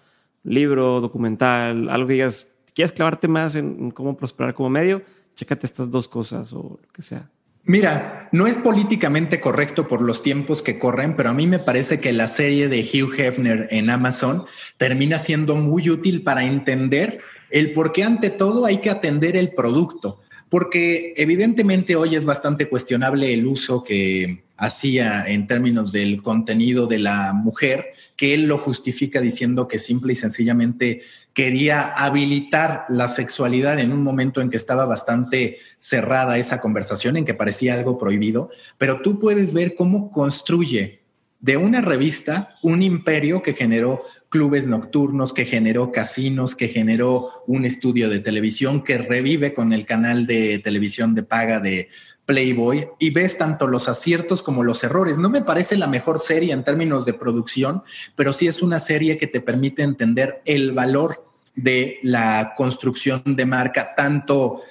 libro, 0.43 0.99
documental, 0.99 1.89
algo 1.89 2.07
que 2.07 2.13
digas, 2.13 2.47
quieres 2.73 2.91
clavarte 2.91 3.27
más 3.27 3.55
en 3.55 3.91
cómo 3.91 4.17
prosperar 4.17 4.55
como 4.55 4.69
medio, 4.69 5.03
chécate 5.35 5.67
estas 5.67 5.91
dos 5.91 6.07
cosas 6.07 6.51
o 6.53 6.79
lo 6.81 6.91
que 6.91 7.03
sea. 7.03 7.29
Mira, 7.67 8.29
no 8.31 8.47
es 8.47 8.55
políticamente 8.55 9.41
correcto 9.41 9.89
por 9.89 10.01
los 10.01 10.23
tiempos 10.23 10.61
que 10.61 10.79
corren, 10.79 11.17
pero 11.17 11.31
a 11.31 11.33
mí 11.33 11.47
me 11.47 11.59
parece 11.59 11.99
que 11.99 12.13
la 12.13 12.29
serie 12.29 12.69
de 12.69 12.79
Hugh 12.79 13.19
Hefner 13.19 13.67
en 13.71 13.89
Amazon 13.89 14.45
termina 14.77 15.19
siendo 15.19 15.57
muy 15.57 15.89
útil 15.89 16.23
para 16.23 16.45
entender 16.45 17.19
el 17.49 17.73
por 17.73 17.91
qué 17.91 18.05
ante 18.05 18.29
todo 18.29 18.65
hay 18.65 18.77
que 18.77 18.89
atender 18.89 19.35
el 19.35 19.53
producto, 19.53 20.21
porque 20.47 21.13
evidentemente 21.17 21.97
hoy 21.97 22.15
es 22.15 22.23
bastante 22.23 22.69
cuestionable 22.69 23.33
el 23.33 23.45
uso 23.45 23.83
que 23.83 24.45
hacía 24.55 25.25
en 25.27 25.45
términos 25.45 25.91
del 25.91 26.23
contenido 26.23 26.87
de 26.87 26.99
la 26.99 27.33
mujer, 27.33 27.87
que 28.15 28.33
él 28.33 28.47
lo 28.47 28.59
justifica 28.59 29.19
diciendo 29.19 29.67
que 29.67 29.77
simple 29.77 30.13
y 30.13 30.15
sencillamente 30.15 31.01
quería 31.37 31.93
habilitar 31.93 32.85
la 32.89 33.07
sexualidad 33.07 33.77
en 33.77 33.93
un 33.93 34.01
momento 34.01 34.41
en 34.41 34.49
que 34.49 34.57
estaba 34.57 34.87
bastante 34.87 35.59
cerrada 35.77 36.39
esa 36.39 36.59
conversación, 36.59 37.15
en 37.15 37.25
que 37.25 37.35
parecía 37.35 37.75
algo 37.75 37.99
prohibido, 37.99 38.49
pero 38.79 39.03
tú 39.03 39.19
puedes 39.19 39.53
ver 39.53 39.75
cómo 39.75 40.11
construye 40.11 41.03
de 41.39 41.57
una 41.57 41.81
revista 41.81 42.49
un 42.63 42.81
imperio 42.81 43.43
que 43.43 43.53
generó 43.53 44.01
clubes 44.29 44.65
nocturnos, 44.65 45.31
que 45.31 45.45
generó 45.45 45.91
casinos, 45.91 46.55
que 46.55 46.69
generó 46.69 47.43
un 47.45 47.65
estudio 47.65 48.09
de 48.09 48.17
televisión, 48.17 48.83
que 48.83 48.97
revive 48.97 49.53
con 49.53 49.73
el 49.73 49.85
canal 49.85 50.25
de 50.25 50.57
televisión 50.57 51.13
de 51.13 51.21
paga 51.21 51.59
de 51.59 51.89
Playboy 52.25 52.89
y 52.97 53.11
ves 53.11 53.37
tanto 53.37 53.67
los 53.67 53.87
aciertos 53.87 54.41
como 54.41 54.63
los 54.63 54.83
errores. 54.83 55.19
No 55.19 55.29
me 55.29 55.43
parece 55.43 55.77
la 55.77 55.87
mejor 55.87 56.19
serie 56.19 56.51
en 56.51 56.63
términos 56.63 57.05
de 57.05 57.13
producción, 57.13 57.83
pero 58.15 58.33
sí 58.33 58.47
es 58.47 58.63
una 58.63 58.79
serie 58.79 59.19
que 59.19 59.27
te 59.27 59.39
permite 59.39 59.83
entender 59.83 60.41
el 60.45 60.71
valor 60.71 61.26
de 61.57 61.99
la 62.03 62.53
construcción 62.55 63.21
de 63.25 63.45
marca, 63.45 63.95
tanto 63.95 64.61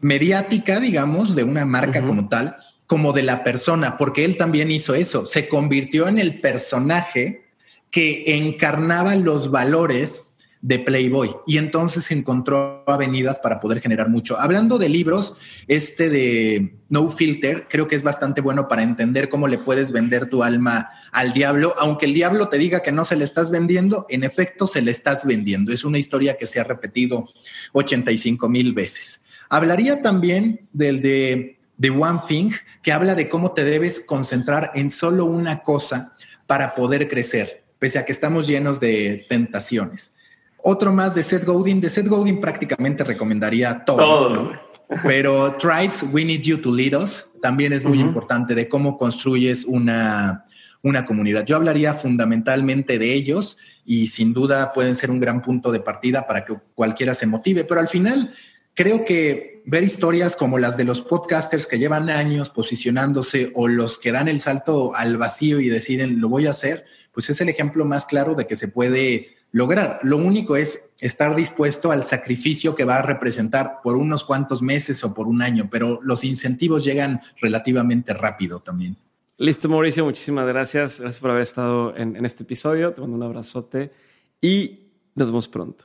mediática, 0.00 0.80
digamos, 0.80 1.34
de 1.34 1.44
una 1.44 1.64
marca 1.64 2.04
como 2.04 2.28
tal, 2.28 2.56
como 2.86 3.12
de 3.12 3.22
la 3.22 3.42
persona, 3.42 3.96
porque 3.96 4.24
él 4.24 4.36
también 4.36 4.70
hizo 4.70 4.94
eso, 4.94 5.24
se 5.24 5.48
convirtió 5.48 6.08
en 6.08 6.18
el 6.18 6.40
personaje 6.40 7.44
que 7.90 8.36
encarnaba 8.36 9.14
los 9.14 9.50
valores 9.50 10.31
de 10.62 10.78
Playboy 10.78 11.34
y 11.44 11.58
entonces 11.58 12.10
encontró 12.12 12.84
avenidas 12.86 13.40
para 13.40 13.58
poder 13.58 13.80
generar 13.80 14.08
mucho. 14.08 14.40
Hablando 14.40 14.78
de 14.78 14.88
libros, 14.88 15.36
este 15.66 16.08
de 16.08 16.76
No 16.88 17.10
Filter 17.10 17.66
creo 17.68 17.88
que 17.88 17.96
es 17.96 18.04
bastante 18.04 18.40
bueno 18.40 18.68
para 18.68 18.84
entender 18.84 19.28
cómo 19.28 19.48
le 19.48 19.58
puedes 19.58 19.90
vender 19.90 20.30
tu 20.30 20.44
alma 20.44 20.90
al 21.10 21.32
diablo, 21.32 21.74
aunque 21.78 22.06
el 22.06 22.14
diablo 22.14 22.48
te 22.48 22.58
diga 22.58 22.80
que 22.80 22.92
no 22.92 23.04
se 23.04 23.16
le 23.16 23.24
estás 23.24 23.50
vendiendo, 23.50 24.06
en 24.08 24.22
efecto 24.22 24.68
se 24.68 24.82
le 24.82 24.92
estás 24.92 25.26
vendiendo. 25.26 25.72
Es 25.72 25.84
una 25.84 25.98
historia 25.98 26.36
que 26.36 26.46
se 26.46 26.60
ha 26.60 26.64
repetido 26.64 27.28
85 27.72 28.48
mil 28.48 28.72
veces. 28.72 29.24
Hablaría 29.48 30.00
también 30.00 30.68
del 30.72 31.02
de 31.02 31.90
One 31.90 32.20
Thing, 32.26 32.52
que 32.82 32.92
habla 32.92 33.16
de 33.16 33.28
cómo 33.28 33.50
te 33.50 33.64
debes 33.64 34.00
concentrar 34.00 34.70
en 34.76 34.90
solo 34.90 35.24
una 35.24 35.64
cosa 35.64 36.14
para 36.46 36.76
poder 36.76 37.08
crecer, 37.08 37.64
pese 37.80 37.98
a 37.98 38.04
que 38.04 38.12
estamos 38.12 38.46
llenos 38.46 38.78
de 38.78 39.26
tentaciones. 39.28 40.14
Otro 40.62 40.92
más 40.92 41.14
de 41.14 41.22
Seth 41.22 41.44
Godin. 41.44 41.80
De 41.80 41.90
Seth 41.90 42.08
Godin 42.08 42.40
prácticamente 42.40 43.04
recomendaría 43.04 43.84
todos, 43.84 44.30
¿no? 44.30 44.52
Pero 45.02 45.56
Tribes, 45.56 46.04
We 46.12 46.24
Need 46.24 46.42
You 46.42 46.58
to 46.60 46.72
Lead 46.72 46.94
Us, 47.00 47.26
también 47.40 47.72
es 47.72 47.84
muy 47.84 47.98
importante 47.98 48.54
de 48.54 48.68
cómo 48.68 48.98
construyes 48.98 49.64
una, 49.64 50.44
una 50.82 51.04
comunidad. 51.04 51.44
Yo 51.46 51.56
hablaría 51.56 51.94
fundamentalmente 51.94 52.98
de 52.98 53.14
ellos 53.14 53.56
y 53.84 54.08
sin 54.08 54.32
duda 54.32 54.72
pueden 54.72 54.94
ser 54.94 55.10
un 55.10 55.18
gran 55.18 55.42
punto 55.42 55.72
de 55.72 55.80
partida 55.80 56.26
para 56.26 56.44
que 56.44 56.56
cualquiera 56.74 57.14
se 57.14 57.26
motive, 57.26 57.64
pero 57.64 57.80
al 57.80 57.88
final 57.88 58.32
creo 58.74 59.04
que 59.04 59.62
ver 59.64 59.82
historias 59.82 60.36
como 60.36 60.58
las 60.58 60.76
de 60.76 60.84
los 60.84 61.00
podcasters 61.00 61.66
que 61.66 61.78
llevan 61.78 62.10
años 62.10 62.50
posicionándose 62.50 63.50
o 63.54 63.68
los 63.68 63.98
que 63.98 64.12
dan 64.12 64.28
el 64.28 64.40
salto 64.40 64.94
al 64.94 65.16
vacío 65.16 65.60
y 65.60 65.68
deciden 65.68 66.20
lo 66.20 66.28
voy 66.28 66.46
a 66.46 66.50
hacer, 66.50 66.84
pues 67.12 67.30
es 67.30 67.40
el 67.40 67.48
ejemplo 67.48 67.84
más 67.84 68.06
claro 68.06 68.34
de 68.34 68.46
que 68.46 68.56
se 68.56 68.68
puede 68.68 69.36
lograr. 69.52 70.00
Lo 70.02 70.16
único 70.16 70.56
es 70.56 70.90
estar 71.00 71.36
dispuesto 71.36 71.92
al 71.92 72.02
sacrificio 72.02 72.74
que 72.74 72.84
va 72.84 72.98
a 72.98 73.02
representar 73.02 73.80
por 73.82 73.96
unos 73.96 74.24
cuantos 74.24 74.62
meses 74.62 75.04
o 75.04 75.14
por 75.14 75.28
un 75.28 75.42
año, 75.42 75.68
pero 75.70 76.00
los 76.02 76.24
incentivos 76.24 76.84
llegan 76.84 77.20
relativamente 77.40 78.14
rápido 78.14 78.60
también. 78.60 78.96
Listo, 79.38 79.68
Mauricio, 79.68 80.04
muchísimas 80.04 80.46
gracias. 80.46 81.00
Gracias 81.00 81.20
por 81.20 81.30
haber 81.30 81.42
estado 81.42 81.96
en, 81.96 82.16
en 82.16 82.24
este 82.24 82.42
episodio. 82.42 82.92
Te 82.92 83.00
mando 83.00 83.16
un 83.16 83.22
abrazote 83.22 83.92
y 84.40 84.80
nos 85.14 85.28
vemos 85.28 85.48
pronto. 85.48 85.84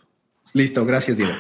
Listo, 0.54 0.86
gracias, 0.86 1.18
Diego. 1.18 1.34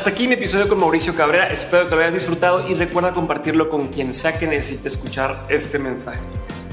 Hasta 0.00 0.12
aquí 0.12 0.26
mi 0.26 0.32
episodio 0.32 0.66
con 0.66 0.78
Mauricio 0.78 1.14
Cabrera. 1.14 1.52
Espero 1.52 1.86
que 1.86 1.94
lo 1.94 2.00
hayas 2.00 2.14
disfrutado 2.14 2.66
y 2.66 2.72
recuerda 2.72 3.12
compartirlo 3.12 3.68
con 3.68 3.88
quien 3.88 4.14
sea 4.14 4.38
que 4.38 4.46
necesite 4.46 4.88
escuchar 4.88 5.44
este 5.50 5.78
mensaje. 5.78 6.20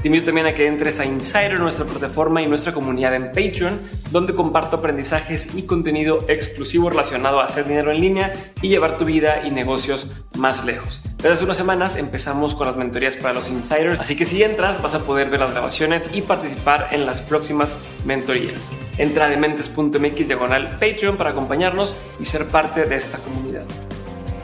Te 0.00 0.06
invito 0.06 0.26
también 0.26 0.46
a 0.46 0.54
que 0.54 0.68
entres 0.68 1.00
a 1.00 1.04
Insider, 1.04 1.58
nuestra 1.58 1.84
plataforma 1.84 2.40
y 2.40 2.46
nuestra 2.46 2.72
comunidad 2.72 3.16
en 3.16 3.32
Patreon, 3.32 3.80
donde 4.12 4.32
comparto 4.32 4.76
aprendizajes 4.76 5.56
y 5.56 5.62
contenido 5.62 6.18
exclusivo 6.28 6.88
relacionado 6.88 7.40
a 7.40 7.46
hacer 7.46 7.66
dinero 7.66 7.90
en 7.90 8.00
línea 8.00 8.32
y 8.62 8.68
llevar 8.68 8.96
tu 8.96 9.04
vida 9.04 9.44
y 9.44 9.50
negocios 9.50 10.06
más 10.36 10.64
lejos. 10.64 11.00
Desde 11.16 11.30
hace 11.32 11.44
unas 11.44 11.56
semanas 11.56 11.96
empezamos 11.96 12.54
con 12.54 12.68
las 12.68 12.76
mentorías 12.76 13.16
para 13.16 13.34
los 13.34 13.48
insiders, 13.48 13.98
así 13.98 14.14
que 14.14 14.24
si 14.24 14.40
entras 14.40 14.80
vas 14.80 14.94
a 14.94 15.00
poder 15.00 15.30
ver 15.30 15.40
las 15.40 15.50
grabaciones 15.50 16.06
y 16.14 16.22
participar 16.22 16.90
en 16.92 17.04
las 17.04 17.20
próximas 17.20 17.76
mentorías. 18.04 18.70
Entra 18.98 19.26
a 19.26 19.28
dementes.mx 19.28 20.28
diagonal 20.28 20.68
Patreon 20.78 21.16
para 21.16 21.30
acompañarnos 21.30 21.96
y 22.20 22.24
ser 22.24 22.46
parte 22.46 22.84
de 22.84 22.94
esta 22.94 23.18
comunidad. 23.18 23.64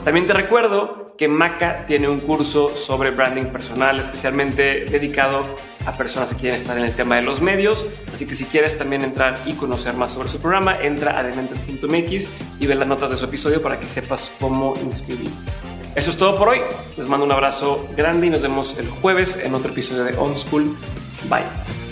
También 0.02 0.26
te 0.26 0.32
recuerdo 0.32 1.03
que 1.16 1.28
Maca 1.28 1.86
tiene 1.86 2.08
un 2.08 2.20
curso 2.20 2.76
sobre 2.76 3.10
branding 3.10 3.44
personal 3.44 4.00
especialmente 4.00 4.84
dedicado 4.84 5.44
a 5.86 5.92
personas 5.92 6.30
que 6.30 6.36
quieren 6.36 6.60
estar 6.60 6.76
en 6.76 6.84
el 6.84 6.92
tema 6.94 7.16
de 7.16 7.22
los 7.22 7.40
medios. 7.40 7.86
Así 8.12 8.26
que 8.26 8.34
si 8.34 8.46
quieres 8.46 8.76
también 8.76 9.02
entrar 9.02 9.42
y 9.46 9.54
conocer 9.54 9.94
más 9.94 10.12
sobre 10.12 10.28
su 10.28 10.40
programa, 10.40 10.80
entra 10.80 11.18
a 11.18 11.22
dementes.mx 11.22 12.26
y 12.58 12.66
ve 12.66 12.74
las 12.74 12.88
notas 12.88 13.10
de 13.10 13.16
su 13.16 13.26
episodio 13.26 13.62
para 13.62 13.78
que 13.78 13.86
sepas 13.86 14.32
cómo 14.40 14.74
inscribir. 14.82 15.30
Eso 15.94 16.10
es 16.10 16.16
todo 16.16 16.36
por 16.36 16.48
hoy. 16.48 16.60
Les 16.96 17.06
mando 17.06 17.24
un 17.24 17.32
abrazo 17.32 17.88
grande 17.96 18.26
y 18.26 18.30
nos 18.30 18.42
vemos 18.42 18.78
el 18.78 18.88
jueves 18.88 19.36
en 19.36 19.54
otro 19.54 19.70
episodio 19.70 20.04
de 20.04 20.16
On 20.16 20.36
School. 20.36 20.76
Bye. 21.28 21.83